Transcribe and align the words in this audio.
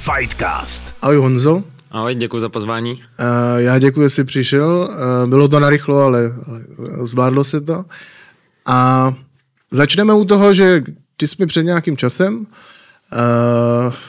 Fightcast. 0.00 0.82
Ahoj 1.02 1.16
Honzo. 1.16 1.62
Ahoj, 1.90 2.14
děkuji 2.14 2.40
za 2.40 2.48
pozvání. 2.48 2.92
Uh, 2.92 3.00
já 3.56 3.78
děkuji, 3.78 4.02
že 4.02 4.10
jsi 4.10 4.24
přišel. 4.24 4.88
Uh, 4.90 5.30
bylo 5.30 5.48
to 5.48 5.60
narychlo, 5.60 5.98
ale, 5.98 6.34
ale 6.48 6.60
zvládlo 7.02 7.44
se 7.44 7.60
to. 7.60 7.84
A 8.66 9.12
začneme 9.70 10.14
u 10.14 10.24
toho, 10.24 10.54
že 10.54 10.82
ty 11.16 11.28
jsi 11.28 11.36
mi 11.38 11.46
před 11.46 11.62
nějakým 11.62 11.96
časem 11.96 12.38
uh, 12.38 12.46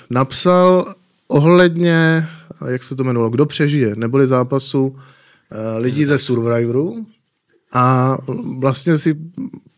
napsal 0.10 0.94
ohledně, 1.28 2.28
jak 2.68 2.84
se 2.84 2.96
to 2.96 3.04
jmenovalo, 3.04 3.30
kdo 3.30 3.46
přežije, 3.46 3.96
neboli 3.96 4.28
zápasu 4.28 4.88
uh, 4.88 5.00
lidí 5.78 6.06
ze 6.06 6.18
Survivoru. 6.18 7.06
A 7.74 8.18
vlastně 8.60 8.98
si, 8.98 9.16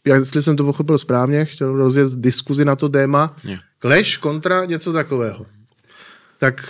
jestli 0.05 0.41
jsem 0.41 0.55
to 0.55 0.63
pochopil 0.63 0.97
správně, 0.97 1.45
chtěl 1.45 1.77
rozjet 1.77 2.07
diskuzi 2.15 2.65
na 2.65 2.75
to 2.75 2.89
téma. 2.89 3.35
Clash 3.81 4.17
kontra 4.17 4.65
něco 4.65 4.93
takového. 4.93 5.45
Tak 6.37 6.69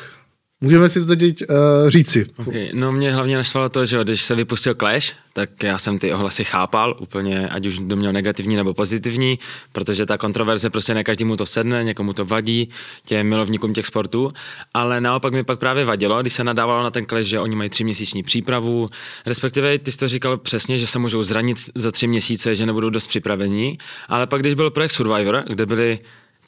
Můžeme 0.62 0.90
si 0.90 1.06
to 1.06 1.16
teď 1.16 1.42
uh, 1.50 1.56
říci. 1.90 2.26
Okay. 2.38 2.70
No 2.74 2.92
mě 2.92 3.14
hlavně 3.14 3.38
naštvalo 3.38 3.70
to, 3.70 3.86
že 3.86 4.04
když 4.04 4.24
se 4.24 4.36
vypustil 4.36 4.74
Clash, 4.74 5.14
tak 5.34 5.64
já 5.64 5.78
jsem 5.78 6.00
ty 6.00 6.14
ohlasy 6.14 6.44
chápal, 6.44 6.96
úplně, 7.00 7.50
ať 7.50 7.66
už 7.66 7.76
to 7.90 7.96
měl 7.96 8.14
negativní 8.14 8.56
nebo 8.56 8.74
pozitivní, 8.74 9.40
protože 9.72 10.06
ta 10.06 10.18
kontroverze 10.18 10.70
prostě 10.70 10.94
ne 10.94 11.04
každému 11.04 11.36
to 11.36 11.46
sedne, 11.46 11.84
někomu 11.84 12.14
to 12.14 12.26
vadí, 12.26 12.70
těm 13.06 13.28
milovníkům 13.28 13.74
těch 13.74 13.86
sportů, 13.86 14.32
ale 14.74 15.02
naopak 15.02 15.34
mi 15.34 15.44
pak 15.44 15.60
právě 15.60 15.86
vadilo, 15.86 16.22
když 16.22 16.34
se 16.34 16.44
nadávalo 16.44 16.84
na 16.84 16.92
ten 16.92 17.06
Clash, 17.06 17.28
že 17.28 17.40
oni 17.40 17.56
mají 17.56 17.70
tři 17.70 17.84
měsíční 17.84 18.24
přípravu, 18.24 18.90
respektive 19.26 19.80
ty 19.80 19.92
jsi 19.92 19.98
to 19.98 20.08
říkal 20.08 20.38
přesně, 20.38 20.78
že 20.78 20.88
se 20.88 21.00
můžou 21.00 21.24
zranit 21.24 21.58
za 21.76 21.92
tři 21.92 22.08
měsíce, 22.08 22.56
že 22.56 22.66
nebudou 22.66 22.90
dost 22.90 23.08
připravení, 23.08 23.78
ale 24.08 24.28
pak 24.28 24.42
když 24.42 24.54
byl 24.54 24.72
projekt 24.72 24.92
Survivor, 24.92 25.44
kde 25.48 25.66
byli 25.66 26.00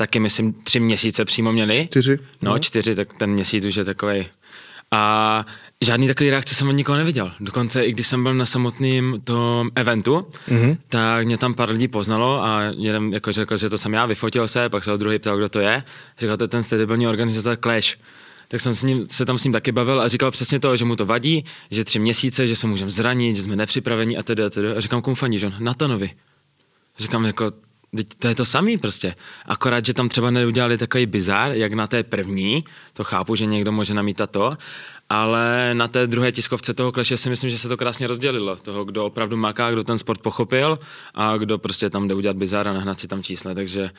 taky 0.02 0.20
myslím 0.20 0.54
tři 0.54 0.80
měsíce 0.80 1.26
přímo 1.26 1.52
měli. 1.52 1.88
Čtyři. 1.92 2.20
No, 2.42 2.52
no, 2.52 2.60
čtyři, 2.60 2.96
tak 2.96 3.14
ten 3.14 3.30
měsíc 3.30 3.66
už 3.66 3.76
je 3.76 3.86
takový. 3.86 4.26
A 4.92 5.46
žádný 5.82 6.08
takový 6.08 6.30
reakce 6.30 6.56
jsem 6.56 6.70
od 6.70 6.72
nikoho 6.72 6.98
neviděl. 6.98 7.32
Dokonce 7.40 7.86
i 7.86 7.92
když 7.92 8.08
jsem 8.08 8.24
byl 8.24 8.34
na 8.34 8.46
samotném 8.46 9.22
tom 9.24 9.70
eventu, 9.76 10.28
mm-hmm. 10.48 10.78
tak 10.90 11.26
mě 11.26 11.38
tam 11.38 11.54
pár 11.54 11.70
lidí 11.70 11.88
poznalo 11.88 12.44
a 12.44 12.62
jeden 12.62 13.14
jako 13.14 13.32
řekl, 13.32 13.58
že 13.58 13.70
to 13.70 13.78
jsem 13.78 13.94
já, 13.94 14.06
vyfotil 14.06 14.48
se, 14.48 14.70
pak 14.70 14.84
se 14.84 14.92
ho 14.92 14.98
druhý 14.98 15.20
ptal, 15.20 15.38
kdo 15.38 15.50
to 15.50 15.60
je. 15.60 15.84
Říkal, 16.20 16.38
to 16.38 16.44
je 16.44 16.48
ten 16.48 16.64
stedibilní 16.64 17.08
organizace 17.08 17.58
Clash. 17.64 17.98
Tak 18.48 18.62
jsem 18.62 18.74
s 18.74 18.84
ním, 18.84 19.06
se 19.10 19.26
tam 19.26 19.38
s 19.38 19.44
ním 19.44 19.54
taky 19.54 19.72
bavil 19.72 20.02
a 20.02 20.08
říkal 20.08 20.32
přesně 20.32 20.60
to, 20.60 20.78
že 20.78 20.86
mu 20.86 20.96
to 20.96 21.06
vadí, 21.06 21.46
že 21.72 21.84
tři 21.84 22.00
měsíce, 22.00 22.48
že 22.48 22.56
se 22.56 22.68
můžeme 22.68 22.92
zranit, 22.92 23.36
že 23.36 23.42
jsme 23.42 23.56
nepřipraveni 23.56 24.18
a 24.18 24.24
tedy 24.24 24.44
a 24.44 24.50
tedy. 24.50 24.76
A 24.76 24.80
říkám, 24.80 25.02
komu 25.02 25.16
fandíš 25.16 25.44
on? 25.44 25.54
Natanovi. 25.60 26.12
Říkám, 27.00 27.26
jako 27.26 27.52
to 28.20 28.28
je 28.28 28.36
to 28.36 28.46
samý 28.46 28.78
prostě. 28.78 29.16
Akorát, 29.46 29.86
že 29.86 29.94
tam 29.94 30.10
třeba 30.10 30.32
neudělali 30.32 30.78
takový 30.78 31.06
bizar, 31.06 31.52
jak 31.52 31.74
na 31.74 31.88
té 31.88 32.04
první, 32.04 32.64
to 32.94 33.04
chápu, 33.04 33.36
že 33.36 33.46
někdo 33.46 33.72
může 33.72 33.94
namítat 33.94 34.32
to, 34.32 34.58
ale 35.10 35.70
na 35.74 35.88
té 35.88 36.08
druhé 36.08 36.32
tiskovce 36.32 36.74
toho 36.74 36.92
kleše 36.92 37.18
si 37.18 37.30
myslím, 37.30 37.50
že 37.50 37.58
se 37.58 37.70
to 37.70 37.78
krásně 37.78 38.08
rozdělilo. 38.08 38.56
Toho, 38.56 38.86
kdo 38.86 39.06
opravdu 39.06 39.38
maká, 39.38 39.72
kdo 39.72 39.84
ten 39.84 39.98
sport 39.98 40.22
pochopil 40.22 40.80
a 41.14 41.38
kdo 41.38 41.58
prostě 41.58 41.90
tam 41.90 42.08
jde 42.08 42.16
udělat 42.16 42.38
bizar 42.38 42.68
a 42.68 42.74
nahnat 42.74 43.00
si 43.00 43.08
tam 43.08 43.24
čísla. 43.24 43.54
Takže 43.54 43.90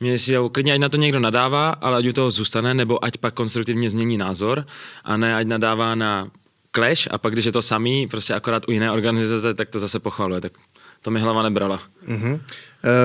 mě 0.00 0.18
si 0.18 0.34
klidně, 0.52 0.72
ať 0.72 0.80
na 0.80 0.88
to 0.88 0.96
někdo 0.96 1.20
nadává, 1.20 1.70
ale 1.70 1.98
ať 1.98 2.06
u 2.06 2.12
toho 2.12 2.30
zůstane, 2.30 2.74
nebo 2.74 3.04
ať 3.04 3.16
pak 3.16 3.34
konstruktivně 3.34 3.90
změní 3.90 4.18
názor 4.18 4.66
a 5.04 5.16
ne 5.16 5.36
ať 5.36 5.46
nadává 5.46 5.94
na 5.94 6.30
Clash 6.74 7.08
a 7.10 7.18
pak, 7.18 7.32
když 7.32 7.44
je 7.44 7.52
to 7.52 7.62
samý, 7.62 8.08
prostě 8.08 8.34
akorát 8.34 8.68
u 8.68 8.72
jiné 8.72 8.92
organizace, 8.92 9.54
tak 9.54 9.68
to 9.68 9.78
zase 9.78 9.98
pochvaluje. 9.98 10.40
Tak 10.40 10.52
to 11.02 11.10
mi 11.10 11.20
hlava 11.20 11.42
nebrala. 11.42 11.80
Mm-hmm. 12.08 12.40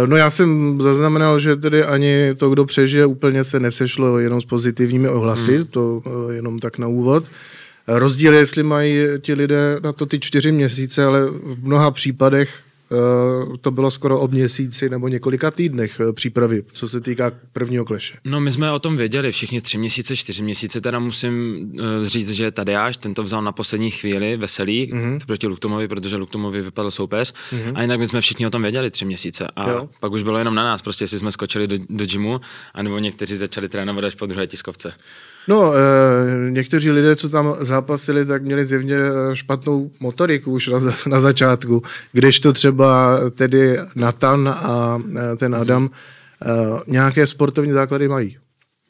No 0.06 0.18
já 0.18 0.30
jsem 0.30 0.82
zaznamenal, 0.82 1.40
že 1.40 1.56
tedy 1.56 1.84
ani 1.84 2.36
to, 2.38 2.50
kdo 2.50 2.66
přežije, 2.66 3.06
úplně 3.06 3.44
se 3.44 3.60
nesešlo 3.60 4.20
jenom 4.20 4.42
s 4.42 4.46
pozitivními 4.46 5.10
ohlasy, 5.10 5.58
mm. 5.58 5.66
to 5.66 6.02
eh, 6.06 6.34
jenom 6.34 6.60
tak 6.60 6.78
na 6.78 6.88
úvod. 6.88 7.24
Rozdíl 7.88 8.34
je, 8.34 8.40
jestli 8.40 8.64
mají 8.64 9.00
ti 9.20 9.34
lidé 9.34 9.80
na 9.84 9.94
to 9.94 10.06
ty 10.06 10.20
čtyři 10.20 10.52
měsíce, 10.52 11.06
ale 11.06 11.26
v 11.26 11.64
mnoha 11.64 11.92
případech 11.92 12.50
Eh, 12.50 12.75
to 13.62 13.72
bylo 13.72 13.92
skoro 13.92 14.20
o 14.20 14.28
měsíci 14.28 14.90
nebo 14.90 15.08
několika 15.08 15.52
týdnech 15.52 16.00
eh, 16.00 16.14
přípravy, 16.14 16.64
co 16.74 16.90
se 16.90 17.02
týká 17.02 17.32
prvního 17.54 17.86
kleše. 17.86 18.18
No 18.26 18.40
my 18.40 18.52
jsme 18.52 18.72
o 18.72 18.80
tom 18.80 18.98
věděli 18.98 19.32
všichni 19.32 19.62
tři 19.62 19.78
měsíce, 19.78 20.16
čtyři 20.16 20.44
měsíce, 20.44 20.82
teda 20.82 21.00
musím 21.00 21.34
uh, 21.74 22.06
říct, 22.06 22.32
že 22.32 22.52
Tadeáš, 22.52 22.98
ten 22.98 23.14
to 23.14 23.24
vzal 23.24 23.42
na 23.42 23.52
poslední 23.52 23.92
chvíli, 23.92 24.38
veselý, 24.38 24.92
mm-hmm. 24.94 25.20
proti 25.26 25.48
Luktomovi, 25.48 25.88
protože 25.88 26.16
Luktomovi 26.16 26.62
vypadl 26.62 26.92
soupeř 26.92 27.34
mm-hmm. 27.34 27.72
a 27.76 27.82
jinak 27.82 28.00
my 28.00 28.08
jsme 28.08 28.22
všichni 28.22 28.48
o 28.48 28.50
tom 28.50 28.62
věděli 28.62 28.92
tři 28.92 29.06
měsíce 29.06 29.48
a 29.56 29.70
jo. 29.70 29.90
pak 30.00 30.12
už 30.12 30.24
bylo 30.24 30.38
jenom 30.38 30.56
na 30.56 30.64
nás, 30.64 30.82
prostě 30.82 31.04
jestli 31.04 31.20
jsme 31.20 31.32
skočili 31.32 31.68
do, 31.68 31.78
do 31.90 32.06
gymu, 32.06 32.42
anebo 32.74 33.00
někteří 33.00 33.36
začali 33.36 33.70
trénovat 33.70 34.04
až 34.04 34.16
po 34.16 34.26
druhé 34.26 34.48
tiskovce. 34.48 34.94
No, 35.48 35.74
e, 35.74 36.52
někteří 36.52 36.92
lidé, 36.92 37.16
co 37.16 37.30
tam 37.30 37.56
zápasili, 37.60 38.26
tak 38.26 38.44
měli 38.44 38.66
zjevně 38.66 38.96
špatnou 39.34 39.92
motoriku 40.00 40.52
už 40.52 40.68
na, 40.68 40.80
na 41.08 41.22
začátku, 41.22 41.84
to 42.42 42.54
třeba 42.54 42.85
tedy 43.32 43.78
Nathan 43.96 44.50
a 44.50 45.02
ten 45.38 45.56
Adam 45.56 45.90
e, 45.90 46.52
nějaké 46.88 47.28
sportovní 47.28 47.72
základy 47.72 48.08
mají. 48.08 48.38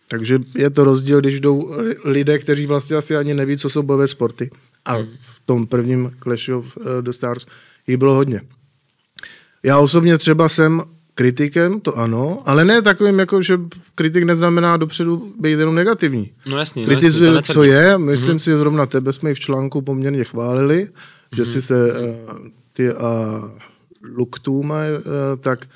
Takže 0.08 0.40
je 0.56 0.70
to 0.70 0.84
rozdíl, 0.84 1.22
když 1.22 1.40
jdou 1.40 1.76
lidé, 2.04 2.40
kteří 2.40 2.66
vlastně 2.66 2.98
asi 2.98 3.16
ani 3.16 3.34
neví, 3.34 3.58
co 3.58 3.70
jsou 3.70 3.84
bojové 3.84 4.08
sporty. 4.08 4.52
A 4.86 4.98
v 5.22 5.42
tom 5.46 5.68
prvním 5.68 6.12
Clash 6.24 6.50
of 6.50 6.78
the 7.02 7.12
Stars 7.12 7.46
jich 7.88 7.98
bylo 7.98 8.14
hodně. 8.14 8.42
Já 9.64 9.80
osobně 9.80 10.18
třeba 10.18 10.50
jsem 10.50 10.84
kritikem, 11.16 11.80
to 11.80 11.98
ano, 11.98 12.44
ale 12.46 12.66
ne 12.66 12.82
takovým, 12.82 13.20
jako 13.20 13.42
že 13.42 13.60
kritik 13.96 14.24
neznamená 14.24 14.78
dopředu 14.78 15.34
být 15.40 15.60
jenom 15.60 15.76
negativní. 15.76 16.32
No 16.46 16.58
jasný, 16.58 16.86
Kritizuje, 16.86 17.30
no 17.30 17.36
jasný, 17.36 17.54
co 17.54 17.64
je, 17.64 17.98
myslím 17.98 18.36
mm-hmm. 18.36 18.40
si, 18.40 18.46
že 18.46 18.58
zrovna 18.58 18.86
tebe 18.86 19.14
jsme 19.14 19.34
v 19.34 19.40
článku 19.40 19.82
poměrně 19.82 20.24
chválili, 20.24 20.90
že 21.36 21.42
mhm. 21.42 21.52
si 21.52 21.62
se 21.62 21.92
uh, 21.92 22.48
ty 22.74 22.92
a 22.92 23.42
uh, 23.44 23.50
Luktum, 24.16 24.70
uh, 24.70 24.76
tak 25.40 25.68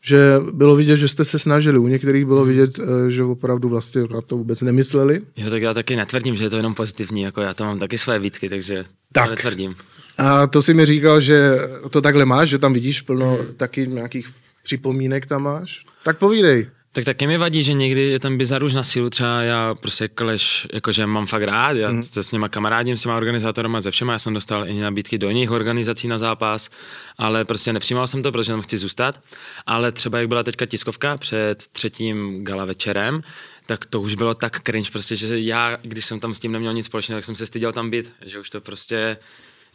že 0.00 0.40
bylo 0.52 0.76
vidět, 0.76 0.96
že 0.96 1.08
jste 1.08 1.24
se 1.24 1.38
snažili. 1.38 1.78
U 1.78 1.86
některých 1.86 2.24
bylo 2.24 2.40
mhm. 2.40 2.48
vidět, 2.48 2.78
že 3.08 3.22
opravdu 3.22 3.68
vlastně 3.68 4.02
na 4.02 4.20
to 4.20 4.36
vůbec 4.36 4.62
nemysleli. 4.62 5.20
Jo, 5.36 5.50
tak 5.50 5.62
já 5.62 5.74
taky 5.74 5.96
netvrdím, 5.96 6.36
že 6.36 6.44
je 6.44 6.50
to 6.50 6.56
jenom 6.56 6.74
pozitivní, 6.74 7.22
jako 7.22 7.40
já 7.40 7.54
tam 7.54 7.66
mám 7.66 7.78
taky 7.78 7.98
své 7.98 8.18
výtky, 8.18 8.48
takže 8.48 8.84
tak. 9.12 9.24
to 9.24 9.30
netvrdím. 9.30 9.74
A 10.18 10.46
to 10.46 10.62
si 10.62 10.74
mi 10.74 10.86
říkal, 10.86 11.20
že 11.20 11.58
to 11.90 12.00
takhle 12.00 12.24
máš, 12.24 12.48
že 12.48 12.58
tam 12.58 12.72
vidíš 12.72 13.00
plno 13.00 13.38
taky 13.56 13.86
nějakých 13.86 14.28
připomínek 14.62 15.26
tam 15.26 15.42
máš. 15.42 15.84
Tak 16.04 16.18
povídej. 16.18 16.66
Tak 16.96 17.04
taky 17.04 17.26
mi 17.26 17.38
vadí, 17.38 17.62
že 17.62 17.72
někdy 17.72 18.00
je 18.00 18.18
ten 18.20 18.38
bizar 18.38 18.64
už 18.64 18.72
na 18.72 18.82
sílu, 18.82 19.10
třeba 19.10 19.42
já 19.42 19.74
prostě 19.74 20.08
Clash, 20.18 20.66
jakože 20.72 21.06
mám 21.06 21.26
fakt 21.26 21.42
rád, 21.42 21.76
já 21.76 21.90
mm. 21.90 22.02
se 22.02 22.22
s 22.22 22.32
nima 22.32 22.48
kamarádím, 22.48 22.96
s 22.96 23.02
těma 23.02 23.16
organizátorama, 23.16 23.80
ze 23.80 23.90
všema, 23.90 24.12
já 24.12 24.18
jsem 24.18 24.34
dostal 24.34 24.68
i 24.68 24.80
nabídky 24.80 25.18
do 25.18 25.28
jiných 25.28 25.50
organizací 25.50 26.08
na 26.08 26.18
zápas, 26.18 26.70
ale 27.18 27.44
prostě 27.44 27.72
nepřijímal 27.72 28.06
jsem 28.06 28.22
to, 28.22 28.32
protože 28.32 28.52
tam 28.52 28.62
chci 28.62 28.78
zůstat, 28.78 29.20
ale 29.66 29.92
třeba 29.92 30.18
jak 30.18 30.28
byla 30.28 30.42
teďka 30.42 30.66
tiskovka 30.66 31.16
před 31.16 31.66
třetím 31.72 32.44
gala 32.44 32.64
večerem, 32.64 33.22
tak 33.66 33.86
to 33.86 34.00
už 34.00 34.14
bylo 34.14 34.34
tak 34.34 34.60
cringe, 34.60 34.90
prostě, 34.90 35.16
že 35.16 35.40
já, 35.40 35.78
když 35.82 36.04
jsem 36.04 36.20
tam 36.20 36.34
s 36.34 36.38
tím 36.38 36.52
neměl 36.52 36.72
nic 36.72 36.86
společného, 36.86 37.18
tak 37.18 37.24
jsem 37.24 37.36
se 37.36 37.46
styděl 37.46 37.72
tam 37.72 37.90
být, 37.90 38.12
že 38.24 38.38
už 38.38 38.50
to 38.50 38.60
prostě 38.60 39.16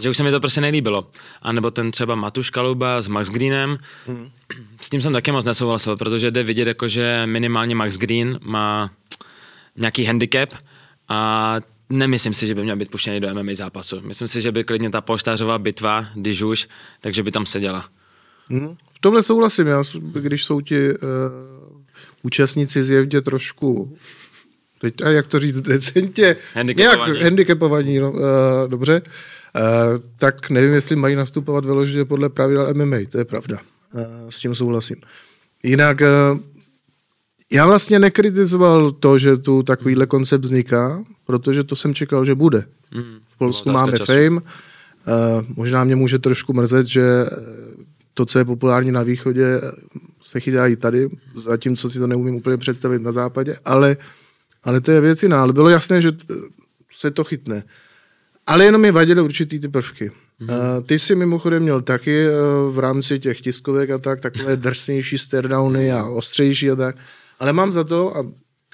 že 0.01 0.09
už 0.09 0.17
se 0.17 0.23
mi 0.23 0.31
to 0.31 0.39
prostě 0.39 0.61
nelíbilo. 0.61 1.09
A 1.41 1.51
nebo 1.51 1.71
ten 1.71 1.91
třeba 1.91 2.15
Matuš 2.15 2.49
Kaluba 2.49 3.01
s 3.01 3.07
Max 3.07 3.29
Greenem, 3.29 3.77
mm. 4.07 4.29
s 4.81 4.89
tím 4.89 5.01
jsem 5.01 5.13
taky 5.13 5.31
moc 5.31 5.45
nesouhlasil, 5.45 5.97
protože 5.97 6.31
jde 6.31 6.43
vidět, 6.43 6.67
jako, 6.67 6.87
že 6.87 7.23
minimálně 7.25 7.75
Max 7.75 7.97
Green 7.97 8.39
má 8.43 8.91
nějaký 9.75 10.05
handicap 10.05 10.53
a 11.09 11.55
nemyslím 11.89 12.33
si, 12.33 12.47
že 12.47 12.55
by 12.55 12.63
měl 12.63 12.75
být 12.75 12.91
puštěný 12.91 13.19
do 13.19 13.33
MMA 13.33 13.51
zápasu. 13.53 14.01
Myslím 14.01 14.27
si, 14.27 14.41
že 14.41 14.51
by 14.51 14.63
klidně 14.63 14.89
ta 14.89 15.01
polštářová 15.01 15.57
bitva, 15.57 16.05
když 16.15 16.41
už, 16.41 16.67
takže 17.01 17.23
by 17.23 17.31
tam 17.31 17.45
seděla. 17.45 17.85
Mm. 18.49 18.75
V 18.93 18.99
tomhle 18.99 19.23
souhlasím, 19.23 19.67
já, 19.67 19.83
když 20.13 20.43
jsou 20.43 20.61
ti 20.61 20.93
uh, 20.93 20.97
účastníci 22.23 22.83
zjevně 22.83 23.21
trošku 23.21 23.97
teď, 24.81 25.01
a 25.03 25.09
jak 25.09 25.27
to 25.27 25.39
říct 25.39 25.61
decentně, 25.61 26.35
handicapovaní. 26.53 27.11
nějak 27.11 27.23
handicapovaní, 27.23 27.99
no, 27.99 28.11
uh, 28.11 28.19
dobře, 28.67 29.01
Uh, 29.01 29.11
tak 30.17 30.49
nevím, 30.49 30.73
jestli 30.73 30.95
mají 30.95 31.15
nastupovat 31.15 31.65
vyloženě 31.65 32.05
podle 32.05 32.29
pravidel 32.29 32.73
MMA, 32.73 32.97
to 33.09 33.17
je 33.17 33.25
pravda. 33.25 33.57
Uh, 33.93 34.01
s 34.29 34.39
tím 34.39 34.55
souhlasím. 34.55 34.95
Jinak 35.63 36.01
uh, 36.01 36.39
já 37.51 37.65
vlastně 37.65 37.99
nekritizoval 37.99 38.91
to, 38.91 39.17
že 39.17 39.37
tu 39.37 39.63
takovýhle 39.63 40.05
koncept 40.05 40.41
vzniká, 40.41 41.03
protože 41.25 41.63
to 41.63 41.75
jsem 41.75 41.93
čekal, 41.93 42.25
že 42.25 42.35
bude. 42.35 42.65
Mm, 42.95 43.19
v 43.27 43.37
Polsku 43.37 43.71
máme 43.71 43.97
času. 43.97 44.13
Fame, 44.13 44.41
možná 45.55 45.83
mě 45.83 45.95
může 45.95 46.19
trošku 46.19 46.53
mrzet, 46.53 46.85
že 46.87 47.25
to, 48.13 48.25
co 48.25 48.39
je 48.39 48.45
populární 48.45 48.91
na 48.91 49.03
východě, 49.03 49.61
se 50.21 50.39
chytá 50.39 50.67
i 50.67 50.75
tady, 50.75 51.09
zatímco 51.35 51.89
si 51.89 51.99
to 51.99 52.07
neumím 52.07 52.35
úplně 52.35 52.57
představit 52.57 53.01
na 53.01 53.11
západě, 53.11 53.57
ale, 53.65 53.97
ale 54.63 54.81
to 54.81 54.91
je 54.91 55.01
věc 55.01 55.23
jiná. 55.23 55.41
Ale 55.41 55.53
bylo 55.53 55.69
jasné, 55.69 56.01
že 56.01 56.11
se 56.91 57.11
to 57.11 57.23
chytne. 57.23 57.63
Ale 58.47 58.65
jenom 58.65 58.81
mi 58.81 58.91
vadily 58.91 59.21
určitý 59.21 59.59
ty 59.59 59.67
prvky. 59.67 60.11
Mm-hmm. 60.41 60.77
Uh, 60.77 60.83
ty 60.85 60.99
jsi 60.99 61.15
mimochodem 61.15 61.63
měl 61.63 61.81
taky 61.81 62.25
uh, 62.25 62.75
v 62.75 62.79
rámci 62.79 63.19
těch 63.19 63.41
tiskovek 63.41 63.89
a 63.89 63.97
tak, 63.97 64.21
takové 64.21 64.55
drsnější 64.65 65.17
stairdowny 65.17 65.91
a 65.91 66.05
ostřejší 66.05 66.71
a 66.71 66.75
tak. 66.75 66.95
Ale 67.39 67.53
mám 67.53 67.71
za 67.71 67.83
to, 67.83 68.17
a 68.17 68.25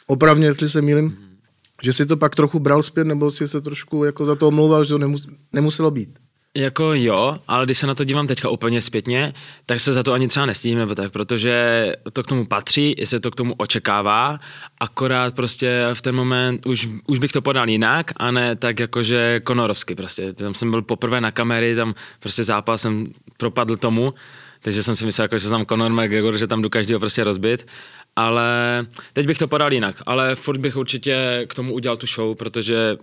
opravdu, 0.08 0.44
jestli 0.44 0.70
se 0.70 0.82
mýlim, 0.82 1.10
mm-hmm. 1.10 1.38
že 1.84 1.94
si 1.94 2.06
to 2.06 2.18
pak 2.18 2.36
trochu 2.36 2.60
bral 2.60 2.84
zpět, 2.84 3.08
nebo 3.08 3.32
si 3.32 3.48
se 3.48 3.62
trošku 3.62 4.04
jako 4.04 4.26
za 4.26 4.36
to 4.36 4.48
omlouval, 4.48 4.84
že 4.84 4.90
to 4.90 4.98
nemus- 4.98 5.36
nemuselo 5.54 5.92
být. 5.92 6.10
Jako 6.58 6.94
jo, 6.94 7.38
ale 7.48 7.66
když 7.66 7.78
se 7.78 7.88
na 7.88 7.96
to 7.96 8.04
dívám 8.04 8.28
teďka 8.28 8.50
úplně 8.50 8.82
zpětně, 8.82 9.34
tak 9.66 9.80
se 9.80 9.94
za 9.94 10.04
to 10.04 10.14
ani 10.14 10.28
třeba 10.28 10.46
nestydím 10.46 10.78
nebo 10.78 10.96
tak, 10.96 11.12
protože 11.12 11.94
to 12.14 12.24
k 12.24 12.28
tomu 12.28 12.46
patří, 12.46 12.96
jestli 12.98 13.20
to 13.20 13.32
k 13.32 13.36
tomu 13.36 13.54
očekává, 13.58 14.40
akorát 14.80 15.36
prostě 15.36 15.88
v 15.94 16.02
ten 16.02 16.16
moment 16.16 16.66
už, 16.66 16.90
už 17.08 17.20
bych 17.20 17.32
to 17.32 17.42
podal 17.42 17.70
jinak 17.70 18.12
a 18.18 18.32
ne 18.32 18.56
tak 18.56 18.80
jakože 18.80 19.40
konorovsky 19.44 19.96
prostě. 19.96 20.34
Tam 20.34 20.54
jsem 20.54 20.72
byl 20.72 20.82
poprvé 20.82 21.22
na 21.22 21.32
kamery, 21.32 21.76
tam 21.76 21.94
prostě 22.20 22.44
zápas 22.44 22.82
jsem 22.82 23.08
propadl 23.38 23.78
tomu, 23.78 24.14
takže 24.62 24.84
jsem 24.84 24.96
si 24.96 25.06
myslel, 25.06 25.24
jako, 25.24 25.38
že 25.38 25.48
jsem 25.48 25.66
Conor 25.66 25.92
McGregor, 25.92 26.38
že 26.38 26.48
tam 26.48 26.62
jdu 26.62 26.70
každého 26.70 27.00
prostě 27.00 27.24
rozbit, 27.24 27.68
ale 28.16 28.86
teď 29.14 29.28
bych 29.28 29.38
to 29.38 29.48
podal 29.48 29.74
jinak, 29.74 30.04
ale 30.06 30.36
furt 30.36 30.58
bych 30.58 30.78
určitě 30.78 31.46
k 31.50 31.54
tomu 31.54 31.74
udělal 31.74 31.98
tu 31.98 32.08
show, 32.08 32.38
protože 32.38 32.98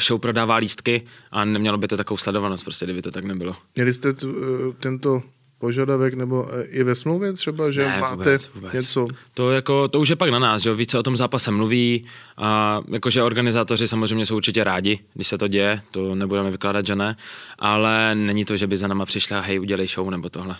show 0.00 0.20
prodává 0.20 0.56
lístky 0.56 1.02
a 1.30 1.44
nemělo 1.44 1.78
by 1.78 1.88
to 1.88 1.96
takovou 1.96 2.18
sledovanost, 2.18 2.64
prostě, 2.64 2.86
kdyby 2.86 3.02
to 3.02 3.10
tak 3.10 3.24
nebylo. 3.24 3.56
Měli 3.76 3.92
jste 3.92 4.12
tu, 4.12 4.34
eh, 4.70 4.72
tento 4.80 5.22
požadavek, 5.60 6.14
nebo 6.14 6.48
eh, 6.52 6.62
i 6.62 6.82
ve 6.82 6.94
smlouvě 6.94 7.32
třeba, 7.32 7.70
že 7.70 7.80
ne, 7.80 8.00
máte 8.00 8.16
vůbec, 8.16 8.50
vůbec. 8.54 8.72
něco? 8.72 9.08
To, 9.34 9.50
jako, 9.50 9.88
to 9.88 10.00
už 10.00 10.08
je 10.08 10.16
pak 10.16 10.30
na 10.30 10.38
nás, 10.38 10.62
že 10.62 10.74
více 10.74 10.98
o 10.98 11.02
tom 11.02 11.16
zápase 11.16 11.50
mluví 11.50 12.04
a 12.36 12.80
jakože 12.92 13.22
organizátoři 13.22 13.88
samozřejmě 13.88 14.26
jsou 14.26 14.36
určitě 14.36 14.64
rádi, 14.64 14.98
když 15.14 15.28
se 15.28 15.38
to 15.38 15.48
děje, 15.48 15.80
to 15.90 16.14
nebudeme 16.14 16.50
vykládat, 16.50 16.86
že 16.86 16.96
ne, 16.96 17.16
ale 17.58 18.14
není 18.14 18.44
to, 18.44 18.56
že 18.56 18.66
by 18.66 18.76
za 18.76 18.88
náma 18.88 19.06
přišla, 19.06 19.40
hej, 19.40 19.60
udělej 19.60 19.86
show 19.86 20.10
nebo 20.10 20.28
tohle. 20.28 20.56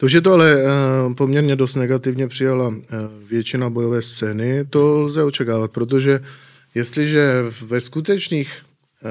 To, 0.00 0.08
že 0.08 0.20
to 0.20 0.32
ale 0.32 0.56
uh, 0.56 1.14
poměrně 1.14 1.56
dost 1.56 1.74
negativně 1.74 2.28
přijala 2.28 2.74
většina 3.28 3.70
bojové 3.70 4.02
scény, 4.02 4.64
to 4.64 5.00
lze 5.00 5.22
očekávat, 5.22 5.72
protože 5.72 6.20
Jestliže 6.74 7.44
ve 7.62 7.80
skutečných, 7.80 8.62
eh, 9.04 9.08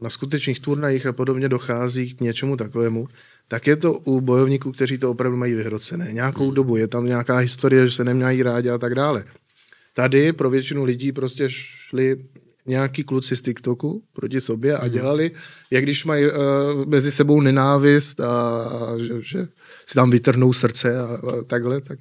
na 0.00 0.10
skutečných 0.10 0.60
turnajích 0.60 1.06
a 1.06 1.12
podobně 1.12 1.48
dochází 1.48 2.14
k 2.14 2.20
něčemu 2.20 2.56
takovému, 2.56 3.08
tak 3.48 3.66
je 3.66 3.76
to 3.76 3.92
u 3.92 4.20
bojovníků, 4.20 4.72
kteří 4.72 4.98
to 4.98 5.10
opravdu 5.10 5.36
mají 5.36 5.54
vyhrocené. 5.54 6.12
Nějakou 6.12 6.44
hmm. 6.44 6.54
dobu 6.54 6.76
je 6.76 6.88
tam 6.88 7.06
nějaká 7.06 7.38
historie, 7.38 7.88
že 7.88 7.94
se 7.94 8.04
nemějí 8.04 8.42
rádi 8.42 8.70
a 8.70 8.78
tak 8.78 8.94
dále. 8.94 9.24
Tady 9.94 10.32
pro 10.32 10.50
většinu 10.50 10.84
lidí 10.84 11.12
prostě 11.12 11.44
šli 11.50 12.16
nějaký 12.66 13.04
kluci 13.04 13.36
z 13.36 13.42
TikToku 13.42 14.02
proti 14.12 14.40
sobě 14.40 14.76
a 14.76 14.82
hmm. 14.82 14.92
dělali, 14.92 15.30
jak 15.70 15.82
když 15.82 16.04
mají 16.04 16.26
uh, 16.26 16.32
mezi 16.86 17.12
sebou 17.12 17.40
nenávist 17.40 18.20
a, 18.20 18.62
a 18.62 18.98
že, 18.98 19.14
že 19.22 19.48
si 19.86 19.94
tam 19.94 20.10
vytrhnou 20.10 20.52
srdce 20.52 20.98
a, 21.00 21.04
a 21.04 21.42
takhle, 21.46 21.80
tak 21.80 21.98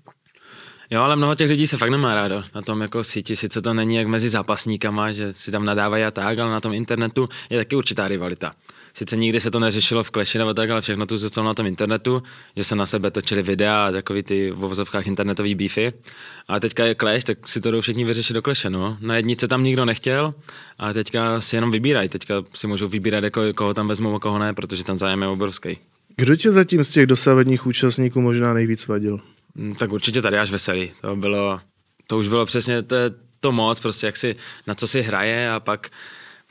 Jo, 0.91 1.01
ale 1.01 1.15
mnoho 1.15 1.35
těch 1.35 1.49
lidí 1.49 1.67
se 1.67 1.77
fakt 1.77 1.89
nemá 1.89 2.15
rádo 2.15 2.43
na 2.55 2.61
tom 2.61 2.81
jako 2.81 3.03
síti, 3.03 3.35
sice 3.35 3.61
to 3.61 3.73
není 3.73 3.95
jak 3.95 4.07
mezi 4.07 4.29
zápasníkama, 4.29 5.11
že 5.11 5.33
si 5.33 5.51
tam 5.51 5.65
nadávají 5.65 6.03
a 6.03 6.11
tak, 6.11 6.39
ale 6.39 6.51
na 6.51 6.59
tom 6.59 6.73
internetu 6.73 7.29
je 7.49 7.57
taky 7.57 7.75
určitá 7.75 8.07
rivalita. 8.07 8.53
Sice 8.93 9.17
nikdy 9.17 9.39
se 9.39 9.51
to 9.51 9.59
neřešilo 9.59 10.03
v 10.03 10.11
kleši 10.11 10.37
nebo 10.37 10.53
tak, 10.53 10.69
ale 10.69 10.81
všechno 10.81 11.05
tu 11.05 11.17
zůstalo 11.17 11.47
na 11.47 11.53
tom 11.53 11.65
internetu, 11.65 12.23
že 12.55 12.63
se 12.63 12.75
na 12.75 12.85
sebe 12.85 13.11
točili 13.11 13.41
videa 13.41 13.85
a 13.85 13.91
takový 13.91 14.23
ty 14.23 14.51
v 14.51 14.55
vozovkách 14.55 15.07
internetový 15.07 15.55
beefy. 15.55 15.93
A 16.47 16.59
teďka 16.59 16.85
je 16.85 16.95
Clash, 16.95 17.23
tak 17.23 17.47
si 17.47 17.61
to 17.61 17.71
jdou 17.71 17.81
všichni 17.81 18.05
vyřešit 18.05 18.33
do 18.33 18.41
kleše, 18.41 18.69
no. 18.69 18.97
Na 19.01 19.15
jednice 19.15 19.47
tam 19.47 19.63
nikdo 19.63 19.85
nechtěl 19.85 20.33
a 20.77 20.93
teďka 20.93 21.41
si 21.41 21.55
jenom 21.55 21.71
vybírají. 21.71 22.09
Teďka 22.09 22.43
si 22.53 22.67
můžou 22.67 22.87
vybírat, 22.87 23.23
jako, 23.23 23.41
koho 23.55 23.73
tam 23.73 23.87
vezmou 23.87 24.15
a 24.15 24.19
koho 24.19 24.39
ne, 24.39 24.53
protože 24.53 24.83
ten 24.83 24.97
zájem 24.97 25.21
je 25.21 25.27
obrovský. 25.27 25.77
Kdo 26.15 26.35
tě 26.35 26.51
zatím 26.51 26.83
z 26.83 26.91
těch 26.91 27.07
dosavadních 27.07 27.65
účastníků 27.65 28.21
možná 28.21 28.53
nejvíc 28.53 28.87
vadil? 28.87 29.19
Mm, 29.59 29.75
tak 29.75 29.91
určitě 29.91 30.21
tady 30.21 30.37
až 30.37 30.51
veselý. 30.51 30.91
To 31.01 31.15
bylo, 31.15 31.59
to 32.07 32.17
už 32.17 32.27
bylo 32.27 32.45
přesně 32.45 32.81
to, 32.81 32.95
to 33.39 33.51
moc, 33.51 33.79
prostě 33.79 34.05
jak 34.05 34.17
si, 34.17 34.35
na 34.67 34.75
co 34.75 34.87
si 34.87 35.01
hraje 35.01 35.51
a 35.51 35.59
pak 35.59 35.89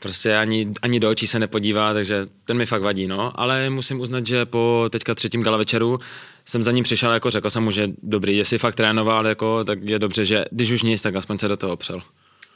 prostě 0.03 0.37
ani, 0.37 0.73
ani 0.83 1.01
do 1.01 1.11
očí 1.11 1.27
se 1.27 1.39
nepodívá, 1.39 1.93
takže 1.95 2.27
ten 2.45 2.57
mi 2.57 2.67
fakt 2.67 2.83
vadí, 2.83 3.07
no. 3.07 3.41
Ale 3.41 3.71
musím 3.71 4.01
uznat, 4.01 4.27
že 4.27 4.47
po 4.47 4.89
teďka 4.91 5.15
třetím 5.15 5.43
gala 5.43 5.59
večeru 5.59 5.99
jsem 6.45 6.63
za 6.63 6.73
ním 6.73 6.85
přišel, 6.85 7.13
jako 7.13 7.31
řekl 7.31 7.51
jsem 7.51 7.63
mu, 7.63 7.71
že 7.71 7.89
dobrý, 8.03 8.37
jestli 8.37 8.59
fakt 8.59 8.75
trénoval, 8.75 9.27
jako, 9.27 9.65
tak 9.65 9.79
je 9.83 9.99
dobře, 9.99 10.25
že 10.25 10.45
když 10.51 10.71
už 10.71 10.83
nic, 10.83 11.03
tak 11.03 11.15
aspoň 11.17 11.39
se 11.39 11.49
do 11.49 11.57
toho 11.57 11.73
opřel. 11.73 12.01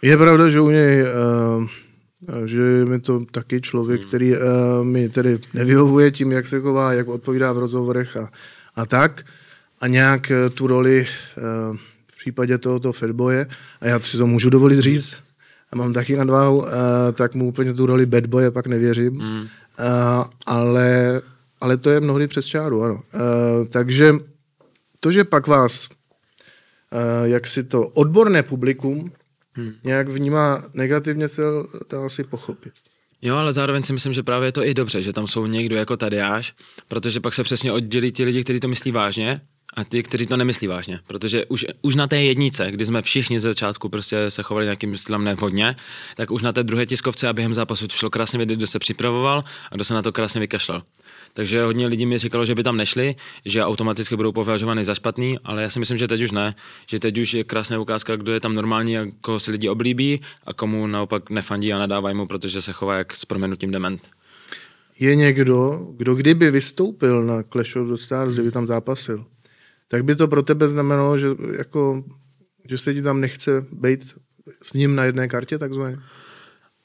Je 0.03 0.17
pravda, 0.17 0.49
že 0.49 0.61
u 0.61 0.71
něj, 0.71 1.03
uh, 1.03 1.67
že 2.47 2.85
mi 2.85 3.01
to 3.01 3.25
taky 3.31 3.61
člověk, 3.61 4.01
hmm. 4.01 4.09
který 4.09 4.33
uh, 4.33 4.39
mi 4.83 5.09
tedy 5.09 5.39
nevyhovuje 5.55 6.11
tím, 6.11 6.33
jak 6.33 6.47
se 6.47 6.61
chová, 6.61 6.93
jak 6.93 7.09
odpovídá 7.09 7.53
v 7.53 7.59
rozhovorech 7.59 8.17
a, 8.17 8.31
a 8.77 8.87
tak 8.87 9.25
a 9.83 9.87
nějak 9.87 10.31
eh, 10.31 10.51
tu 10.51 10.67
roli 10.67 11.07
eh, 11.07 11.43
v 12.09 12.17
případě 12.17 12.59
tohoto 12.59 12.93
Fatboye, 12.93 13.47
a 13.81 13.87
já 13.87 14.01
si 14.01 14.17
to 14.17 14.27
můžu 14.27 14.51
dovolit 14.51 14.79
říct, 14.79 15.15
a 15.73 15.77
mám 15.77 15.93
taky 15.93 16.17
nadváhu, 16.17 16.67
eh, 16.67 16.73
tak 17.13 17.35
mu 17.35 17.49
úplně 17.49 17.75
tu 17.75 17.87
roli 17.87 18.07
bad 18.07 18.27
boye 18.27 18.51
pak 18.51 18.67
nevěřím. 18.67 19.13
Mm. 19.13 19.47
Ale, 20.47 21.23
ale 21.61 21.77
to 21.77 21.91
je 21.91 22.01
mnohdy 22.01 22.29
přes 22.29 22.47
čáru, 22.47 22.85
ano. 22.85 23.03
Takže 23.69 24.13
to, 25.01 25.13
že 25.13 25.25
pak 25.25 25.47
vás, 25.47 25.89
jak 27.25 27.47
si 27.47 27.65
to 27.65 27.89
odborné 27.89 28.43
publikum 28.43 29.13
hmm. 29.53 29.73
nějak 29.85 30.09
vnímá 30.09 30.65
negativně, 30.75 31.29
se 31.29 31.43
dá 31.91 32.09
si 32.09 32.25
pochopit. 32.25 32.73
Jo, 33.23 33.37
ale 33.37 33.53
zároveň 33.53 33.83
si 33.83 33.93
myslím, 33.93 34.13
že 34.13 34.23
právě 34.23 34.49
je 34.49 34.53
to 34.53 34.65
i 34.65 34.75
dobře, 34.75 35.03
že 35.03 35.13
tam 35.13 35.27
jsou 35.27 35.47
někdo 35.47 35.77
jako 35.77 35.97
Tadeáš, 35.97 36.55
protože 36.89 37.21
pak 37.21 37.35
se 37.35 37.43
přesně 37.43 37.73
oddělí 37.73 38.13
ti 38.13 38.25
lidi, 38.25 38.45
kteří 38.45 38.61
to 38.61 38.69
myslí 38.69 38.93
vážně 38.93 39.41
a 39.75 39.85
ty, 39.85 40.03
kteří 40.03 40.27
to 40.27 40.37
nemyslí 40.37 40.67
vážně, 40.67 41.01
protože 41.07 41.45
už, 41.47 41.67
už 41.83 41.95
na 41.95 42.07
té 42.07 42.23
jednice, 42.23 42.71
kdy 42.71 42.87
jsme 42.87 43.03
všichni 43.03 43.41
ze 43.41 43.49
začátku 43.49 43.89
prostě 43.89 44.31
se 44.31 44.43
chovali 44.43 44.67
nějakým 44.67 44.97
stylem 44.97 45.25
nevhodně, 45.25 45.77
tak 46.17 46.31
už 46.31 46.43
na 46.43 46.53
té 46.53 46.63
druhé 46.63 46.87
tiskovce 46.87 47.29
a 47.29 47.33
během 47.33 47.55
zápasu 47.55 47.87
šlo 47.93 48.11
krásně 48.11 48.39
vidět, 48.39 48.57
kdo 48.57 48.67
se 48.67 48.79
připravoval 48.79 49.45
a 49.71 49.75
kdo 49.75 49.85
se 49.85 49.95
na 49.95 50.03
to 50.03 50.13
krásně 50.13 50.41
vykašlal. 50.41 50.83
Takže 51.35 51.63
hodně 51.63 51.87
lidí 51.87 52.07
mi 52.07 52.19
říkalo, 52.19 52.45
že 52.45 52.55
by 52.55 52.63
tam 52.63 52.77
nešli, 52.77 53.15
že 53.45 53.65
automaticky 53.65 54.17
budou 54.17 54.33
považovány 54.33 54.85
za 54.85 54.95
špatný, 54.95 55.39
ale 55.45 55.63
já 55.63 55.71
si 55.71 55.79
myslím, 55.79 55.99
že 55.99 56.09
teď 56.09 56.23
už 56.23 56.31
ne, 56.31 56.55
že 56.87 56.99
teď 56.99 57.19
už 57.19 57.35
je 57.35 57.45
krásná 57.45 57.79
ukázka, 57.79 58.17
kdo 58.17 58.33
je 58.33 58.41
tam 58.41 58.55
normální 58.55 58.99
a 58.99 59.07
koho 59.21 59.41
si 59.41 59.51
lidi 59.51 59.69
oblíbí 59.69 60.21
a 60.47 60.55
komu 60.55 60.87
naopak 60.87 61.31
nefandí 61.31 61.73
a 61.73 61.79
nadávají 61.79 62.17
mu, 62.17 62.27
protože 62.27 62.63
se 62.63 62.73
chová 62.73 62.95
jak 62.95 63.17
s 63.17 63.25
proměnutím 63.25 63.71
dement. 63.71 64.01
je 64.99 65.17
někdo, 65.17 65.87
kdo 65.97 66.15
kdyby 66.15 66.51
vystoupil 66.51 67.25
na 67.25 67.43
Clash 67.43 67.77
of 67.77 67.89
the 67.89 67.95
Stars, 67.95 68.35
kdyby 68.35 68.51
tam 68.51 68.67
zápasil, 68.67 69.25
tak 69.93 70.05
by 70.05 70.17
to 70.17 70.29
pro 70.29 70.43
tebe 70.43 70.69
znamenalo, 70.69 71.19
že, 71.19 71.27
jako, 71.59 72.05
že 72.69 72.79
se 72.79 72.95
ti 72.95 73.03
tam 73.03 73.21
nechce 73.21 73.67
být 73.73 74.15
s 74.63 74.73
ním 74.73 74.97
na 74.97 75.05
jedné 75.05 75.29
kartě 75.29 75.59
takzvaně? 75.59 75.99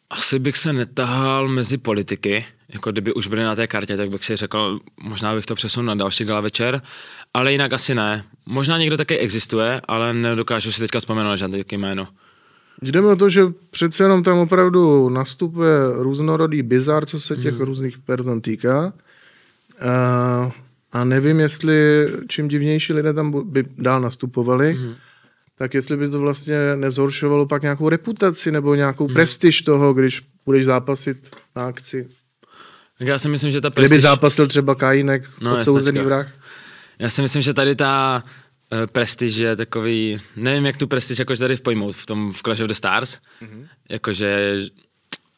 Asi 0.10 0.40
bych 0.40 0.58
se 0.58 0.74
netahal 0.74 1.48
mezi 1.48 1.78
politiky, 1.78 2.46
jako 2.74 2.92
kdyby 2.92 3.14
už 3.14 3.28
byli 3.28 3.44
na 3.44 3.56
té 3.56 3.68
kartě, 3.68 3.98
tak 3.98 4.10
bych 4.10 4.24
si 4.24 4.36
řekl, 4.36 4.80
možná 5.04 5.36
bych 5.36 5.46
to 5.46 5.56
přesunul 5.56 5.86
na 5.86 5.96
další 5.96 6.26
gala 6.26 6.42
večer, 6.42 6.82
ale 7.34 7.52
jinak 7.52 7.74
asi 7.74 7.96
ne. 7.96 8.24
Možná 8.46 8.78
někdo 8.78 8.98
taky 8.98 9.18
existuje, 9.18 9.82
ale 9.88 10.14
nedokážu 10.14 10.72
si 10.72 10.80
teďka 10.80 11.00
vzpomenout 11.00 11.36
žádné 11.36 11.64
jméno. 11.72 12.08
Jde 12.82 13.02
mi 13.02 13.08
o 13.08 13.16
to, 13.16 13.30
že 13.30 13.44
přece 13.72 14.04
jenom 14.04 14.24
tam 14.24 14.38
opravdu 14.38 15.10
nastupuje 15.10 15.78
různorodý 15.96 16.64
bizar, 16.64 17.06
co 17.06 17.20
se 17.20 17.38
těch 17.38 17.54
mm. 17.54 17.62
různých 17.62 17.98
person 17.98 18.42
týká. 18.42 18.94
A, 19.82 20.52
a 20.92 21.04
nevím, 21.04 21.40
jestli 21.40 22.08
čím 22.28 22.48
divnější 22.48 22.94
lidé 22.94 23.14
tam 23.14 23.52
by 23.52 23.66
dál 23.78 24.02
nastupovali, 24.02 24.74
mm. 24.74 24.96
tak 25.58 25.74
jestli 25.74 25.98
by 25.98 26.10
to 26.10 26.20
vlastně 26.20 26.56
nezhoršovalo 26.76 27.46
pak 27.46 27.62
nějakou 27.62 27.90
reputaci 27.90 28.52
nebo 28.52 28.76
nějakou 28.76 29.08
mm. 29.08 29.14
prestiž 29.14 29.62
toho, 29.62 29.94
když 29.94 30.22
budeš 30.46 30.66
zápasit 30.66 31.36
na 31.56 31.68
akci. 31.68 32.08
Tak 33.00 33.08
já 33.08 33.20
si 33.20 33.30
myslím, 33.30 33.52
že 33.52 33.62
ta 33.62 33.70
prestiž... 33.70 33.90
Kdyby 33.90 34.02
zápasil 34.02 34.48
třeba 34.48 34.76
Kajínek, 34.76 35.30
no, 35.42 35.58
odsouzený 35.58 36.00
vrah. 36.00 36.32
Já 37.00 37.10
si 37.10 37.22
myslím, 37.22 37.42
že 37.42 37.54
tady 37.54 37.76
ta 37.76 38.24
uh, 38.72 38.86
prestiž 38.86 39.36
je 39.36 39.56
takový, 39.56 40.18
nevím, 40.36 40.66
jak 40.66 40.78
tu 40.78 40.88
prestiž 40.88 41.20
jakož 41.20 41.40
tady 41.40 41.56
pojmout 41.56 41.96
v 41.96 42.06
tom 42.06 42.34
v 42.34 42.42
Clash 42.42 42.62
of 42.62 42.68
the 42.68 42.74
Stars, 42.74 43.18
mm-hmm. 43.42 43.68
jakože, 43.90 44.58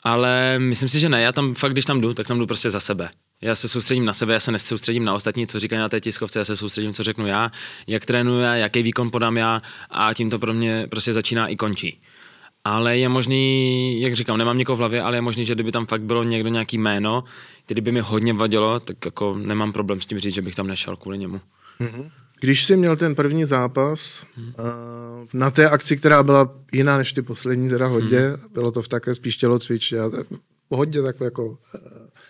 ale 0.04 0.60
myslím 0.60 0.90
si, 0.90 1.00
že 1.00 1.10
ne, 1.10 1.22
já 1.22 1.32
tam 1.32 1.56
fakt, 1.56 1.72
když 1.72 1.86
tam 1.86 2.02
jdu, 2.02 2.14
tak 2.14 2.28
tam 2.28 2.40
jdu 2.40 2.48
prostě 2.48 2.70
za 2.70 2.80
sebe. 2.80 3.10
Já 3.42 3.56
se 3.56 3.68
soustředím 3.68 4.06
na 4.06 4.14
sebe, 4.14 4.34
já 4.34 4.40
se 4.40 4.52
nesoustředím 4.52 5.06
na 5.06 5.14
ostatní, 5.14 5.48
co 5.48 5.60
říkají 5.60 5.80
na 5.80 5.90
té 5.90 6.02
tiskovce, 6.02 6.40
já 6.40 6.46
se 6.46 6.58
soustředím, 6.58 6.94
co 6.94 7.04
řeknu 7.04 7.28
já, 7.28 7.52
jak 7.88 8.06
trénuju 8.06 8.40
já, 8.40 8.56
jaký 8.56 8.84
výkon 8.84 9.12
podám 9.12 9.38
já 9.38 9.62
a 9.90 10.14
tím 10.14 10.30
to 10.30 10.40
pro 10.40 10.54
mě 10.54 10.88
prostě 10.92 11.14
začíná 11.14 11.48
i 11.48 11.56
končí. 11.56 12.02
Ale 12.64 12.98
je 12.98 13.10
možný, 13.10 14.02
jak 14.02 14.14
říkám, 14.14 14.38
nemám 14.38 14.58
někoho 14.58 14.76
v 14.76 14.80
hlavě, 14.80 15.02
ale 15.02 15.18
je 15.18 15.22
možný, 15.22 15.46
že 15.46 15.54
kdyby 15.54 15.72
tam 15.72 15.86
fakt 15.86 16.02
bylo 16.02 16.24
někdo 16.24 16.50
nějaký 16.50 16.78
jméno, 16.78 17.24
který 17.66 17.82
by 17.82 17.92
mi 17.92 18.00
hodně 18.00 18.34
vadilo, 18.34 18.80
tak 18.80 19.06
jako 19.06 19.36
nemám 19.38 19.74
problém 19.74 20.02
s 20.02 20.06
tím 20.06 20.20
říct, 20.20 20.34
že 20.34 20.42
bych 20.42 20.56
tam 20.56 20.68
nešel 20.68 20.96
kvůli 20.96 21.18
němu. 21.18 21.42
Mm-hmm. 21.82 22.12
Když 22.40 22.66
jsi 22.66 22.78
měl 22.78 22.98
ten 22.98 23.16
první 23.16 23.46
zápas 23.46 24.24
hmm. 24.36 24.54
na 25.34 25.52
té 25.52 25.70
akci, 25.70 25.98
která 25.98 26.24
byla 26.24 26.56
jiná 26.74 26.98
než 26.98 27.14
ty 27.14 27.22
poslední, 27.22 27.70
teda 27.70 27.88
hodně, 27.88 28.20
hmm. 28.20 28.38
bylo 28.54 28.72
to 28.72 28.82
v 28.82 28.88
takové 28.88 29.16
spíš 29.16 29.38
tělocvič, 29.38 29.94
a 29.94 30.12
hodně 30.70 31.02
takové 31.02 31.26
jako 31.26 31.58
eh, 31.76 31.80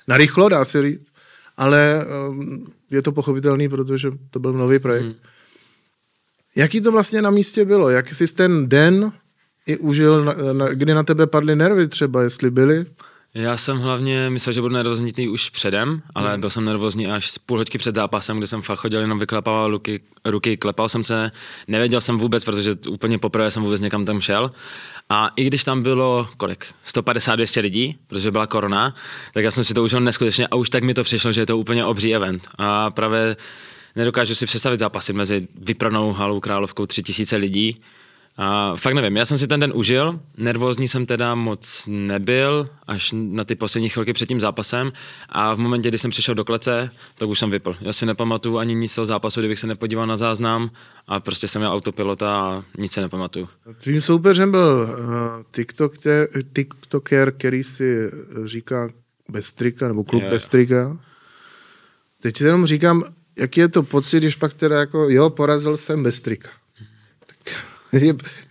narychlo, 0.09 0.49
dá 0.49 0.65
se 0.65 0.81
říct, 0.81 1.11
ale 1.57 2.05
um, 2.29 2.67
je 2.91 3.01
to 3.01 3.11
pochopitelný, 3.11 3.69
protože 3.69 4.11
to 4.29 4.39
byl 4.39 4.53
nový 4.53 4.79
projekt. 4.79 5.05
Hmm. 5.05 5.15
Jaký 6.55 6.81
to 6.81 6.91
vlastně 6.91 7.21
na 7.21 7.29
místě 7.29 7.65
bylo? 7.65 7.89
Jak 7.89 8.13
jsi 8.13 8.35
ten 8.35 8.69
den 8.69 9.11
i 9.65 9.77
užil, 9.77 10.25
na, 10.25 10.33
na, 10.53 10.67
kdy 10.67 10.93
na 10.93 11.03
tebe 11.03 11.27
padly 11.27 11.55
nervy 11.55 11.87
třeba, 11.87 12.23
jestli 12.23 12.51
byly? 12.51 12.85
Já 13.33 13.57
jsem 13.57 13.77
hlavně 13.77 14.29
myslel, 14.29 14.53
že 14.53 14.61
budu 14.61 14.75
nervózní 14.75 15.27
už 15.27 15.49
předem, 15.49 16.01
ale 16.15 16.33
mm. 16.33 16.41
byl 16.41 16.49
jsem 16.49 16.65
nervózní 16.65 17.07
až 17.07 17.37
půl 17.45 17.57
hoďky 17.57 17.77
před 17.77 17.95
zápasem, 17.95 18.37
kde 18.37 18.47
jsem 18.47 18.61
fakt 18.61 18.79
chodil 18.79 19.01
jenom 19.01 19.19
vyklepával 19.19 19.71
ruky, 19.71 20.01
ruky, 20.25 20.57
klepal 20.57 20.89
jsem 20.89 21.03
se, 21.03 21.31
nevěděl 21.67 22.01
jsem 22.01 22.17
vůbec, 22.17 22.43
protože 22.43 22.75
úplně 22.89 23.17
poprvé 23.17 23.51
jsem 23.51 23.63
vůbec 23.63 23.81
někam 23.81 24.05
tam 24.05 24.21
šel. 24.21 24.51
A 25.11 25.31
i 25.35 25.45
když 25.45 25.63
tam 25.63 25.83
bylo, 25.83 26.29
kolik, 26.37 26.65
150-200 26.87 27.61
lidí, 27.61 27.97
protože 28.07 28.31
byla 28.31 28.47
korona, 28.47 28.95
tak 29.33 29.43
já 29.43 29.51
jsem 29.51 29.63
si 29.63 29.73
to 29.73 29.83
užil 29.83 29.99
neskutečně 29.99 30.47
a 30.47 30.55
už 30.55 30.69
tak 30.69 30.83
mi 30.83 30.93
to 30.93 31.03
přišlo, 31.03 31.31
že 31.31 31.41
je 31.41 31.45
to 31.45 31.57
úplně 31.57 31.85
obří 31.85 32.15
event. 32.15 32.47
A 32.57 32.91
právě 32.91 33.37
nedokážu 33.95 34.35
si 34.35 34.45
představit 34.45 34.79
zápasy 34.79 35.13
mezi 35.13 35.47
vypranou 35.55 36.13
halou 36.13 36.39
královkou 36.39 36.85
3000 36.85 37.35
lidí, 37.35 37.81
a 38.41 38.75
fakt 38.75 38.93
nevím, 38.93 39.17
já 39.17 39.25
jsem 39.25 39.37
si 39.37 39.47
ten 39.47 39.59
den 39.59 39.71
užil, 39.75 40.19
nervózní 40.37 40.87
jsem 40.87 41.05
teda 41.05 41.35
moc 41.35 41.85
nebyl, 41.87 42.69
až 42.87 43.13
na 43.15 43.43
ty 43.43 43.55
poslední 43.55 43.89
chvilky 43.89 44.13
před 44.13 44.25
tím 44.25 44.39
zápasem 44.39 44.91
a 45.29 45.53
v 45.53 45.59
momentě, 45.59 45.89
kdy 45.89 45.97
jsem 45.97 46.11
přišel 46.11 46.35
do 46.35 46.45
klece, 46.45 46.91
tak 47.17 47.29
už 47.29 47.39
jsem 47.39 47.51
vypl. 47.51 47.75
Já 47.81 47.93
si 47.93 48.05
nepamatuju 48.05 48.57
ani 48.57 48.75
nic 48.75 48.91
z 48.91 48.95
toho 48.95 49.05
zápasu, 49.05 49.41
kdybych 49.41 49.59
se 49.59 49.67
nepodíval 49.67 50.07
na 50.07 50.17
záznam 50.17 50.69
a 51.07 51.19
prostě 51.19 51.47
jsem 51.47 51.61
měl 51.61 51.71
autopilota 51.71 52.39
a 52.39 52.63
nic 52.77 52.91
se 52.91 53.01
nepamatuju. 53.01 53.49
Tvým 53.77 54.01
soupeřem 54.01 54.51
byl 54.51 54.89
uh, 54.89 55.43
TikToker, 55.51 56.29
TikToker, 56.53 57.31
který 57.31 57.63
si 57.63 58.11
říká 58.45 58.89
Bestrika, 59.29 59.87
nebo 59.87 60.03
klub 60.03 60.21
yeah. 60.21 60.33
Bestrika. 60.33 60.97
Teď 62.21 62.37
si 62.37 62.43
jenom 62.43 62.65
říkám, 62.65 63.03
jaký 63.35 63.59
je 63.59 63.67
to 63.67 63.83
pocit, 63.83 64.17
když 64.17 64.35
pak 64.35 64.53
teda 64.53 64.79
jako, 64.79 65.09
jo, 65.09 65.29
porazil 65.29 65.77
jsem 65.77 66.03
Bestrika. 66.03 66.49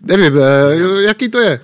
Nevím, 0.03 0.39
eh, 0.39 1.03
jaký 1.03 1.29
to 1.29 1.39
je? 1.39 1.61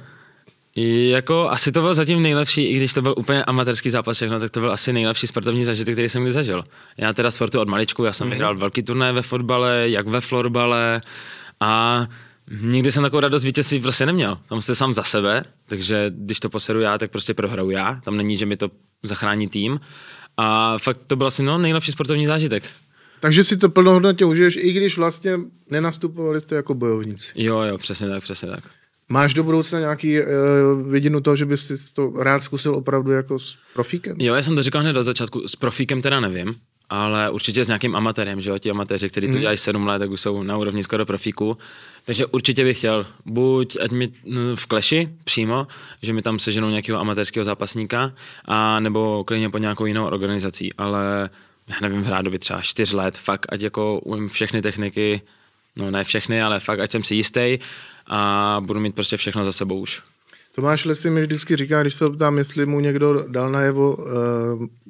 Jako 1.10 1.50
asi 1.50 1.72
to 1.72 1.80
byl 1.80 1.94
zatím 1.94 2.22
nejlepší, 2.22 2.66
i 2.66 2.76
když 2.76 2.92
to 2.92 3.02
byl 3.02 3.14
úplně 3.18 3.44
amatérský 3.44 3.90
zápas 3.90 4.16
všechno, 4.16 4.40
tak 4.40 4.50
to 4.50 4.60
byl 4.60 4.72
asi 4.72 4.92
nejlepší 4.92 5.26
sportovní 5.26 5.64
zažitek, 5.64 5.94
který 5.94 6.08
jsem 6.08 6.22
kdy 6.22 6.32
zažil. 6.32 6.64
Já 6.96 7.12
teda 7.12 7.30
sportu 7.30 7.60
od 7.60 7.68
maličku, 7.68 8.04
já 8.04 8.12
jsem 8.12 8.26
mm-hmm. 8.26 8.30
vyhrál 8.30 8.56
velký 8.56 8.82
turné 8.82 9.12
ve 9.12 9.22
fotbale, 9.22 9.84
jak 9.88 10.08
ve 10.08 10.20
florbale 10.20 11.00
a 11.60 12.06
nikdy 12.60 12.92
jsem 12.92 13.02
takovou 13.02 13.20
radost 13.20 13.44
vítězství 13.44 13.80
prostě 13.80 14.06
neměl. 14.06 14.38
Tam 14.48 14.60
jste 14.60 14.74
sám 14.74 14.94
za 14.94 15.02
sebe, 15.02 15.42
takže 15.66 16.12
když 16.14 16.40
to 16.40 16.50
poseru 16.50 16.80
já, 16.80 16.98
tak 16.98 17.10
prostě 17.10 17.34
prohraju 17.34 17.70
já. 17.70 18.00
Tam 18.04 18.16
není, 18.16 18.36
že 18.36 18.46
mi 18.46 18.56
to 18.56 18.70
zachrání 19.02 19.48
tým. 19.48 19.80
A 20.36 20.78
fakt 20.78 20.98
to 21.06 21.16
byl 21.16 21.26
asi 21.26 21.42
no, 21.42 21.58
nejlepší 21.58 21.92
sportovní 21.92 22.26
zážitek. 22.26 22.64
Takže 23.24 23.44
si 23.44 23.56
to 23.56 23.68
plnohodnotně 23.68 24.26
užiješ, 24.26 24.56
i 24.56 24.72
když 24.72 24.96
vlastně 24.96 25.38
nenastupovali 25.70 26.40
jste 26.40 26.54
jako 26.54 26.74
bojovníci. 26.74 27.32
Jo, 27.34 27.60
jo, 27.60 27.78
přesně 27.78 28.08
tak, 28.08 28.22
přesně 28.22 28.48
tak. 28.48 28.64
Máš 29.08 29.34
do 29.34 29.44
budoucna 29.44 29.80
nějaký 29.80 30.20
uh, 30.20 30.26
vidinu 30.90 31.20
toho, 31.20 31.36
že 31.36 31.46
bys 31.46 31.66
si 31.66 31.94
to 31.94 32.12
rád 32.16 32.42
zkusil 32.42 32.74
opravdu 32.74 33.10
jako 33.10 33.38
s 33.38 33.56
profíkem? 33.74 34.16
Jo, 34.20 34.34
já 34.34 34.42
jsem 34.42 34.54
to 34.54 34.62
říkal 34.62 34.82
hned 34.82 34.96
od 34.96 35.02
začátku, 35.02 35.48
s 35.48 35.56
profíkem 35.56 36.00
teda 36.00 36.20
nevím, 36.20 36.54
ale 36.90 37.30
určitě 37.30 37.64
s 37.64 37.68
nějakým 37.68 37.96
amatérem, 37.96 38.40
že 38.40 38.50
jo, 38.50 38.58
ti 38.58 38.70
amatéři, 38.70 39.08
kteří 39.08 39.26
to 39.26 39.32
mm. 39.32 39.40
dělají 39.40 39.58
sedm 39.58 39.86
let, 39.86 39.98
tak 39.98 40.10
už 40.10 40.20
jsou 40.20 40.42
na 40.42 40.56
úrovni 40.56 40.84
skoro 40.84 41.06
profíku. 41.06 41.58
Takže 42.04 42.26
určitě 42.26 42.64
bych 42.64 42.78
chtěl, 42.78 43.06
buď 43.26 43.76
ať 43.80 43.90
mi 43.90 44.12
no, 44.24 44.40
v 44.56 44.66
kleši 44.66 45.08
přímo, 45.24 45.66
že 46.02 46.12
mi 46.12 46.22
tam 46.22 46.38
seženou 46.38 46.68
nějakého 46.68 47.00
amatérského 47.00 47.44
zápasníka, 47.44 48.12
a 48.44 48.80
nebo 48.80 49.24
klidně 49.24 49.50
po 49.50 49.58
nějakou 49.58 49.86
jinou 49.86 50.06
organizací, 50.06 50.72
ale 50.72 51.30
já 51.68 51.76
nevím, 51.82 52.02
v 52.02 52.08
rádovi 52.08 52.38
třeba 52.38 52.60
čtyř 52.62 52.92
let, 52.92 53.18
fakt, 53.18 53.46
ať 53.48 53.60
jako 53.60 54.00
umím 54.00 54.28
všechny 54.28 54.62
techniky, 54.62 55.22
no 55.76 55.90
ne 55.90 56.04
všechny, 56.04 56.42
ale 56.42 56.60
fakt, 56.60 56.80
ať 56.80 56.92
jsem 56.92 57.02
si 57.02 57.14
jistý 57.14 57.58
a 58.06 58.60
budu 58.66 58.80
mít 58.80 58.94
prostě 58.94 59.16
všechno 59.16 59.44
za 59.44 59.52
sebou 59.52 59.80
už. 59.80 60.02
Tomáš 60.54 60.84
Lesy 60.84 61.10
mi 61.10 61.22
vždycky 61.22 61.56
říká, 61.56 61.82
když 61.82 61.94
se 61.94 62.10
ptám, 62.10 62.38
jestli 62.38 62.66
mu 62.66 62.80
někdo 62.80 63.24
dal 63.28 63.50
najevo 63.50 63.96
uh, 63.96 64.04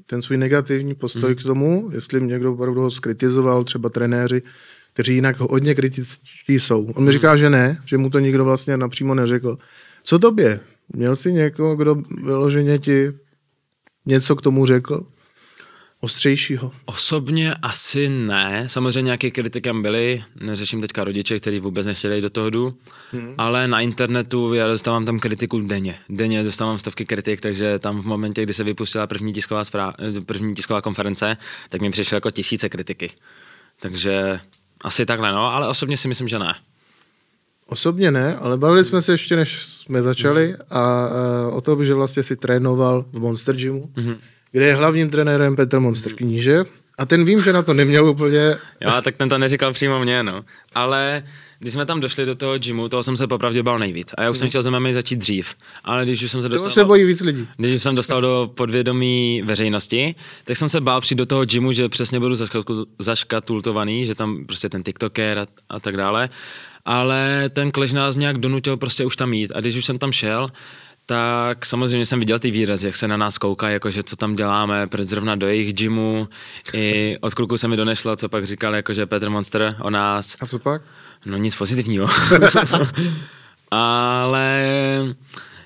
ten 0.06 0.22
svůj 0.22 0.38
negativní 0.38 0.94
postoj 0.94 1.30
mm. 1.30 1.36
k 1.36 1.42
tomu, 1.42 1.90
jestli 1.92 2.22
někdo 2.22 2.52
opravdu 2.52 2.80
ho 2.80 2.90
skritizoval, 2.90 3.64
třeba 3.64 3.88
trenéři, 3.88 4.42
kteří 4.92 5.14
jinak 5.14 5.40
hodně 5.40 5.74
kritičtí 5.74 6.60
jsou. 6.60 6.84
On 6.84 7.04
mi 7.04 7.08
mm. 7.08 7.12
říká, 7.12 7.36
že 7.36 7.50
ne, 7.50 7.78
že 7.84 7.98
mu 7.98 8.10
to 8.10 8.18
nikdo 8.18 8.44
vlastně 8.44 8.76
napřímo 8.76 9.14
neřekl. 9.14 9.58
Co 10.02 10.18
tobě? 10.18 10.60
Měl 10.88 11.16
jsi 11.16 11.32
někoho, 11.32 11.76
kdo 11.76 11.96
vyloženě 12.24 12.78
ti 12.78 13.12
něco 14.06 14.36
k 14.36 14.42
tomu 14.42 14.66
řekl? 14.66 15.06
Ostřejšího? 16.00 16.72
Osobně 16.84 17.54
asi 17.54 18.08
ne. 18.08 18.64
Samozřejmě 18.68 19.02
nějaké 19.02 19.30
kritikem 19.30 19.82
byly. 19.82 20.24
Neřeším 20.40 20.80
teďka 20.80 21.04
rodiče, 21.04 21.40
kteří 21.40 21.60
vůbec 21.60 21.86
nechtěli 21.86 22.20
do 22.20 22.30
toho 22.30 22.50
jdu. 22.50 22.74
Hmm. 23.12 23.34
Ale 23.38 23.68
na 23.68 23.80
internetu 23.80 24.54
já 24.54 24.66
dostávám 24.66 25.04
tam 25.04 25.18
kritiku 25.18 25.60
denně. 25.60 25.98
Denně 26.08 26.44
dostávám 26.44 26.78
stovky 26.78 27.04
kritik, 27.04 27.40
takže 27.40 27.78
tam 27.78 28.02
v 28.02 28.06
momentě, 28.06 28.42
kdy 28.42 28.54
se 28.54 28.64
vypustila 28.64 29.06
první 29.06 29.32
tisková, 29.32 29.64
zpráv, 29.64 29.94
první 30.26 30.54
tisková 30.54 30.80
konference, 30.80 31.36
tak 31.68 31.80
mi 31.80 31.90
přišly 31.90 32.14
jako 32.14 32.30
tisíce 32.30 32.68
kritiky. 32.68 33.10
Takže 33.80 34.40
asi 34.80 35.06
takhle, 35.06 35.32
no, 35.32 35.54
ale 35.54 35.68
osobně 35.68 35.96
si 35.96 36.08
myslím, 36.08 36.28
že 36.28 36.38
ne. 36.38 36.54
Osobně 37.66 38.10
ne, 38.10 38.36
ale 38.36 38.56
bavili 38.56 38.84
jsme 38.84 39.02
se 39.02 39.12
ještě, 39.12 39.36
než 39.36 39.66
jsme 39.66 40.02
začali 40.02 40.46
hmm. 40.46 40.56
a, 40.70 40.80
a 40.80 41.10
o 41.52 41.60
tom, 41.60 41.84
že 41.84 41.94
vlastně 41.94 42.22
si 42.22 42.36
trénoval 42.36 43.04
v 43.12 43.18
Monster 43.18 43.56
Gymu. 43.56 43.90
Hmm 43.96 44.16
kde 44.54 44.66
je 44.66 44.74
hlavním 44.74 45.10
trenérem 45.10 45.56
Petr 45.56 45.78
Monster 45.78 46.12
kníže. 46.12 46.64
A 46.98 47.06
ten 47.06 47.24
vím, 47.24 47.40
že 47.40 47.52
na 47.52 47.62
to 47.62 47.74
neměl 47.74 48.06
úplně... 48.06 48.56
Jo, 48.80 48.90
tak 49.02 49.16
ten 49.16 49.28
to 49.28 49.38
neříkal 49.38 49.72
přímo 49.72 50.00
mě, 50.00 50.22
no. 50.22 50.44
Ale 50.74 51.22
když 51.58 51.72
jsme 51.72 51.86
tam 51.86 52.00
došli 52.00 52.26
do 52.26 52.34
toho 52.34 52.58
gymu, 52.58 52.88
toho 52.88 53.02
jsem 53.02 53.16
se 53.16 53.26
popravdě 53.26 53.62
bál 53.62 53.78
nejvíc. 53.78 54.14
A 54.16 54.22
já 54.22 54.30
už 54.30 54.38
jsem 54.38 54.48
chtěl 54.48 54.62
za 54.62 54.70
MMA 54.70 54.92
začít 54.92 55.16
dřív. 55.16 55.54
Ale 55.84 56.04
když 56.04 56.22
už 56.22 56.30
jsem 56.30 56.42
se 56.42 56.48
dostal... 56.48 56.70
To 56.70 56.74
se 56.74 56.84
bojí 56.84 57.04
víc 57.04 57.20
lidí. 57.20 57.48
Když 57.56 57.74
už 57.74 57.82
jsem 57.82 57.94
dostal 57.94 58.20
do 58.20 58.50
podvědomí 58.54 59.42
veřejnosti, 59.44 60.14
tak 60.44 60.56
jsem 60.56 60.68
se 60.68 60.80
bál 60.80 61.00
přijít 61.00 61.18
do 61.18 61.26
toho 61.26 61.44
gymu, 61.44 61.72
že 61.72 61.88
přesně 61.88 62.20
budu 62.20 62.34
zaškatultovaný, 62.98 64.04
že 64.04 64.14
tam 64.14 64.46
prostě 64.46 64.68
ten 64.68 64.82
TikToker 64.82 65.38
a, 65.38 65.46
a 65.68 65.80
tak 65.80 65.96
dále. 65.96 66.28
Ale 66.84 67.50
ten 67.52 67.70
klež 67.70 67.92
nás 67.92 68.16
nějak 68.16 68.38
donutil 68.38 68.76
prostě 68.76 69.04
už 69.04 69.16
tam 69.16 69.32
jít. 69.32 69.52
A 69.54 69.60
když 69.60 69.76
už 69.76 69.84
jsem 69.84 69.98
tam 69.98 70.12
šel, 70.12 70.50
tak 71.06 71.66
samozřejmě 71.66 72.06
jsem 72.06 72.18
viděl 72.18 72.38
ty 72.38 72.50
výrazy, 72.50 72.86
jak 72.86 72.96
se 72.96 73.08
na 73.08 73.16
nás 73.16 73.38
kouká, 73.38 73.68
jakože 73.68 74.02
co 74.02 74.16
tam 74.16 74.36
děláme, 74.36 74.86
proč 74.86 75.08
zrovna 75.08 75.36
do 75.36 75.46
jejich 75.46 75.74
gymu. 75.74 76.28
I 76.72 77.16
od 77.20 77.34
kluku 77.34 77.58
se 77.58 77.68
mi 77.68 77.76
donešlo, 77.76 78.16
co 78.16 78.28
pak 78.28 78.46
říkal, 78.46 78.74
jakože 78.74 79.06
Petr 79.06 79.30
Monster 79.30 79.76
o 79.80 79.90
nás. 79.90 80.36
A 80.40 80.46
co 80.46 80.58
pak? 80.58 80.82
No 81.26 81.36
nic 81.36 81.56
pozitivního. 81.56 82.08
Ale 83.70 84.64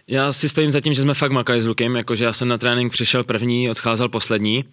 já 0.09 0.33
si 0.33 0.49
stojím 0.49 0.71
za 0.71 0.81
tím, 0.81 0.95
že 0.95 1.03
jsme 1.03 1.15
fakt 1.15 1.33
makali 1.33 1.63
s 1.63 1.67
Lukem, 1.67 1.97
jakože 1.97 2.25
já 2.25 2.33
jsem 2.33 2.49
na 2.49 2.59
trénink 2.59 2.93
přišel 2.93 3.25
první, 3.25 3.71
odcházel 3.71 4.09
poslední. 4.09 4.65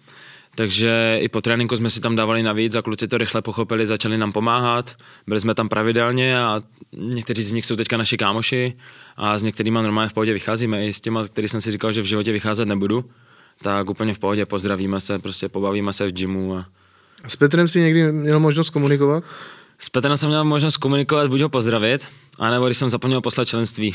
Takže 0.56 1.18
i 1.20 1.28
po 1.28 1.40
tréninku 1.40 1.76
jsme 1.76 1.90
si 1.90 2.00
tam 2.00 2.16
dávali 2.16 2.42
navíc 2.42 2.74
a 2.74 2.82
kluci 2.82 3.08
to 3.08 3.18
rychle 3.18 3.42
pochopili, 3.42 3.86
začali 3.86 4.18
nám 4.18 4.32
pomáhat. 4.32 4.96
Byli 5.26 5.40
jsme 5.40 5.54
tam 5.54 5.68
pravidelně 5.68 6.38
a 6.38 6.62
někteří 6.92 7.42
z 7.42 7.52
nich 7.52 7.66
jsou 7.66 7.76
teďka 7.76 7.96
naši 7.96 8.16
kámoši 8.16 8.76
a 9.16 9.38
s 9.38 9.42
některými 9.42 9.78
normálně 9.82 10.08
v 10.08 10.12
pohodě 10.12 10.32
vycházíme. 10.32 10.86
I 10.86 10.92
s 10.92 11.00
těma, 11.00 11.24
který 11.24 11.48
jsem 11.48 11.60
si 11.60 11.72
říkal, 11.72 11.92
že 11.92 12.02
v 12.02 12.04
životě 12.04 12.32
vycházet 12.32 12.68
nebudu, 12.68 13.04
tak 13.62 13.90
úplně 13.90 14.14
v 14.14 14.18
pohodě 14.18 14.46
pozdravíme 14.46 15.00
se, 15.00 15.18
prostě 15.18 15.48
pobavíme 15.48 15.92
se 15.92 16.06
v 16.06 16.12
gymu. 16.12 16.56
A... 16.56 16.66
A 17.24 17.28
s 17.28 17.36
Petrem 17.36 17.68
si 17.68 17.80
někdy 17.80 18.12
měl 18.12 18.40
možnost 18.40 18.70
komunikovat? 18.70 19.24
S 19.78 19.88
Petrem 19.88 20.16
jsem 20.16 20.28
měl 20.28 20.44
možnost 20.44 20.76
komunikovat, 20.76 21.30
buď 21.30 21.40
ho 21.40 21.48
pozdravit, 21.48 22.06
anebo 22.38 22.66
když 22.66 22.78
jsem 22.78 22.90
zapomněl 22.90 23.20
poslat 23.20 23.48
členství. 23.48 23.94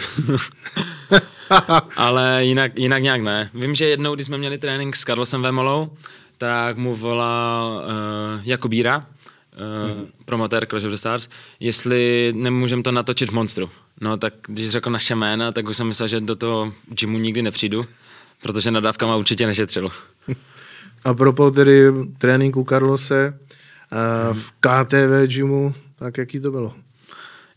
Ale 1.96 2.46
jinak, 2.46 2.80
jinak 2.80 3.03
nějak 3.03 3.22
ne. 3.22 3.50
Vím, 3.53 3.75
že 3.75 3.86
jednou, 3.86 4.15
když 4.15 4.27
jsme 4.27 4.38
měli 4.38 4.58
trénink 4.58 4.96
s 4.96 5.03
Karlosem 5.03 5.41
Vemolou, 5.41 5.91
tak 6.41 6.77
mu 6.77 6.95
volal 6.95 7.86
uh, 7.86 8.41
Jakubíra, 8.43 8.98
uh, 8.98 9.03
mm-hmm. 9.62 10.07
promotér 10.25 10.65
Clash 10.65 10.86
of 10.86 10.91
the 10.91 10.98
Stars, 10.98 11.29
jestli 11.60 12.33
nemůžeme 12.36 12.83
to 12.83 12.91
natočit 12.91 13.29
v 13.29 13.33
Monstru. 13.33 13.69
No 14.01 14.17
tak 14.17 14.33
když 14.48 14.69
řekl 14.69 14.89
naše 14.89 15.15
jména, 15.15 15.51
tak 15.51 15.69
už 15.69 15.77
jsem 15.77 15.88
myslel, 15.88 16.07
že 16.07 16.19
do 16.19 16.36
toho 16.36 16.74
gymu 16.88 17.17
nikdy 17.17 17.41
nepřijdu, 17.41 17.86
protože 18.41 18.71
nadávkama 18.71 19.15
určitě 19.15 19.48
nešetřil. 19.48 19.89
A 21.03 21.13
propos 21.13 21.53
tedy 21.53 21.91
tréninku 22.17 22.63
Karlose 22.63 23.39
uh, 23.91 24.38
v 24.38 24.51
KTV 24.51 25.27
gymu, 25.27 25.74
tak 26.00 26.17
jaký 26.17 26.39
to 26.39 26.51
bylo? 26.51 26.74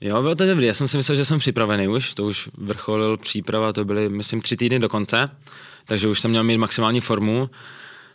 Jo, 0.01 0.23
bylo 0.23 0.35
to 0.35 0.47
dobrý. 0.47 0.67
Já 0.67 0.75
jsem 0.75 0.89
si 0.89 0.97
myslel, 0.97 1.17
že 1.17 1.25
jsem 1.25 1.39
připravený 1.39 1.89
už. 1.89 2.15
To 2.15 2.25
už 2.25 2.49
vrcholil 2.59 3.17
příprava, 3.17 3.73
to 3.73 3.85
byly, 3.85 4.09
myslím, 4.09 4.41
tři 4.41 4.57
týdny 4.57 4.79
do 4.79 4.89
konce. 4.89 5.31
Takže 5.87 6.09
už 6.09 6.21
jsem 6.21 6.31
měl 6.31 6.45
mít 6.45 6.57
maximální 6.57 7.01
formu. 7.01 7.51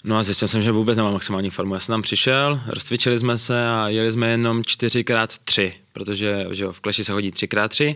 No 0.04 0.18
a 0.18 0.24
zjistil 0.24 0.48
jsem, 0.48 0.62
že 0.62 0.72
vůbec 0.72 0.98
nemám 0.98 1.14
maximální 1.14 1.50
formu. 1.50 1.74
Já 1.74 1.80
jsem 1.80 1.94
tam 1.94 2.02
přišel, 2.02 2.62
rozcvičili 2.68 3.20
jsme 3.20 3.38
se 3.38 3.70
a 3.70 3.88
jeli 3.88 4.12
jsme 4.12 4.30
jenom 4.30 4.62
4x3, 4.62 5.74
protože 5.94 6.48
že 6.52 6.64
jo, 6.64 6.72
v 6.72 6.80
kleši 6.80 7.04
se 7.04 7.14
hodí 7.14 7.32
3x3. 7.32 7.96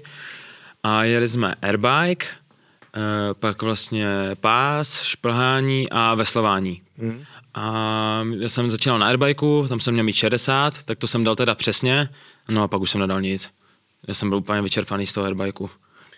A 0.84 1.04
jeli 1.04 1.30
jsme 1.30 1.56
airbike, 1.62 2.26
eh, 2.26 3.00
pak 3.34 3.62
vlastně 3.62 4.08
pás, 4.42 5.02
šplhání 5.02 5.90
a 5.92 6.16
veslování. 6.16 6.82
Mm. 6.98 7.24
A 7.54 8.24
já 8.40 8.50
jsem 8.50 8.70
začínal 8.70 9.00
na 9.00 9.08
airbikeu, 9.08 9.66
tam 9.70 9.80
jsem 9.80 9.94
měl 9.94 10.06
mít 10.06 10.16
60, 10.16 10.84
tak 10.84 10.98
to 10.98 11.08
jsem 11.08 11.24
dal 11.24 11.36
teda 11.36 11.56
přesně, 11.56 12.10
no 12.50 12.64
a 12.64 12.68
pak 12.68 12.82
už 12.82 12.92
jsem 12.92 13.02
nedal 13.02 13.22
nic. 13.22 13.50
Já 14.08 14.14
jsem 14.14 14.30
byl 14.30 14.38
úplně 14.38 14.62
vyčerpaný 14.62 15.08
z 15.08 15.14
toho 15.14 15.26
airbikeu. 15.26 15.70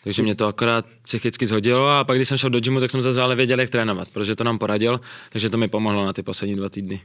Takže 0.05 0.21
mě 0.21 0.35
to 0.35 0.47
akorát 0.47 0.85
psychicky 1.03 1.47
zhodilo 1.47 1.89
a 1.89 2.03
pak 2.03 2.17
když 2.17 2.27
jsem 2.27 2.37
šel 2.37 2.49
do 2.49 2.59
gymu, 2.59 2.79
tak 2.79 2.91
jsem 2.91 3.01
zase 3.01 3.21
ale 3.21 3.35
věděl, 3.35 3.59
jak 3.59 3.69
trénovat, 3.69 4.09
protože 4.09 4.35
to 4.35 4.43
nám 4.43 4.57
poradil, 4.57 5.01
takže 5.29 5.49
to 5.49 5.57
mi 5.57 5.67
pomohlo 5.67 6.05
na 6.05 6.13
ty 6.13 6.23
poslední 6.23 6.55
dva 6.55 6.69
týdny. 6.69 7.01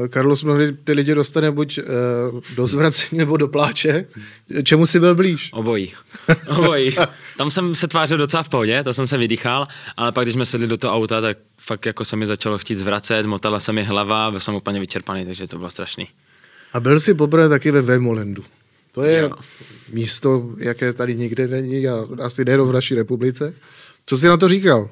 Uh, 0.00 0.08
Carlos, 0.08 0.44
mnohdy 0.44 0.72
ty 0.72 0.92
lidi 0.92 1.14
dostane 1.14 1.50
buď 1.50 1.78
uh, 1.78 2.40
do 2.56 2.66
zvracení 2.66 3.18
nebo 3.18 3.36
do 3.36 3.48
pláče. 3.48 4.06
Čemu 4.62 4.86
jsi 4.86 5.00
byl 5.00 5.14
blíž? 5.14 5.50
Obojí. 5.52 5.92
Obojí. 6.48 6.96
Tam 7.36 7.50
jsem 7.50 7.74
se 7.74 7.88
tvářil 7.88 8.18
docela 8.18 8.42
v 8.42 8.48
pohodě, 8.48 8.84
to 8.84 8.94
jsem 8.94 9.06
se 9.06 9.18
vydýchal, 9.18 9.68
ale 9.96 10.12
pak 10.12 10.24
když 10.24 10.34
jsme 10.34 10.46
sedli 10.46 10.66
do 10.66 10.76
toho 10.76 10.94
auta, 10.94 11.20
tak 11.20 11.38
fakt 11.58 11.86
jako 11.86 12.04
se 12.04 12.16
mi 12.16 12.26
začalo 12.26 12.58
chtít 12.58 12.74
zvracet, 12.74 13.26
motala 13.26 13.60
se 13.60 13.72
mi 13.72 13.84
hlava, 13.84 14.30
byl 14.30 14.40
jsem 14.40 14.54
úplně 14.54 14.80
vyčerpaný, 14.80 15.26
takže 15.26 15.46
to 15.46 15.58
bylo 15.58 15.70
strašný. 15.70 16.08
A 16.72 16.80
byl 16.80 17.00
jsi 17.00 17.14
poprvé 17.14 17.48
taky 17.48 17.70
ve 17.70 17.82
Vemolendu. 17.82 18.44
To 18.98 19.04
je 19.04 19.20
jo. 19.20 19.30
místo, 19.92 20.50
jaké 20.58 20.92
tady 20.92 21.16
nikde 21.16 21.48
není 21.48 21.88
a 21.88 22.06
asi 22.22 22.44
nejenom 22.44 22.68
v 22.68 22.72
naší 22.72 22.94
republice. 22.94 23.54
Co 24.06 24.18
jsi 24.18 24.26
na 24.26 24.36
to 24.36 24.48
říkal? 24.48 24.90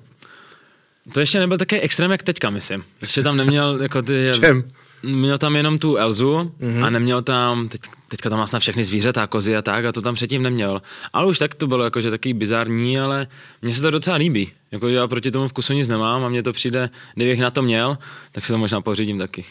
To 1.13 1.21
ještě 1.21 1.39
nebyl 1.39 1.59
takový 1.59 1.81
extrém, 1.81 2.11
jak 2.11 2.23
teďka, 2.23 2.51
myslím. 2.51 2.85
Ještě 3.03 3.23
tam 3.23 3.37
neměl, 3.37 3.79
jako 3.83 4.03
ty... 4.03 4.31
Čem? 4.41 4.65
Měl 5.03 5.39
tam 5.39 5.57
jenom 5.57 5.79
tu 5.79 5.97
Elzu 5.97 6.53
mm-hmm. 6.61 6.85
a 6.85 6.91
neměl 6.91 7.23
tam, 7.23 7.69
teď, 7.69 7.81
teďka 8.09 8.31
tam 8.31 8.39
má 8.39 8.47
snad 8.47 8.59
všechny 8.59 8.85
zvířata, 8.85 9.27
kozy 9.27 9.57
a 9.57 9.63
tak, 9.63 9.85
a 9.85 9.93
to 9.93 10.03
tam 10.03 10.15
předtím 10.15 10.43
neměl. 10.43 10.83
Ale 11.13 11.27
už 11.27 11.39
tak 11.39 11.55
to 11.55 11.67
bylo 11.67 11.85
jakože 11.85 12.11
taky 12.11 12.35
bizarní, 12.35 13.01
ale 13.01 13.27
mně 13.63 13.75
se 13.75 13.83
to 13.83 13.91
docela 13.91 14.17
líbí. 14.17 14.53
Jako, 14.71 14.89
já 14.89 15.09
proti 15.09 15.31
tomu 15.31 15.49
vkusu 15.49 15.73
nic 15.73 15.89
nemám 15.89 16.25
a 16.25 16.29
mně 16.29 16.43
to 16.43 16.53
přijde, 16.53 16.91
kdybych 17.15 17.41
na 17.41 17.51
to 17.51 17.63
měl, 17.63 17.99
tak 18.33 18.45
se 18.45 18.53
to 18.53 18.59
možná 18.59 18.81
pořídím 18.81 19.19
taky. 19.19 19.45